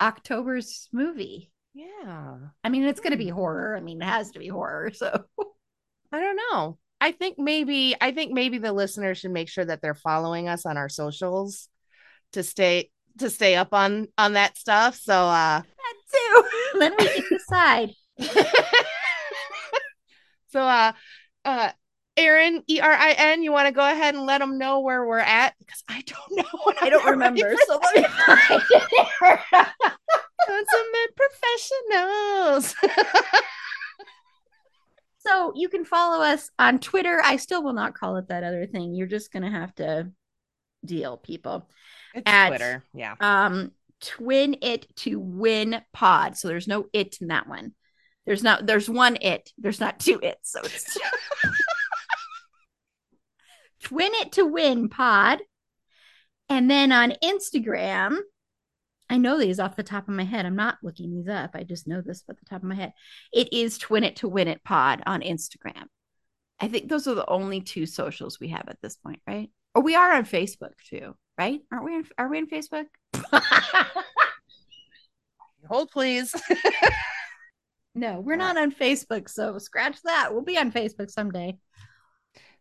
October's 0.00 0.88
movie. 0.92 1.52
yeah. 1.74 2.36
I 2.62 2.68
mean, 2.68 2.84
it's 2.84 3.00
going 3.00 3.12
to 3.12 3.16
be 3.16 3.28
Hmm. 3.28 3.34
horror. 3.34 3.76
I 3.76 3.80
mean, 3.80 4.00
it 4.02 4.04
has 4.06 4.30
to 4.32 4.38
be 4.38 4.48
horror. 4.48 4.90
So 4.94 5.24
I 6.14 6.20
don't 6.20 6.36
know. 6.36 6.78
I 7.00 7.10
think 7.10 7.40
maybe 7.40 7.96
I 8.00 8.12
think 8.12 8.32
maybe 8.32 8.58
the 8.58 8.72
listeners 8.72 9.18
should 9.18 9.32
make 9.32 9.48
sure 9.48 9.64
that 9.64 9.82
they're 9.82 9.96
following 9.96 10.48
us 10.48 10.64
on 10.64 10.76
our 10.76 10.88
socials 10.88 11.68
to 12.34 12.44
stay 12.44 12.90
to 13.18 13.28
stay 13.28 13.56
up 13.56 13.74
on 13.74 14.06
on 14.16 14.34
that 14.34 14.56
stuff. 14.56 14.94
So 14.94 15.12
uh 15.12 15.60
that 15.60 15.94
too. 16.12 16.44
then 16.78 16.94
we 16.96 17.08
can 17.08 17.24
decide. 17.30 17.90
so 20.52 20.60
uh 20.60 20.92
uh 21.44 21.70
Erin 22.16 22.62
E 22.68 22.78
R 22.80 22.92
I 22.92 23.14
N, 23.18 23.42
you 23.42 23.50
want 23.50 23.66
to 23.66 23.72
go 23.72 23.84
ahead 23.84 24.14
and 24.14 24.24
let 24.24 24.38
them 24.38 24.56
know 24.56 24.78
where 24.78 25.04
we're 25.04 25.18
at 25.18 25.54
because 25.58 25.82
I 25.88 26.04
don't 26.06 26.36
know. 26.38 26.44
What 26.62 26.80
I 26.80 26.90
don't 26.90 27.06
remember. 27.06 27.56
So 27.66 27.80
let 27.82 27.96
me 27.96 28.04
find 28.04 28.62
it. 28.70 28.98
Consummate 30.46 31.16
professionals. 31.16 32.74
So 35.26 35.52
you 35.56 35.68
can 35.68 35.84
follow 35.84 36.22
us 36.22 36.50
on 36.58 36.80
Twitter. 36.80 37.20
I 37.24 37.36
still 37.36 37.62
will 37.62 37.72
not 37.72 37.94
call 37.94 38.16
it 38.16 38.28
that 38.28 38.44
other 38.44 38.66
thing. 38.66 38.94
You're 38.94 39.06
just 39.06 39.32
gonna 39.32 39.50
have 39.50 39.74
to 39.76 40.10
deal, 40.84 41.16
people. 41.16 41.68
it's 42.14 42.24
At- 42.26 42.48
Twitter. 42.48 42.84
Yeah. 42.92 43.14
Um, 43.20 43.72
twin 44.00 44.56
it 44.60 44.86
to 44.96 45.18
win 45.18 45.80
pod. 45.92 46.36
So 46.36 46.48
there's 46.48 46.68
no 46.68 46.86
it 46.92 47.18
in 47.20 47.28
that 47.28 47.48
one. 47.48 47.74
There's 48.26 48.42
not. 48.42 48.66
There's 48.66 48.88
one 48.88 49.16
it. 49.20 49.50
There's 49.58 49.80
not 49.80 49.98
two 49.98 50.20
it. 50.22 50.38
So 50.42 50.60
it's 50.60 50.94
twin 53.84 54.10
it 54.14 54.32
to 54.32 54.44
win 54.44 54.88
pod. 54.88 55.40
And 56.48 56.70
then 56.70 56.92
on 56.92 57.14
Instagram, 57.22 58.18
I 59.10 59.18
know 59.18 59.38
these 59.38 59.60
off 59.60 59.76
the 59.76 59.82
top 59.82 60.08
of 60.08 60.14
my 60.14 60.24
head. 60.24 60.46
I'm 60.46 60.56
not 60.56 60.78
looking 60.82 61.14
these 61.14 61.28
up. 61.28 61.50
I 61.54 61.62
just 61.62 61.86
know 61.86 62.00
this 62.00 62.24
off 62.28 62.36
the 62.38 62.46
top 62.48 62.62
of 62.62 62.68
my 62.68 62.74
head. 62.74 62.92
It 63.32 63.52
is 63.52 63.78
twin 63.78 64.04
it 64.04 64.16
to 64.16 64.28
win 64.28 64.48
it 64.48 64.64
pod 64.64 65.02
on 65.06 65.20
Instagram. 65.20 65.84
I 66.60 66.68
think 66.68 66.88
those 66.88 67.06
are 67.06 67.14
the 67.14 67.28
only 67.28 67.60
two 67.60 67.86
socials 67.86 68.40
we 68.40 68.48
have 68.48 68.68
at 68.68 68.80
this 68.82 68.96
point, 68.96 69.20
right? 69.26 69.50
Or 69.74 69.82
we 69.82 69.94
are 69.94 70.12
on 70.14 70.24
Facebook 70.24 70.72
too, 70.88 71.14
right? 71.36 71.60
Aren't 71.70 71.84
we? 71.84 71.94
On, 71.96 72.06
are 72.16 72.28
we 72.28 72.38
on 72.38 72.48
Facebook? 72.48 72.86
Hold 75.68 75.90
please. 75.90 76.34
No, 77.94 78.18
we're 78.20 78.36
not 78.36 78.56
on 78.56 78.72
Facebook. 78.72 79.28
So 79.28 79.58
scratch 79.58 80.02
that. 80.02 80.32
We'll 80.32 80.42
be 80.42 80.58
on 80.58 80.72
Facebook 80.72 81.10
someday. 81.10 81.56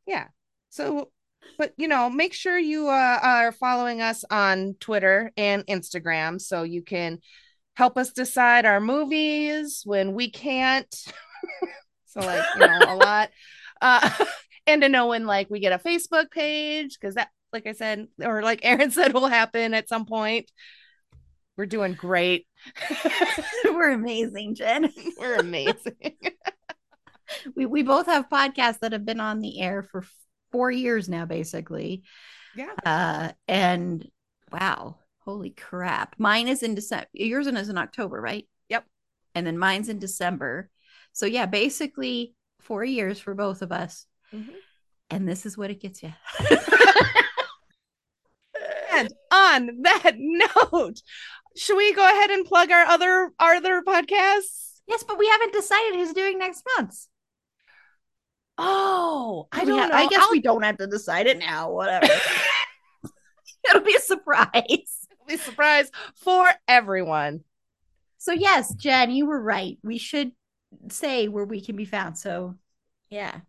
yeah. 0.05 0.27
So 0.69 1.09
but 1.57 1.73
you 1.77 1.87
know, 1.87 2.09
make 2.09 2.33
sure 2.33 2.57
you 2.57 2.87
uh, 2.87 3.19
are 3.21 3.51
following 3.51 4.01
us 4.01 4.23
on 4.29 4.75
Twitter 4.79 5.31
and 5.37 5.65
Instagram 5.67 6.41
so 6.41 6.63
you 6.63 6.81
can 6.81 7.19
help 7.75 7.97
us 7.97 8.11
decide 8.11 8.65
our 8.65 8.79
movies 8.79 9.81
when 9.85 10.13
we 10.13 10.29
can't. 10.29 10.93
so 12.05 12.19
like, 12.19 12.43
you 12.55 12.67
know, 12.67 12.79
a 12.87 12.95
lot. 12.95 13.29
Uh 13.81 14.09
and 14.67 14.81
to 14.81 14.87
know 14.87 15.07
when 15.07 15.25
like 15.25 15.49
we 15.49 15.59
get 15.59 15.73
a 15.73 15.77
Facebook 15.77 16.31
page 16.31 16.97
because 16.97 17.15
that 17.15 17.27
like 17.51 17.67
I 17.67 17.73
said, 17.73 18.07
or 18.23 18.41
like 18.41 18.61
Erin 18.63 18.91
said 18.91 19.13
will 19.13 19.27
happen 19.27 19.73
at 19.73 19.89
some 19.89 20.05
point. 20.05 20.49
We're 21.57 21.65
doing 21.65 21.93
great. 21.93 22.47
We're 23.65 23.91
amazing, 23.91 24.55
Jenn. 24.55 24.89
We're 25.19 25.35
amazing. 25.35 25.97
we 27.55 27.65
we 27.65 27.83
both 27.83 28.05
have 28.05 28.29
podcasts 28.29 28.79
that 28.79 28.93
have 28.93 29.05
been 29.05 29.19
on 29.19 29.39
the 29.39 29.59
air 29.59 29.83
for 29.83 30.05
four 30.53 30.71
years 30.71 31.09
now, 31.09 31.25
basically. 31.25 32.03
Yeah. 32.55 32.71
Uh, 32.85 33.31
and 33.47 34.07
wow, 34.51 34.97
holy 35.25 35.49
crap! 35.49 36.15
Mine 36.19 36.47
is 36.47 36.63
in 36.63 36.75
December. 36.75 37.07
Yours 37.11 37.47
is 37.47 37.69
in 37.69 37.77
October, 37.77 38.21
right? 38.21 38.47
Yep. 38.69 38.85
And 39.35 39.45
then 39.45 39.57
mine's 39.57 39.89
in 39.89 39.99
December. 39.99 40.69
So 41.11 41.25
yeah, 41.25 41.47
basically 41.47 42.35
four 42.59 42.85
years 42.85 43.19
for 43.19 43.33
both 43.33 43.63
of 43.63 43.71
us. 43.71 44.05
Mm-hmm. 44.33 44.51
And 45.09 45.27
this 45.27 45.45
is 45.45 45.57
what 45.57 45.71
it 45.71 45.81
gets 45.81 46.03
you. 46.03 46.13
and 48.93 49.13
on 49.31 49.81
that 49.81 50.13
note, 50.17 51.01
should 51.57 51.77
we 51.77 51.93
go 51.93 52.07
ahead 52.07 52.29
and 52.29 52.45
plug 52.45 52.71
our 52.71 52.85
other 52.85 53.31
our 53.39 53.55
other 53.55 53.81
podcasts? 53.81 54.81
Yes, 54.87 55.03
but 55.03 55.17
we 55.17 55.27
haven't 55.27 55.53
decided 55.53 55.95
who's 55.95 56.13
doing 56.13 56.37
next 56.37 56.63
month. 56.77 57.07
Oh, 58.57 59.47
I 59.51 59.65
don't 59.65 59.89
know. 59.89 59.95
I 59.95 60.07
guess 60.07 60.21
I'll... 60.21 60.31
we 60.31 60.41
don't 60.41 60.63
have 60.63 60.77
to 60.77 60.87
decide 60.87 61.27
it 61.27 61.39
now. 61.39 61.71
Whatever. 61.71 62.07
It'll 63.69 63.81
be 63.81 63.95
a 63.95 63.99
surprise. 63.99 64.51
It'll 64.65 65.27
be 65.27 65.35
a 65.35 65.37
surprise 65.37 65.89
for 66.15 66.47
everyone. 66.67 67.41
So 68.17 68.31
yes, 68.31 68.73
Jenn, 68.75 69.11
you 69.11 69.25
were 69.25 69.41
right. 69.41 69.77
We 69.83 69.97
should 69.97 70.31
say 70.89 71.27
where 71.27 71.45
we 71.45 71.61
can 71.61 71.75
be 71.75 71.85
found. 71.85 72.17
So 72.17 72.55
yeah. 73.09 73.41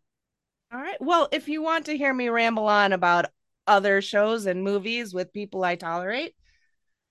All 0.72 0.80
right. 0.80 1.00
Well, 1.00 1.28
if 1.32 1.48
you 1.48 1.62
want 1.62 1.86
to 1.86 1.96
hear 1.96 2.12
me 2.12 2.28
ramble 2.28 2.66
on 2.66 2.92
about 2.92 3.26
other 3.66 4.02
shows 4.02 4.46
and 4.46 4.62
movies 4.62 5.14
with 5.14 5.32
people 5.32 5.64
I 5.64 5.76
tolerate, 5.76 6.34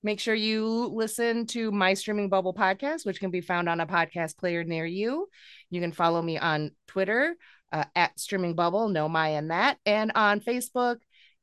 make 0.03 0.19
sure 0.19 0.35
you 0.35 0.91
listen 0.93 1.47
to 1.47 1.71
my 1.71 1.93
streaming 1.93 2.29
bubble 2.29 2.53
podcast, 2.53 3.05
which 3.05 3.19
can 3.19 3.31
be 3.31 3.41
found 3.41 3.69
on 3.69 3.79
a 3.79 3.87
podcast 3.87 4.37
player 4.37 4.63
near 4.63 4.85
you. 4.85 5.29
You 5.69 5.79
can 5.79 5.93
follow 5.93 6.21
me 6.21 6.37
on 6.37 6.71
Twitter 6.87 7.35
uh, 7.74 7.86
at 7.95 8.17
streaming 8.19 8.53
bubble, 8.53 8.88
no 8.88 9.09
my 9.09 9.30
and 9.30 9.51
that, 9.51 9.78
and 9.86 10.11
on 10.15 10.39
Facebook, 10.39 10.97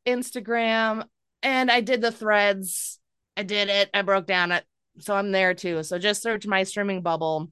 Instagram, 0.06 1.04
and 1.42 1.70
I 1.70 1.80
did 1.80 2.00
the 2.00 2.12
threads. 2.12 2.98
I 3.36 3.42
did 3.42 3.68
it. 3.68 3.90
I 3.92 4.02
broke 4.02 4.26
down 4.26 4.52
it. 4.52 4.64
So 5.00 5.14
I'm 5.14 5.32
there 5.32 5.54
too. 5.54 5.82
So 5.82 5.98
just 5.98 6.22
search 6.22 6.46
my 6.46 6.62
streaming 6.62 7.02
bubble, 7.02 7.50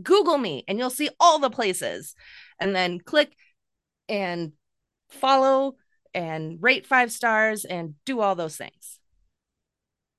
Google 0.00 0.38
me, 0.38 0.64
and 0.66 0.78
you'll 0.78 0.90
see 0.90 1.10
all 1.20 1.38
the 1.38 1.50
places. 1.50 2.14
And 2.58 2.74
then 2.74 2.98
click 3.00 3.34
and 4.08 4.52
follow 5.10 5.76
and 6.14 6.58
rate 6.60 6.86
five 6.86 7.12
stars 7.12 7.64
and 7.64 7.94
do 8.04 8.20
all 8.20 8.34
those 8.34 8.56
things. 8.56 8.98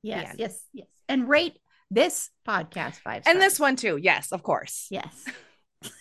Yes, 0.04 0.36
yes, 0.38 0.64
yes. 0.74 0.88
And 1.10 1.28
rate 1.28 1.58
this 1.90 2.30
podcast 2.48 2.96
five 2.96 3.24
stars. 3.24 3.28
And 3.28 3.42
this 3.42 3.60
one 3.60 3.76
too. 3.76 3.98
Yes, 3.98 4.32
of 4.32 4.44
course. 4.44 4.88
Yes. 4.92 5.26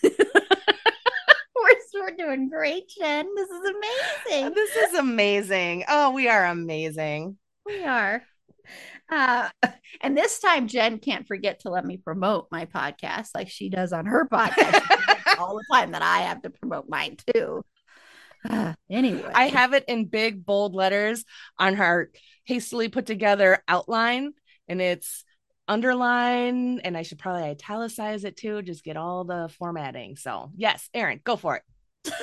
we're, 2.05 2.17
doing 2.17 2.49
great, 2.49 2.89
Jenn. 2.89 3.27
This 3.35 3.49
is 3.49 3.61
amazing. 3.61 4.55
This 4.55 4.77
is 4.77 4.95
amazing. 4.95 5.85
Oh, 5.89 6.11
we 6.13 6.29
are 6.29 6.47
amazing. 6.47 7.37
We 7.65 7.83
are. 7.85 8.23
Uh, 9.11 9.49
and 10.01 10.17
this 10.17 10.39
time, 10.39 10.69
Jenn 10.69 10.99
can't 10.99 11.27
forget 11.27 11.61
to 11.61 11.71
let 11.71 11.85
me 11.85 11.97
promote 11.97 12.49
my 12.51 12.67
podcast 12.67 13.29
like 13.35 13.49
she 13.49 13.69
does 13.69 13.93
on 13.93 14.07
her 14.07 14.29
podcast 14.31 15.39
all 15.39 15.57
the 15.57 15.65
time 15.73 15.93
that 15.93 16.03
I 16.03 16.21
have 16.21 16.43
to 16.43 16.51
promote 16.51 16.89
mine 16.89 17.17
too. 17.33 17.63
Uh, 18.49 18.75
anyway, 18.91 19.31
I 19.35 19.49
have 19.49 19.73
it 19.73 19.85
in 19.89 20.07
big 20.07 20.45
bold 20.45 20.75
letters 20.75 21.25
on 21.59 21.75
her 21.75 22.11
hastily 22.45 22.89
put 22.89 23.07
together 23.07 23.63
outline, 23.67 24.33
and 24.69 24.81
it's 24.81 25.25
underline, 25.67 26.81
and 26.81 26.97
I 26.97 27.03
should 27.03 27.19
probably 27.19 27.45
italicize 27.45 28.25
it 28.25 28.37
too, 28.37 28.61
just 28.63 28.85
get 28.85 28.99
all 28.99 29.25
the 29.25 29.51
formatting. 29.59 30.17
So, 30.17 30.51
yes, 30.55 30.91
Erin, 30.93 31.21
go 31.25 31.37
for 31.37 31.57
it. 31.57 31.63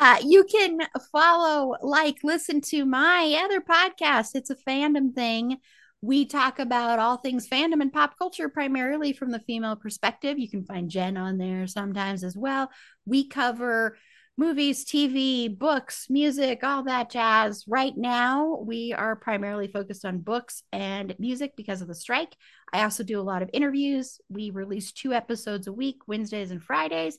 Uh, 0.00 0.16
you 0.24 0.44
can 0.44 0.78
follow, 1.12 1.76
like, 1.82 2.16
listen 2.24 2.62
to 2.62 2.86
my 2.86 3.38
other 3.44 3.60
podcast. 3.60 4.30
It's 4.34 4.48
a 4.48 4.56
fandom 4.56 5.14
thing. 5.14 5.58
We 6.00 6.24
talk 6.24 6.58
about 6.58 6.98
all 6.98 7.18
things 7.18 7.46
fandom 7.46 7.82
and 7.82 7.92
pop 7.92 8.16
culture, 8.18 8.48
primarily 8.48 9.12
from 9.12 9.30
the 9.30 9.40
female 9.40 9.76
perspective. 9.76 10.38
You 10.38 10.48
can 10.48 10.64
find 10.64 10.88
Jenn 10.88 11.18
on 11.18 11.36
there 11.36 11.66
sometimes 11.66 12.24
as 12.24 12.34
well. 12.34 12.70
We 13.04 13.28
cover 13.28 13.98
movies, 14.38 14.86
TV, 14.86 15.48
books, 15.48 16.06
music, 16.08 16.64
all 16.64 16.84
that 16.84 17.10
jazz. 17.10 17.64
Right 17.68 17.92
now, 17.94 18.56
we 18.66 18.94
are 18.94 19.14
primarily 19.16 19.68
focused 19.68 20.06
on 20.06 20.20
books 20.20 20.62
and 20.72 21.14
music 21.18 21.52
because 21.58 21.82
of 21.82 21.88
the 21.88 21.94
strike. 21.94 22.34
I 22.72 22.84
also 22.84 23.04
do 23.04 23.20
a 23.20 23.22
lot 23.22 23.42
of 23.42 23.50
interviews. 23.52 24.18
We 24.30 24.48
release 24.48 24.92
two 24.92 25.12
episodes 25.12 25.66
a 25.66 25.72
week, 25.74 25.96
Wednesdays 26.06 26.52
and 26.52 26.62
Fridays. 26.62 27.18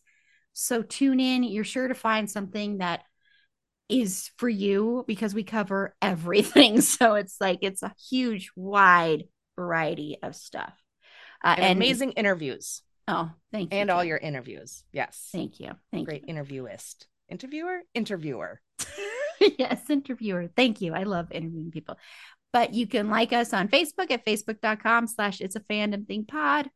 So 0.53 0.81
tune 0.81 1.19
in. 1.19 1.43
You're 1.43 1.63
sure 1.63 1.87
to 1.87 1.93
find 1.93 2.29
something 2.29 2.79
that 2.79 3.01
is 3.89 4.31
for 4.37 4.49
you 4.49 5.03
because 5.07 5.33
we 5.33 5.43
cover 5.43 5.95
everything. 6.01 6.81
So 6.81 7.15
it's 7.15 7.37
like 7.39 7.59
it's 7.61 7.83
a 7.83 7.93
huge, 8.09 8.51
wide 8.55 9.25
variety 9.55 10.17
of 10.21 10.35
stuff. 10.35 10.73
Uh, 11.43 11.55
and, 11.57 11.65
and, 11.65 11.77
amazing 11.77 12.11
interviews. 12.11 12.83
Oh, 13.07 13.31
thank 13.51 13.73
you. 13.73 13.79
And 13.79 13.89
all 13.89 14.03
your 14.03 14.17
interviews. 14.17 14.83
Yes. 14.93 15.29
Thank 15.31 15.59
you. 15.59 15.71
Thank 15.91 16.07
Great 16.07 16.27
you. 16.27 16.33
interviewist 16.33 17.05
interviewer 17.31 17.79
interviewer 17.95 18.61
yes 19.57 19.89
interviewer 19.89 20.49
thank 20.55 20.81
you 20.81 20.93
i 20.93 21.03
love 21.03 21.31
interviewing 21.31 21.71
people 21.71 21.97
but 22.51 22.73
you 22.73 22.85
can 22.85 23.09
like 23.09 23.31
us 23.31 23.53
on 23.53 23.69
facebook 23.69 24.11
at 24.11 24.25
facebook.com 24.25 25.07
slash 25.07 25.39
it's 25.39 25.55
a 25.55 25.61
fandom 25.61 26.05
thing 26.05 26.25
pod 26.25 26.69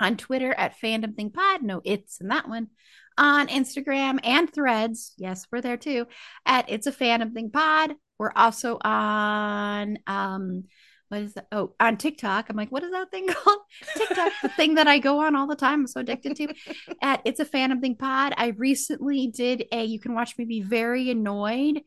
on 0.00 0.16
twitter 0.16 0.52
at 0.52 0.78
fandom 0.80 1.14
thing 1.14 1.30
pod 1.30 1.62
no 1.62 1.80
it's 1.84 2.20
in 2.20 2.28
that 2.28 2.48
one 2.48 2.68
on 3.16 3.48
instagram 3.48 4.18
and 4.22 4.52
threads 4.52 5.12
yes 5.16 5.46
we're 5.50 5.60
there 5.60 5.76
too 5.76 6.06
at 6.46 6.68
it's 6.68 6.86
a 6.86 6.92
fandom 6.92 7.32
thing 7.32 7.50
pod 7.50 7.94
we're 8.18 8.32
also 8.34 8.78
on 8.82 9.98
um 10.06 10.64
what 11.08 11.22
is 11.22 11.34
that? 11.34 11.46
Oh, 11.52 11.74
on 11.80 11.96
TikTok. 11.96 12.48
I'm 12.48 12.56
like, 12.56 12.70
what 12.70 12.82
is 12.82 12.90
that 12.90 13.10
thing 13.10 13.28
called? 13.32 13.60
TikTok, 13.96 14.32
the 14.42 14.48
thing 14.50 14.74
that 14.74 14.86
I 14.86 14.98
go 14.98 15.20
on 15.20 15.34
all 15.36 15.46
the 15.46 15.56
time. 15.56 15.80
I'm 15.80 15.86
so 15.86 16.00
addicted 16.00 16.36
to. 16.36 16.54
At 17.02 17.22
It's 17.24 17.40
a 17.40 17.44
Fandom 17.44 17.80
Thing 17.80 17.96
Pod. 17.96 18.34
I 18.36 18.48
recently 18.48 19.28
did 19.28 19.64
a 19.72 19.84
you 19.84 20.00
can 20.00 20.14
watch 20.14 20.36
me 20.36 20.44
be 20.44 20.60
very 20.60 21.10
annoyed 21.10 21.80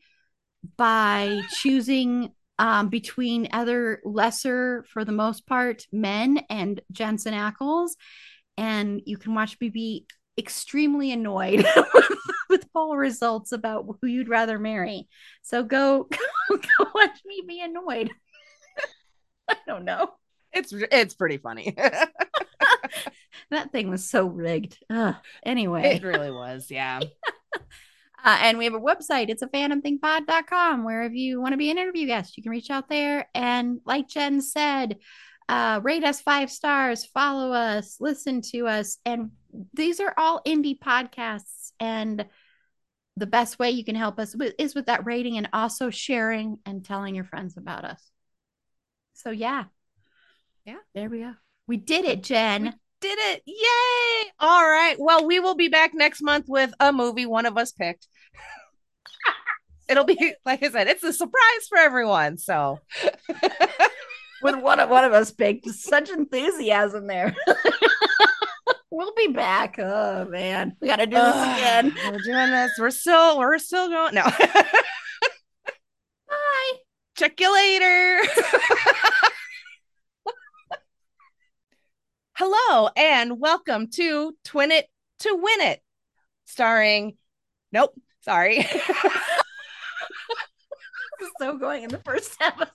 by 0.76 1.42
choosing 1.60 2.32
um, 2.62 2.90
between 2.90 3.48
other 3.52 4.00
lesser, 4.04 4.84
for 4.88 5.04
the 5.04 5.10
most 5.10 5.48
part, 5.48 5.84
men 5.90 6.44
and 6.48 6.80
Jensen 6.92 7.34
Ackles. 7.34 7.90
And 8.56 9.02
you 9.04 9.18
can 9.18 9.34
watch 9.34 9.56
me 9.60 9.68
be 9.68 10.06
extremely 10.38 11.10
annoyed 11.10 11.66
with 12.48 12.72
poll 12.72 12.96
results 12.96 13.50
about 13.50 13.86
who 14.00 14.06
you'd 14.06 14.28
rather 14.28 14.60
marry. 14.60 15.08
So 15.42 15.64
go, 15.64 16.06
go, 16.08 16.56
go 16.56 16.86
watch 16.94 17.18
me 17.26 17.42
be 17.48 17.60
annoyed. 17.60 18.12
I 19.48 19.56
don't 19.66 19.84
know. 19.84 20.12
It's 20.52 20.72
it's 20.72 21.14
pretty 21.14 21.38
funny. 21.38 21.74
that 23.50 23.72
thing 23.72 23.90
was 23.90 24.08
so 24.08 24.26
rigged. 24.26 24.78
Ugh. 24.88 25.16
Anyway, 25.44 25.96
it 25.96 26.04
really 26.04 26.30
was. 26.30 26.70
Yeah. 26.70 27.00
Uh, 28.24 28.38
and 28.40 28.56
we 28.58 28.64
have 28.64 28.74
a 28.74 28.80
website. 28.80 29.28
It's 29.28 29.42
a 29.42 29.48
fandomthingpod.com 29.48 30.84
where 30.84 31.02
if 31.02 31.12
you 31.12 31.40
want 31.40 31.52
to 31.52 31.58
be 31.58 31.70
an 31.70 31.78
interview 31.78 32.06
guest, 32.06 32.36
you 32.36 32.42
can 32.42 32.52
reach 32.52 32.70
out 32.70 32.88
there. 32.88 33.28
And 33.34 33.80
like 33.84 34.08
Jenn 34.08 34.40
said, 34.40 34.98
uh, 35.48 35.80
rate 35.82 36.04
us 36.04 36.20
five 36.20 36.50
stars, 36.50 37.04
follow 37.04 37.52
us, 37.52 37.96
listen 38.00 38.40
to 38.52 38.68
us. 38.68 38.98
And 39.04 39.32
these 39.74 39.98
are 39.98 40.14
all 40.16 40.40
indie 40.46 40.78
podcasts. 40.78 41.72
And 41.80 42.24
the 43.16 43.26
best 43.26 43.58
way 43.58 43.72
you 43.72 43.84
can 43.84 43.96
help 43.96 44.18
us 44.18 44.36
with, 44.36 44.54
is 44.58 44.74
with 44.74 44.86
that 44.86 45.04
rating 45.04 45.36
and 45.36 45.48
also 45.52 45.90
sharing 45.90 46.58
and 46.64 46.84
telling 46.84 47.14
your 47.14 47.24
friends 47.24 47.56
about 47.56 47.84
us. 47.84 48.10
So 49.14 49.30
yeah. 49.30 49.64
Yeah. 50.64 50.78
There 50.94 51.10
we 51.10 51.20
go. 51.20 51.34
We 51.66 51.76
did 51.76 52.04
it, 52.04 52.22
Jenn. 52.22 52.74
Did 53.02 53.18
it. 53.18 53.42
Yay. 53.46 54.30
All 54.38 54.62
right. 54.62 54.94
Well, 54.96 55.26
we 55.26 55.40
will 55.40 55.56
be 55.56 55.66
back 55.66 55.90
next 55.92 56.22
month 56.22 56.46
with 56.48 56.72
a 56.78 56.92
movie 56.92 57.26
one 57.26 57.46
of 57.46 57.58
us 57.58 57.72
picked. 57.72 58.06
It'll 59.88 60.04
be 60.04 60.34
like 60.46 60.62
I 60.62 60.70
said, 60.70 60.86
it's 60.86 61.02
a 61.02 61.12
surprise 61.12 61.66
for 61.68 61.78
everyone. 61.78 62.38
So 62.38 62.78
with 64.42 64.54
one 64.54 64.78
of 64.78 64.88
one 64.88 65.04
of 65.04 65.12
us 65.12 65.32
picked 65.32 65.68
such 65.68 66.10
enthusiasm 66.10 67.08
there. 67.08 67.34
we'll 68.92 69.14
be 69.16 69.26
back. 69.26 69.80
Oh 69.80 70.26
man. 70.26 70.76
We 70.80 70.86
gotta 70.86 71.06
do 71.06 71.16
this 71.16 71.34
uh, 71.34 71.54
again. 71.56 71.92
We're 72.06 72.18
doing 72.18 72.52
this. 72.52 72.70
We're 72.78 72.90
still 72.90 73.36
we're 73.36 73.58
still 73.58 73.88
going. 73.88 74.14
No. 74.14 74.22
Bye. 76.28 76.72
Check 77.16 77.40
you 77.40 77.52
later. 77.52 78.22
Hello 82.44 82.88
and 82.96 83.38
welcome 83.38 83.86
to 83.90 84.36
Twin 84.44 84.72
It 84.72 84.88
to 85.20 85.32
Win 85.32 85.60
It, 85.60 85.80
starring. 86.44 87.16
Nope, 87.70 87.94
sorry. 88.22 88.66
so 91.38 91.56
going 91.56 91.84
in 91.84 91.90
the 91.90 91.98
first 91.98 92.34
episode. 92.40 92.72